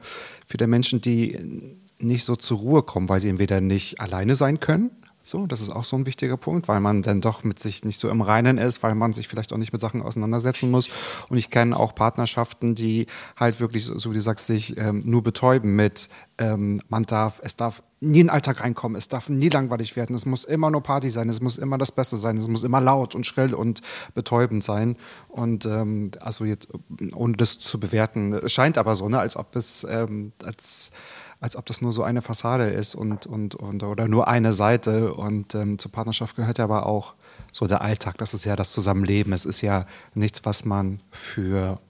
[0.47, 4.91] viele Menschen, die nicht so zur Ruhe kommen, weil sie entweder nicht alleine sein können,
[5.23, 8.01] So, das ist auch so ein wichtiger Punkt, weil man dann doch mit sich nicht
[8.01, 10.89] so im Reinen ist, weil man sich vielleicht auch nicht mit Sachen auseinandersetzen muss.
[11.29, 15.23] Und ich kenne auch Partnerschaften, die halt wirklich, so wie du sagst, sich ähm, nur
[15.23, 19.51] betäuben mit, ähm, man darf, es darf nie in den Alltag reinkommen, es darf nie
[19.51, 22.49] langweilig werden, es muss immer nur Party sein, es muss immer das Beste sein, es
[22.49, 23.83] muss immer laut und schrill und
[24.15, 24.97] betäubend sein.
[25.29, 26.67] Und ähm, also jetzt,
[27.15, 30.93] ohne das zu bewerten, es scheint aber so, ne, als ob es ähm, als
[31.41, 35.15] als ob das nur so eine Fassade ist und, und, und oder nur eine Seite.
[35.15, 37.15] Und ähm, zur Partnerschaft gehört ja aber auch
[37.51, 38.19] so der Alltag.
[38.19, 39.33] Das ist ja das Zusammenleben.
[39.33, 41.81] Es ist ja nichts, was man für,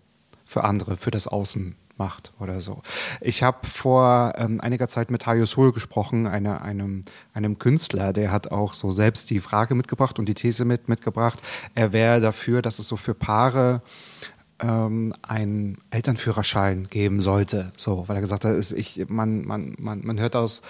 [0.44, 2.80] für andere, für das Außen macht oder so.
[3.20, 8.32] Ich habe vor ähm, einiger Zeit mit Hajo Sol gesprochen, eine, einem, einem Künstler, der
[8.32, 11.40] hat auch so selbst die Frage mitgebracht und die These mit, mitgebracht.
[11.74, 13.82] Er wäre dafür, dass es so für Paare
[14.60, 17.72] ähm, einen Elternführerschein geben sollte.
[17.76, 20.62] So, weil er gesagt hat, ist ich, man, man, man, man hört aus,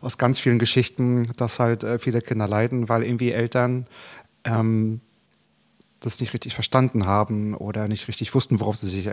[0.00, 3.86] aus ganz vielen Geschichten, dass halt äh, viele Kinder leiden, weil irgendwie Eltern
[4.44, 5.00] ähm,
[6.04, 9.08] das nicht richtig verstanden haben oder nicht richtig wussten, worauf sie sich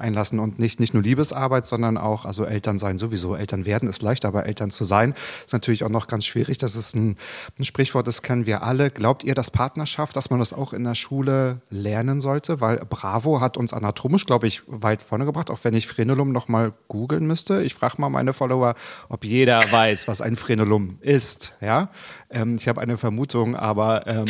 [0.00, 3.34] einlassen und nicht, nicht nur Liebesarbeit, sondern auch, also Eltern sein sowieso.
[3.34, 5.14] Eltern werden ist leicht, aber Eltern zu sein
[5.44, 6.58] ist natürlich auch noch ganz schwierig.
[6.58, 7.16] Das ist ein,
[7.58, 8.90] ein Sprichwort, das kennen wir alle.
[8.90, 12.60] Glaubt ihr, dass Partnerschaft, dass man das auch in der Schule lernen sollte?
[12.60, 16.48] Weil Bravo hat uns anatomisch, glaube ich, weit vorne gebracht, auch wenn ich Frenulum noch
[16.48, 17.62] mal googeln müsste.
[17.62, 18.74] Ich frage mal meine Follower,
[19.08, 21.54] ob jeder weiß, was ein Frenulum ist.
[21.60, 21.90] Ja,
[22.30, 24.26] ähm, ich habe eine Vermutung, aber ähm,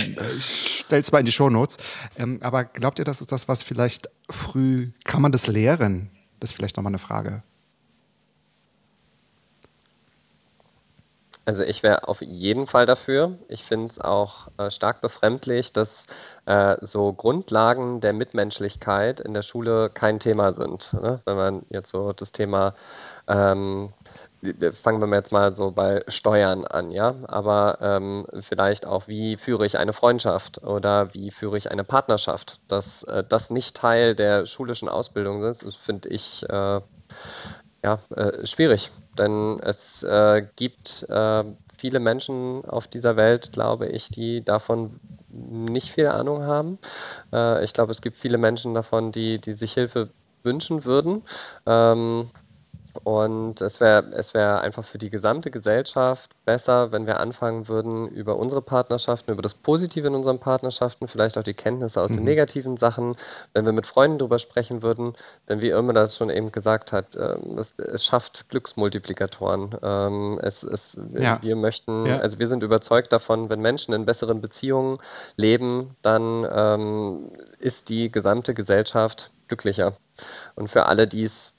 [0.91, 1.79] es mal in die Shownotes.
[2.17, 6.11] Ähm, aber glaubt ihr, das ist das, was vielleicht früh, kann man das lehren?
[6.41, 7.43] Das ist vielleicht nochmal eine Frage.
[11.49, 13.39] Also ich wäre auf jeden Fall dafür.
[13.49, 16.07] Ich finde es auch äh, stark befremdlich, dass
[16.45, 20.93] äh, so Grundlagen der Mitmenschlichkeit in der Schule kein Thema sind.
[20.93, 21.21] Ne?
[21.25, 22.75] Wenn man jetzt so das Thema
[23.27, 23.95] ähm,
[24.73, 29.67] fangen wir jetzt mal so bei Steuern an, ja, aber ähm, vielleicht auch, wie führe
[29.67, 34.47] ich eine Freundschaft oder wie führe ich eine Partnerschaft, dass äh, das nicht Teil der
[34.47, 36.81] schulischen Ausbildung ist, finde ich äh,
[37.85, 41.45] ja, äh, schwierig, denn es äh, gibt äh,
[41.77, 46.79] viele Menschen auf dieser Welt, glaube ich, die davon nicht viel Ahnung haben.
[47.33, 50.09] Äh, ich glaube, es gibt viele Menschen davon, die, die sich Hilfe
[50.43, 51.23] wünschen würden.
[51.67, 52.31] Ähm,
[53.05, 58.09] und es wäre es wär einfach für die gesamte Gesellschaft besser, wenn wir anfangen würden,
[58.09, 62.17] über unsere Partnerschaften, über das Positive in unseren Partnerschaften, vielleicht auch die Kenntnisse aus mhm.
[62.17, 63.17] den negativen Sachen,
[63.55, 65.15] wenn wir mit Freunden darüber sprechen würden.
[65.49, 69.77] Denn wie Irma das schon eben gesagt hat, ähm, es, es schafft Glücksmultiplikatoren.
[69.83, 71.39] Ähm, es, es, ja.
[71.43, 72.19] Wir möchten, ja.
[72.19, 74.99] also wir sind überzeugt davon, wenn Menschen in besseren Beziehungen
[75.37, 79.95] leben, dann ähm, ist die gesamte Gesellschaft glücklicher.
[80.55, 81.55] Und für alle, die es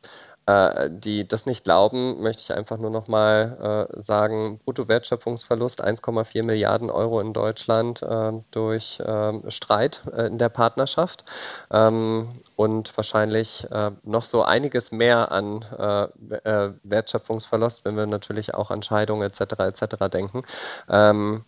[0.50, 6.44] äh, die das nicht glauben, möchte ich einfach nur noch mal äh, sagen, Bruttowertschöpfungsverlust 1,4
[6.44, 11.26] Milliarden Euro in Deutschland äh, durch ähm, Streit äh, in der Partnerschaft
[11.72, 18.72] ähm, und wahrscheinlich äh, noch so einiges mehr an äh, Wertschöpfungsverlust, wenn wir natürlich auch
[18.72, 19.42] an Scheidungen etc.
[19.60, 20.10] etc.
[20.12, 20.44] denken.
[20.90, 21.44] Ähm,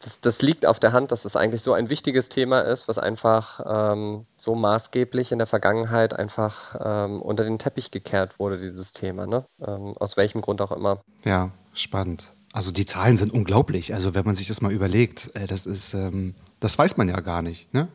[0.00, 2.98] das, das, liegt auf der Hand, dass es eigentlich so ein wichtiges Thema ist, was
[2.98, 8.92] einfach ähm, so maßgeblich in der Vergangenheit einfach ähm, unter den Teppich gekehrt wurde, dieses
[8.92, 9.44] Thema, ne?
[9.60, 11.00] Ähm, aus welchem Grund auch immer.
[11.24, 12.32] Ja, spannend.
[12.52, 13.94] Also die Zahlen sind unglaublich.
[13.94, 17.20] Also wenn man sich das mal überlegt, äh, das ist, ähm, das weiß man ja
[17.20, 17.72] gar nicht.
[17.72, 17.88] Ne?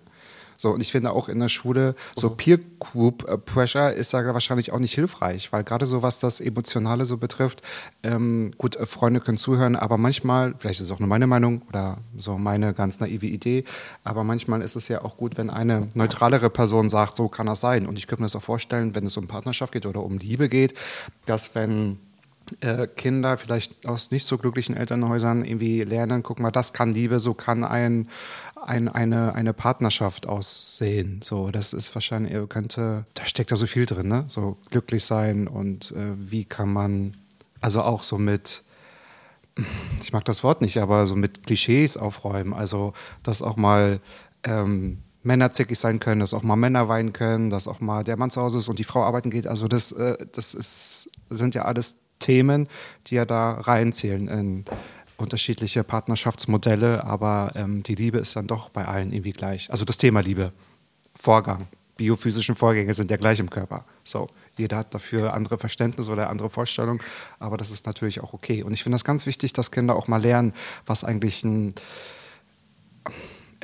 [0.57, 2.37] So, und ich finde auch in der Schule, so mhm.
[2.37, 6.41] Peer Group äh, Pressure ist da wahrscheinlich auch nicht hilfreich, weil gerade so was das
[6.41, 7.61] Emotionale so betrifft,
[8.03, 11.61] ähm, gut, äh, Freunde können zuhören, aber manchmal, vielleicht ist es auch nur meine Meinung
[11.69, 13.63] oder so meine ganz naive Idee,
[14.03, 17.61] aber manchmal ist es ja auch gut, wenn eine neutralere Person sagt, so kann das
[17.61, 17.85] sein.
[17.85, 20.49] Und ich könnte mir das auch vorstellen, wenn es um Partnerschaft geht oder um Liebe
[20.49, 20.73] geht,
[21.25, 21.99] dass wenn
[22.61, 27.19] äh, Kinder vielleicht aus nicht so glücklichen Elternhäusern irgendwie lernen, guck mal, das kann Liebe,
[27.19, 28.07] so kann ein,
[28.65, 31.21] ein, eine, eine Partnerschaft aussehen.
[31.23, 34.23] So, das ist wahrscheinlich, könnte, da steckt da so viel drin, ne?
[34.27, 37.11] So glücklich sein und äh, wie kann man,
[37.61, 38.63] also auch so mit,
[40.01, 42.53] ich mag das Wort nicht, aber so mit Klischees aufräumen.
[42.53, 43.99] Also, dass auch mal
[44.43, 48.17] ähm, Männer zickig sein können, dass auch mal Männer weinen können, dass auch mal der
[48.17, 49.45] Mann zu Hause ist und die Frau arbeiten geht.
[49.45, 52.67] Also, das, äh, das ist, sind ja alles Themen,
[53.07, 54.65] die ja da reinzählen in
[55.17, 59.71] unterschiedliche Partnerschaftsmodelle, aber ähm, die Liebe ist dann doch bei allen irgendwie gleich.
[59.71, 60.51] Also das Thema Liebe,
[61.15, 63.85] Vorgang, biophysischen Vorgänge sind ja gleich im Körper.
[64.03, 67.01] So, jeder hat dafür andere Verständnisse oder andere Vorstellungen,
[67.39, 68.63] aber das ist natürlich auch okay.
[68.63, 70.53] Und ich finde das ganz wichtig, dass Kinder auch mal lernen,
[70.85, 71.75] was eigentlich ein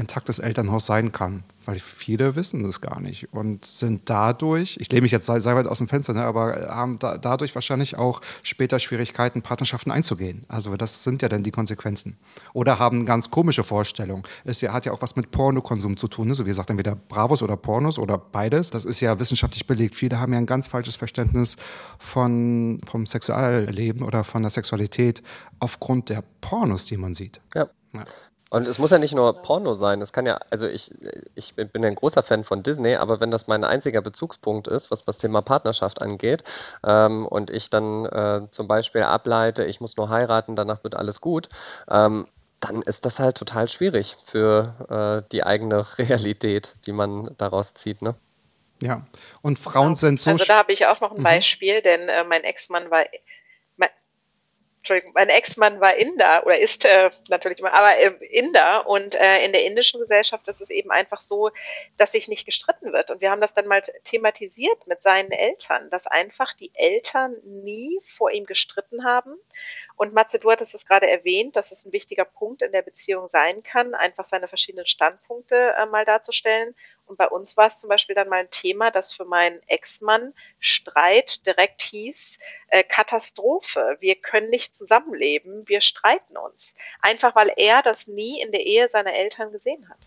[0.01, 1.43] intaktes Elternhaus sein kann.
[1.65, 5.67] Weil viele wissen das gar nicht und sind dadurch, ich lehne mich jetzt sehr weit
[5.67, 10.41] aus dem Fenster, ne, aber haben da, dadurch wahrscheinlich auch später Schwierigkeiten, Partnerschaften einzugehen.
[10.47, 12.17] Also das sind ja dann die Konsequenzen.
[12.53, 14.23] Oder haben ganz komische Vorstellungen.
[14.43, 16.29] Es ja, hat ja auch was mit Pornokonsum zu tun.
[16.29, 16.35] Ne?
[16.35, 18.71] So wie gesagt, entweder Bravos oder Pornos oder beides.
[18.71, 19.95] Das ist ja wissenschaftlich belegt.
[19.95, 21.57] Viele haben ja ein ganz falsches Verständnis
[21.99, 25.21] von, vom Sexualleben oder von der Sexualität
[25.59, 27.39] aufgrund der Pornos, die man sieht.
[27.53, 27.67] Ja.
[27.93, 28.03] ja.
[28.51, 30.01] Und es muss ja nicht nur Porno sein.
[30.01, 30.91] Es kann ja, also ich,
[31.35, 34.91] ich bin ja ein großer Fan von Disney, aber wenn das mein einziger Bezugspunkt ist,
[34.91, 36.43] was das Thema Partnerschaft angeht,
[36.85, 41.21] ähm, und ich dann äh, zum Beispiel ableite, ich muss nur heiraten, danach wird alles
[41.21, 41.47] gut,
[41.89, 42.27] ähm,
[42.59, 48.01] dann ist das halt total schwierig für äh, die eigene Realität, die man daraus zieht,
[48.01, 48.15] ne?
[48.83, 49.03] Ja,
[49.43, 50.31] und Frauen sind so.
[50.31, 51.23] Also da habe ich auch noch ein mhm.
[51.23, 51.83] Beispiel, mhm.
[51.83, 53.03] denn äh, mein Ex-Mann war
[54.81, 59.45] Entschuldigung, mein Ex-Mann war Inder oder ist äh, natürlich immer, aber äh, Inder und äh,
[59.45, 61.51] in der indischen Gesellschaft ist es eben einfach so,
[61.97, 63.11] dass sich nicht gestritten wird.
[63.11, 67.99] Und wir haben das dann mal thematisiert mit seinen Eltern, dass einfach die Eltern nie
[68.03, 69.35] vor ihm gestritten haben.
[69.95, 73.27] Und Matze, du hattest es gerade erwähnt, dass es ein wichtiger Punkt in der Beziehung
[73.27, 76.75] sein kann, einfach seine verschiedenen Standpunkte äh, mal darzustellen.
[77.05, 80.33] Und bei uns war es zum Beispiel dann mal ein Thema, dass für meinen Ex-Mann
[80.59, 82.39] Streit direkt hieß,
[82.69, 86.75] äh, Katastrophe, wir können nicht zusammenleben, wir streiten uns.
[87.01, 89.99] Einfach weil er das nie in der Ehe seiner Eltern gesehen hat.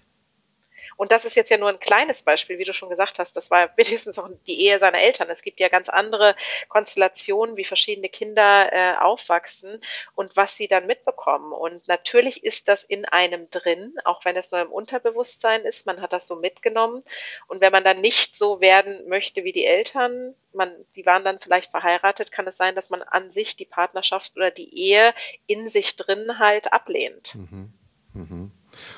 [0.97, 3.37] Und das ist jetzt ja nur ein kleines Beispiel, wie du schon gesagt hast.
[3.37, 5.29] Das war wenigstens auch die Ehe seiner Eltern.
[5.31, 6.35] Es gibt ja ganz andere
[6.69, 9.81] Konstellationen, wie verschiedene Kinder äh, aufwachsen
[10.15, 11.53] und was sie dann mitbekommen.
[11.53, 15.87] Und natürlich ist das in einem drin, auch wenn es nur im Unterbewusstsein ist.
[15.87, 17.03] Man hat das so mitgenommen.
[17.47, 21.39] Und wenn man dann nicht so werden möchte wie die Eltern, man, die waren dann
[21.39, 25.13] vielleicht verheiratet, kann es sein, dass man an sich die Partnerschaft oder die Ehe
[25.47, 27.35] in sich drin halt ablehnt.
[27.35, 27.73] Mhm.
[28.13, 28.44] Mhm.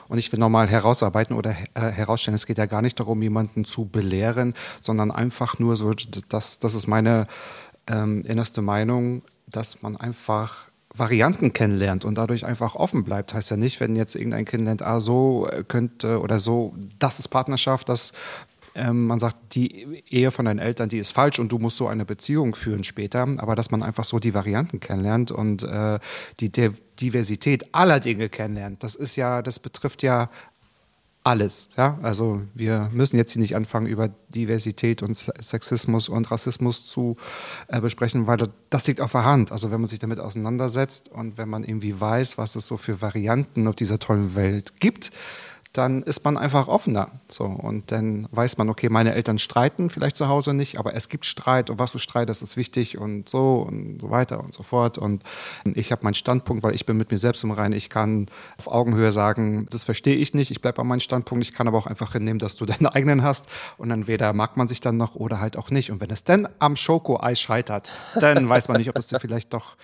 [0.08, 3.64] Und ich will nochmal herausarbeiten oder äh, herausstellen, es geht ja gar nicht darum, jemanden
[3.64, 5.92] zu belehren, sondern einfach nur so,
[6.28, 7.26] das, das ist meine
[7.86, 10.66] ähm, innerste Meinung, dass man einfach
[10.98, 13.34] Varianten kennenlernt und dadurch einfach offen bleibt.
[13.34, 17.28] Heißt ja nicht, wenn jetzt irgendein Kind lernt, ah, so könnte oder so, das ist
[17.28, 18.12] Partnerschaft, das
[18.76, 21.88] ähm, man sagt, die Ehe von deinen Eltern, die ist falsch und du musst so
[21.88, 25.98] eine Beziehung führen später, aber dass man einfach so die Varianten kennenlernt und äh,
[26.40, 26.50] die
[27.00, 28.82] Diversität aller Dinge kennenlernt.
[28.82, 30.30] Das ist ja, das betrifft ja
[31.26, 31.70] alles.
[31.76, 31.98] Ja?
[32.02, 37.16] Also wir müssen jetzt hier nicht anfangen, über Diversität und Sexismus und Rassismus zu
[37.68, 38.38] äh, besprechen, weil
[38.70, 39.50] das liegt auf der Hand.
[39.50, 43.00] Also wenn man sich damit auseinandersetzt und wenn man irgendwie weiß, was es so für
[43.00, 45.10] Varianten auf dieser tollen Welt gibt,
[45.76, 47.10] dann ist man einfach offener.
[47.28, 51.08] So, und dann weiß man, okay, meine Eltern streiten vielleicht zu Hause nicht, aber es
[51.08, 54.54] gibt Streit und was ist Streit, das ist wichtig und so und so weiter und
[54.54, 54.98] so fort.
[54.98, 55.22] Und
[55.64, 57.74] ich habe meinen Standpunkt, weil ich bin mit mir selbst im Reinen.
[57.74, 61.44] Ich kann auf Augenhöhe sagen, das verstehe ich nicht, ich bleibe an meinem Standpunkt.
[61.44, 63.48] Ich kann aber auch einfach hinnehmen, dass du deinen eigenen hast.
[63.76, 65.90] Und entweder mag man sich dann noch oder halt auch nicht.
[65.90, 69.76] Und wenn es dann am Schokoeis scheitert, dann weiß man nicht, ob es vielleicht doch,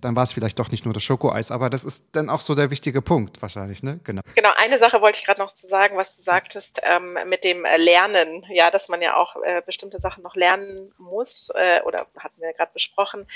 [0.00, 1.50] dann war es vielleicht doch nicht nur das Schokoeis.
[1.50, 4.00] Aber das ist dann auch so der wichtige Punkt wahrscheinlich, ne?
[4.04, 4.22] Genau.
[4.34, 7.44] Genau, eine Sache wollte ich gerade gerade noch zu sagen, was du sagtest ähm, mit
[7.44, 11.80] dem äh, Lernen, ja, dass man ja auch äh, bestimmte Sachen noch lernen muss äh,
[11.84, 13.26] oder hatten wir gerade besprochen.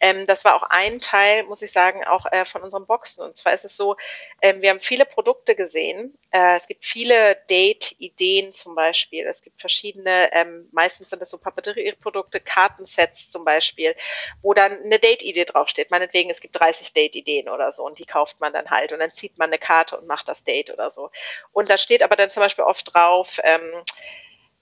[0.00, 3.24] Ähm, das war auch ein Teil, muss ich sagen, auch äh, von unseren Boxen.
[3.24, 3.96] Und zwar ist es so,
[4.40, 6.16] ähm, wir haben viele Produkte gesehen.
[6.30, 9.26] Äh, es gibt viele Date-Ideen zum Beispiel.
[9.26, 13.96] Es gibt verschiedene, ähm, meistens sind das so Papierprodukte, Kartensets zum Beispiel,
[14.42, 15.90] wo dann eine Date-Idee draufsteht.
[15.90, 19.12] Meinetwegen, es gibt 30 Date-Ideen oder so und die kauft man dann halt und dann
[19.12, 21.10] zieht man eine Karte und macht das Date oder so.
[21.52, 23.82] Und da steht aber dann zum Beispiel oft drauf, ähm,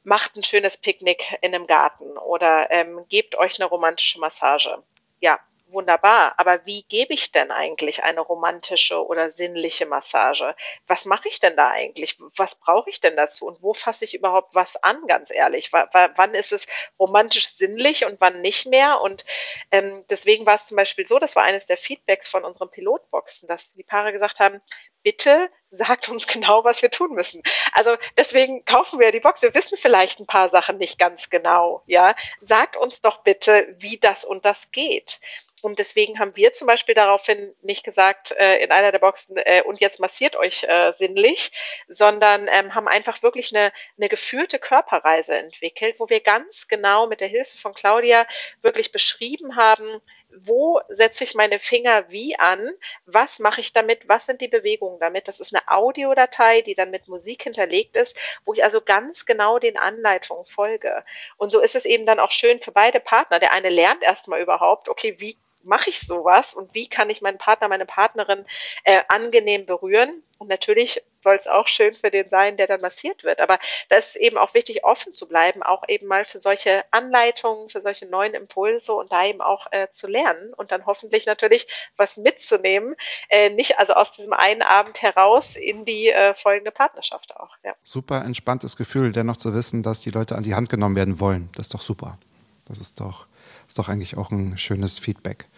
[0.05, 4.83] macht ein schönes Picknick in einem Garten oder ähm, gebt euch eine romantische Massage.
[5.21, 6.35] Ja, wunderbar.
[6.39, 10.55] Aber wie gebe ich denn eigentlich eine romantische oder sinnliche Massage?
[10.87, 12.17] Was mache ich denn da eigentlich?
[12.37, 13.47] Was brauche ich denn dazu?
[13.47, 15.73] Und wo fasse ich überhaupt was an, ganz ehrlich?
[15.73, 16.67] W wann ist es
[16.99, 19.01] romantisch sinnlich und wann nicht mehr?
[19.01, 19.25] Und
[19.71, 23.49] ähm, deswegen war es zum Beispiel so, das war eines der Feedbacks von unseren Pilotboxen,
[23.49, 24.61] dass die Paare gesagt haben,
[25.07, 27.41] bitte sagt uns genau, was wir tun müssen.
[27.73, 29.41] Also deswegen kaufen wir die Box.
[29.43, 31.83] Wir wissen vielleicht ein paar Sachen nicht ganz genau.
[31.87, 35.21] Ja, sagt uns doch bitte, wie das und das geht.
[35.63, 39.63] Und deswegen haben wir zum Beispiel daraufhin nicht gesagt äh, in einer der Boxen, äh,
[39.63, 41.51] und jetzt massiert euch äh, sinnlich,
[41.89, 47.21] sondern ähm, haben einfach wirklich eine, eine geführte Körperreise entwickelt, wo wir ganz genau mit
[47.21, 48.27] der Hilfe von Claudia
[48.63, 50.01] wirklich beschrieben haben,
[50.41, 52.71] wo setze ich meine Finger wie an,
[53.05, 55.29] was mache ich damit, was sind die Bewegungen damit.
[55.29, 59.59] Das ist eine Audiodatei, die dann mit Musik hinterlegt ist, wo ich also ganz genau
[59.59, 61.05] den Anleitungen folge.
[61.37, 63.39] Und so ist es eben dann auch schön für beide Partner.
[63.39, 65.37] Der eine lernt erstmal überhaupt, okay, wie
[65.67, 68.45] mache ich sowas und wie kann ich meinen Partner, meine Partnerin
[68.85, 70.23] äh, angenehm berühren?
[70.39, 73.41] Und natürlich soll es auch schön für den sein, der dann massiert wird.
[73.41, 73.59] Aber
[73.89, 77.81] das ist eben auch wichtig, offen zu bleiben, auch eben mal für solche Anleitungen, für
[77.81, 82.19] solche neuen Impulse und da eben auch äh, zu lernen und dann hoffentlich natürlich was
[82.19, 82.95] mitzunehmen.
[83.31, 87.57] Äh, nicht also aus diesem einen Abend heraus in die äh, folgende Partnerschaft auch.
[87.65, 87.75] Ja.
[87.83, 91.49] Super entspanntes Gefühl, dennoch zu wissen, dass die Leute an die Hand genommen werden wollen.
[91.57, 92.19] Das ist doch super.
[92.67, 93.27] Das ist doch,
[93.67, 95.49] ist doch eigentlich auch ein schönes Feedback.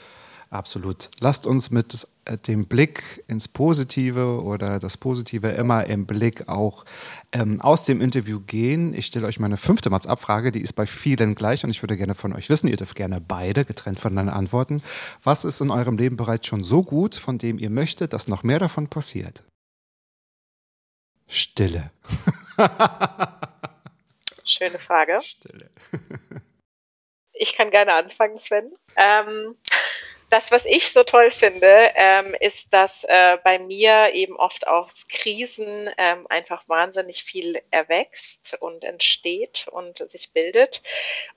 [0.50, 1.10] Absolut.
[1.20, 2.06] Lasst uns mit
[2.46, 6.86] dem Blick ins Positive oder das Positive immer im Blick auch
[7.32, 8.94] ähm, aus dem Interview gehen.
[8.94, 12.14] Ich stelle euch meine fünfte Mats-Abfrage, die ist bei vielen gleich und ich würde gerne
[12.14, 14.82] von euch wissen, ihr dürft gerne beide getrennt voneinander antworten.
[15.22, 18.42] Was ist in eurem Leben bereits schon so gut, von dem ihr möchtet, dass noch
[18.42, 19.44] mehr davon passiert?
[21.26, 21.90] Stille.
[24.44, 25.18] Schöne Frage.
[25.22, 25.68] Stille.
[27.38, 28.72] ich kann gerne anfangen, Sven.
[28.96, 29.56] Ähm,
[30.30, 35.08] das, was ich so toll finde, ähm, ist, dass äh, bei mir eben oft aus
[35.08, 40.82] Krisen ähm, einfach wahnsinnig viel erwächst und entsteht und sich bildet.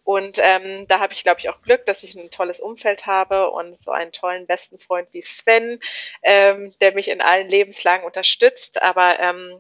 [0.04, 3.50] Und ähm, da habe ich, glaube ich, auch Glück, dass ich ein tolles Umfeld habe
[3.52, 5.80] und so einen tollen besten Freund wie Sven,
[6.24, 8.82] ähm, der mich in allen Lebenslagen unterstützt.
[8.82, 9.60] Aber ähm,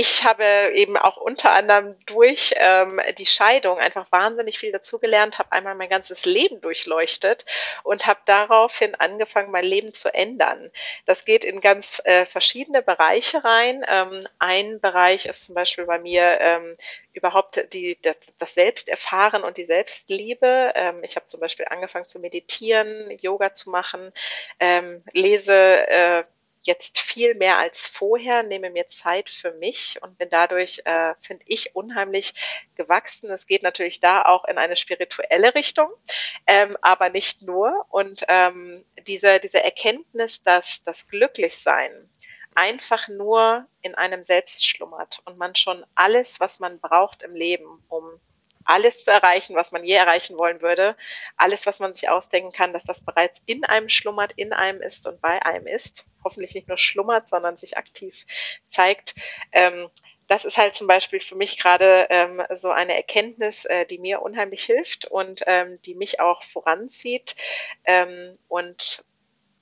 [0.00, 5.52] ich habe eben auch unter anderem durch ähm, die Scheidung einfach wahnsinnig viel dazugelernt, habe
[5.52, 7.44] einmal mein ganzes Leben durchleuchtet
[7.82, 10.70] und habe daraufhin angefangen, mein Leben zu ändern.
[11.04, 13.84] Das geht in ganz äh, verschiedene Bereiche rein.
[13.90, 16.74] Ähm, ein Bereich ist zum Beispiel bei mir ähm,
[17.12, 20.72] überhaupt die, das, Selbsterfahren und die Selbstliebe.
[20.76, 24.12] Ähm, ich habe zum Beispiel angefangen zu meditieren, Yoga zu machen,
[24.60, 25.54] ähm, lese
[25.88, 26.24] äh,
[26.62, 31.44] jetzt viel mehr als vorher, nehme mir Zeit für mich und bin dadurch, äh, finde
[31.46, 32.34] ich, unheimlich
[32.74, 33.30] gewachsen.
[33.30, 35.90] Es geht natürlich da auch in eine spirituelle Richtung,
[36.46, 37.86] ähm, aber nicht nur.
[37.88, 42.10] Und ähm, diese, diese Erkenntnis, dass das Glücklichsein
[42.54, 47.82] einfach nur in einem selbst schlummert und man schon alles, was man braucht im Leben,
[47.88, 48.20] um
[48.70, 50.96] alles zu erreichen, was man je erreichen wollen würde,
[51.36, 55.06] alles, was man sich ausdenken kann, dass das bereits in einem schlummert, in einem ist
[55.06, 56.06] und bei einem ist.
[56.22, 58.24] Hoffentlich nicht nur schlummert, sondern sich aktiv
[58.66, 59.14] zeigt.
[59.52, 59.88] Ähm,
[60.28, 64.22] das ist halt zum Beispiel für mich gerade ähm, so eine Erkenntnis, äh, die mir
[64.22, 67.34] unheimlich hilft und ähm, die mich auch voranzieht.
[67.84, 69.04] Ähm, und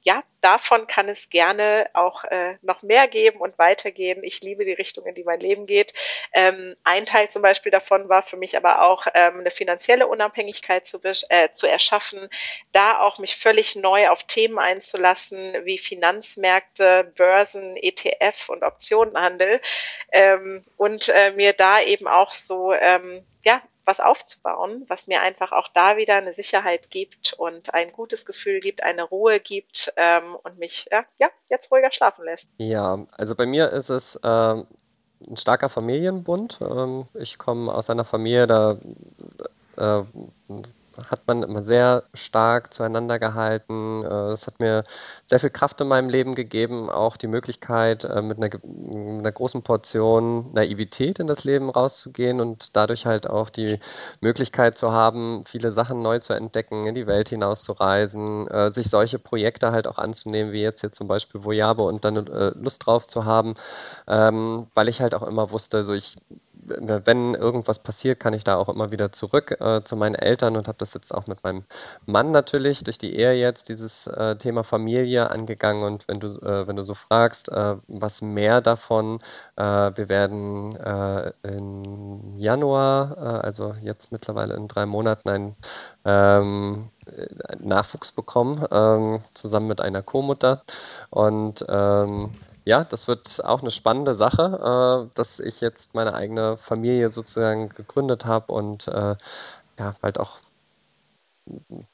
[0.08, 4.24] ja, davon kann es gerne auch äh, noch mehr geben und weitergehen.
[4.24, 5.92] Ich liebe die Richtung, in die mein Leben geht.
[6.32, 10.88] Ähm, ein Teil zum Beispiel davon war für mich aber auch ähm, eine finanzielle Unabhängigkeit
[10.88, 10.98] zu,
[11.28, 12.30] äh, zu erschaffen,
[12.72, 19.60] da auch mich völlig neu auf Themen einzulassen wie Finanzmärkte, Börsen, ETF und Optionenhandel
[20.12, 25.50] ähm, und äh, mir da eben auch so ähm, ja was aufzubauen, was mir einfach
[25.50, 30.36] auch da wieder eine Sicherheit gibt und ein gutes Gefühl gibt, eine Ruhe gibt ähm,
[30.44, 32.50] und mich ja, ja, jetzt ruhiger schlafen lässt.
[32.58, 36.58] Ja, also bei mir ist es äh, ein starker Familienbund.
[36.60, 38.76] Ähm, ich komme aus einer Familie, da
[39.78, 40.02] äh,
[41.10, 44.04] hat man immer sehr stark zueinander gehalten.
[44.04, 44.84] Es äh, hat mir
[45.26, 49.32] sehr viel Kraft in meinem Leben gegeben, auch die Möglichkeit, äh, mit einer, mit einer,
[49.32, 53.78] großen Portion Naivität in das Leben rauszugehen und dadurch halt auch die
[54.20, 58.70] Möglichkeit zu haben, viele Sachen neu zu entdecken, in die Welt hinaus zu reisen, äh,
[58.70, 62.86] sich solche Projekte halt auch anzunehmen, wie jetzt hier zum Beispiel Voyabo und dann Lust
[62.86, 63.54] drauf zu haben,
[64.06, 66.16] ähm, weil ich halt auch immer wusste, so ich
[66.64, 70.68] wenn irgendwas passiert, kann ich da auch immer wieder zurück äh, zu meinen Eltern und
[70.68, 71.64] habe das jetzt auch mit meinem
[72.06, 75.82] Mann natürlich durch die Ehe jetzt dieses äh, Thema Familie angegangen.
[75.82, 79.20] Und wenn du, äh, wenn du so fragst, äh, was mehr davon,
[79.56, 85.56] äh, wir werden äh, im Januar, also jetzt mittlerweile in drei Monaten, ein
[86.04, 86.90] ähm,
[87.60, 90.62] Nachwuchs bekommen, ähm, zusammen mit einer Co-Mutter.
[91.10, 92.34] Und ähm,
[92.68, 97.70] ja, das wird auch eine spannende Sache, äh, dass ich jetzt meine eigene Familie sozusagen
[97.70, 99.16] gegründet habe und äh,
[99.78, 100.36] ja, halt auch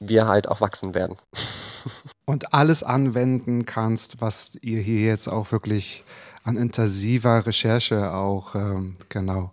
[0.01, 1.17] wir halt auch wachsen werden.
[2.25, 6.03] Und alles anwenden kannst, was ihr hier jetzt auch wirklich
[6.43, 9.53] an intensiver Recherche auch ähm, genau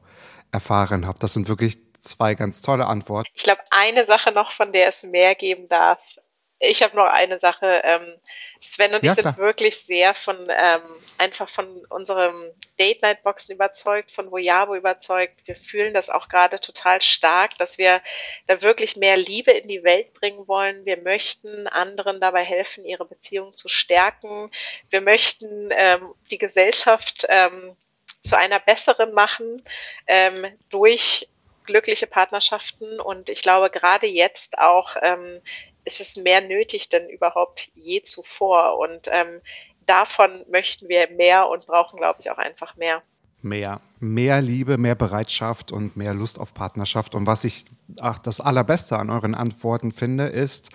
[0.54, 1.22] erfahren habt.
[1.22, 3.30] Das sind wirklich zwei ganz tolle Antworten.
[3.36, 6.18] Ich glaube, eine Sache noch, von der es mehr geben darf,
[6.62, 7.82] ich habe noch eine Sache.
[7.84, 8.16] Ähm,
[8.60, 9.38] Sven und ja, ich sind klar.
[9.38, 10.82] wirklich sehr von ähm,
[11.18, 15.42] einfach von unserem Date Night Boxen überzeugt, von Voyabo überzeugt.
[15.46, 18.02] Wir fühlen das auch gerade total stark, dass wir
[18.46, 20.86] da wirklich mehr Liebe in die Welt bringen wollen.
[20.86, 24.52] Wir möchten anderen dabei helfen, ihre Beziehung zu stärken.
[24.92, 27.76] Wir möchten ähm, die Gesellschaft ähm,
[28.24, 29.64] zu einer besseren machen
[30.06, 31.28] ähm, durch
[31.66, 35.40] glückliche Partnerschaften und ich glaube gerade jetzt auch ähm,
[35.86, 38.78] ist es mehr nötig denn überhaupt je zuvor.
[38.80, 39.42] Und ähm,
[39.86, 43.02] davon möchten wir mehr und brauchen, glaube ich, auch einfach mehr.
[43.42, 43.82] Mehr.
[44.00, 47.16] Mehr Liebe, mehr Bereitschaft und mehr Lust auf Partnerschaft.
[47.16, 47.66] Und was ich
[48.00, 50.70] ach, das Allerbeste an euren Antworten finde, ist,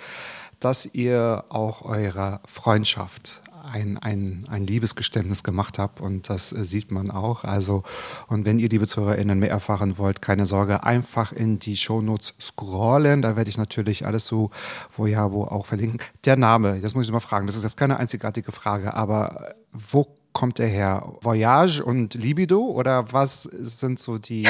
[0.58, 6.90] dass ihr auch eurer Freundschaft ein, ein, ein Liebesgeständnis gemacht habt und das äh, sieht
[6.90, 7.44] man auch.
[7.44, 7.82] Also,
[8.28, 13.22] und wenn ihr, liebe ZuhörerInnen, mehr erfahren wollt, keine Sorge, einfach in die Shownotes scrollen.
[13.22, 14.50] Da werde ich natürlich alles so,
[14.96, 16.00] wo ja, wo auch verlinken.
[16.24, 20.06] Der Name, das muss ich mal fragen, das ist jetzt keine einzigartige Frage, aber wo
[20.32, 21.12] kommt der her?
[21.22, 24.46] Voyage und Libido oder was sind so die,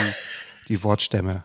[0.69, 1.45] die Wortstämme?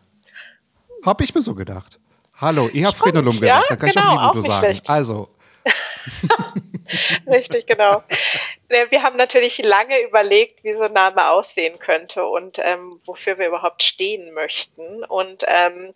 [1.06, 2.00] Hab ich mir so gedacht.
[2.36, 4.66] Hallo, ihr habt Frenulum gesagt, ja, dann kann genau, ich auch Libido auch sagen.
[4.66, 4.90] schlecht.
[4.90, 5.30] Also,
[7.28, 8.04] Richtig, genau.
[8.68, 13.48] Wir haben natürlich lange überlegt, wie so ein Name aussehen könnte und ähm, wofür wir
[13.48, 15.04] überhaupt stehen möchten.
[15.04, 15.94] Und ähm,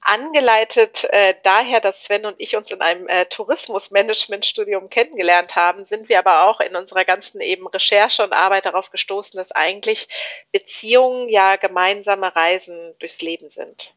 [0.00, 6.08] angeleitet äh, daher, dass Sven und ich uns in einem äh, Tourismusmanagement-Studium kennengelernt haben, sind
[6.08, 10.08] wir aber auch in unserer ganzen eben Recherche und Arbeit darauf gestoßen, dass eigentlich
[10.50, 13.94] Beziehungen ja gemeinsame Reisen durchs Leben sind.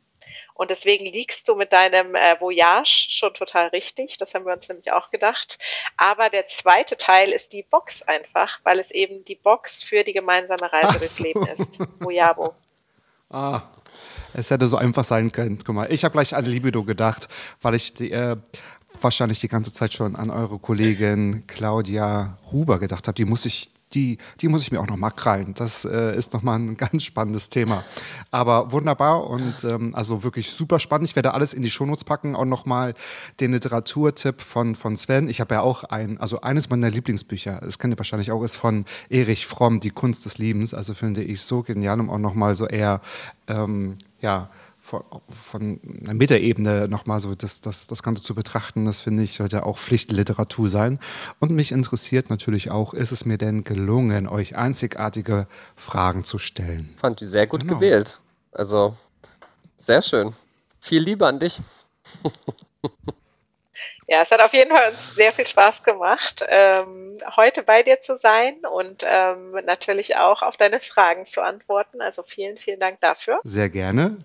[0.55, 4.17] Und deswegen liegst du mit deinem äh, Voyage schon total richtig.
[4.17, 5.59] Das haben wir uns nämlich auch gedacht.
[5.97, 10.13] Aber der zweite Teil ist die Box einfach, weil es eben die Box für die
[10.13, 11.23] gemeinsame Reise Ach durchs so.
[11.23, 11.79] Leben ist.
[11.99, 12.55] Voyabo.
[13.27, 13.63] Ah,
[14.35, 15.57] es hätte so einfach sein können.
[15.57, 17.27] Guck mal, ich habe gleich an Libido gedacht,
[17.59, 18.37] weil ich die, äh,
[19.01, 23.15] wahrscheinlich die ganze Zeit schon an eure Kollegin Claudia Huber gedacht habe.
[23.15, 25.53] Die muss ich, die, die muss ich mir auch noch mal krallen.
[25.53, 27.83] Das äh, ist noch mal ein ganz spannendes Thema.
[28.31, 31.07] Aber wunderbar und ähm, also wirklich super spannend.
[31.09, 32.35] Ich werde alles in die Shownotes packen.
[32.35, 32.93] Auch noch mal
[33.39, 35.29] den Literaturtipp von, von Sven.
[35.29, 38.55] Ich habe ja auch ein, also eines meiner Lieblingsbücher, das kennt ihr wahrscheinlich auch, ist
[38.55, 40.73] von Erich Fromm, Die Kunst des Liebens.
[40.73, 43.01] Also finde ich so genial, um auch noch mal so eher,
[43.47, 44.49] ähm, ja,
[44.85, 49.33] von, von einer Metaebene nochmal so das, das, das Ganze zu betrachten, das finde ich,
[49.35, 50.99] sollte auch Pflichtliteratur sein.
[51.39, 56.93] Und mich interessiert natürlich auch, ist es mir denn gelungen, euch einzigartige Fragen zu stellen?
[56.97, 57.75] Fand die sehr gut Genau.
[57.75, 58.19] gewählt.
[58.51, 58.95] Also
[59.75, 60.33] sehr schön.
[60.79, 61.59] Viel Liebe an dich.
[64.07, 68.01] Ja, es hat auf jeden Fall uns sehr viel Spaß gemacht, ähm, heute bei dir
[68.01, 72.01] zu sein und ähm, natürlich auch auf deine Fragen zu antworten.
[72.01, 73.39] Also vielen, vielen Dank dafür.
[73.43, 74.19] Sehr gerne.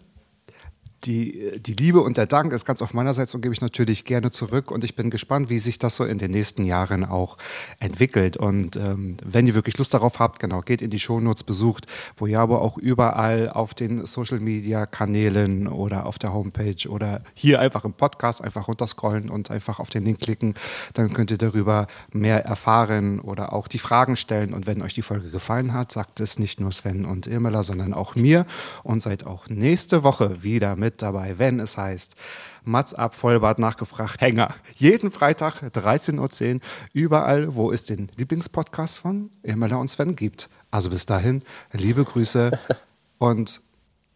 [1.07, 4.05] Die, die Liebe und der Dank ist ganz auf meiner Seite und gebe ich natürlich
[4.05, 4.71] gerne zurück.
[4.71, 7.39] Und ich bin gespannt, wie sich das so in den nächsten Jahren auch
[7.79, 8.37] entwickelt.
[8.37, 11.87] Und ähm, wenn ihr wirklich Lust darauf habt, genau, geht in die Shownotes, besucht
[12.17, 17.87] Voyabo auch überall auf den Social Media Kanälen oder auf der Homepage oder hier einfach
[17.87, 20.53] im Podcast einfach runterscrollen und einfach auf den Link klicken.
[20.93, 24.53] Dann könnt ihr darüber mehr erfahren oder auch die Fragen stellen.
[24.53, 27.95] Und wenn euch die Folge gefallen hat, sagt es nicht nur Sven und Irmela, sondern
[27.95, 28.45] auch mir.
[28.83, 32.17] Und seid auch nächste Woche wieder mit dabei, wenn es heißt
[32.65, 34.55] Mats ab Vollbart nachgefragt Hänger.
[34.77, 36.61] Jeden Freitag 13.10 Uhr
[36.93, 40.49] überall, wo es den Lieblingspodcast von Irmela und Sven gibt.
[40.71, 41.43] Also bis dahin,
[41.73, 42.51] liebe Grüße
[43.19, 43.61] und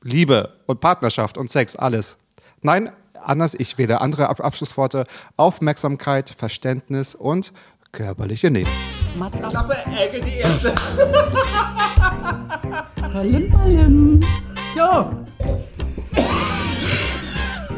[0.02, 2.18] Liebe und Partnerschaft und Sex, alles.
[2.60, 5.04] Nein, anders, ich wähle andere Ab Abschlussworte.
[5.36, 7.52] Aufmerksamkeit, Verständnis und
[7.92, 8.66] körperliche Nähe.
[9.16, 9.68] Mats ab.
[13.12, 14.26] Ballen, ballen.
[14.76, 15.10] Ja,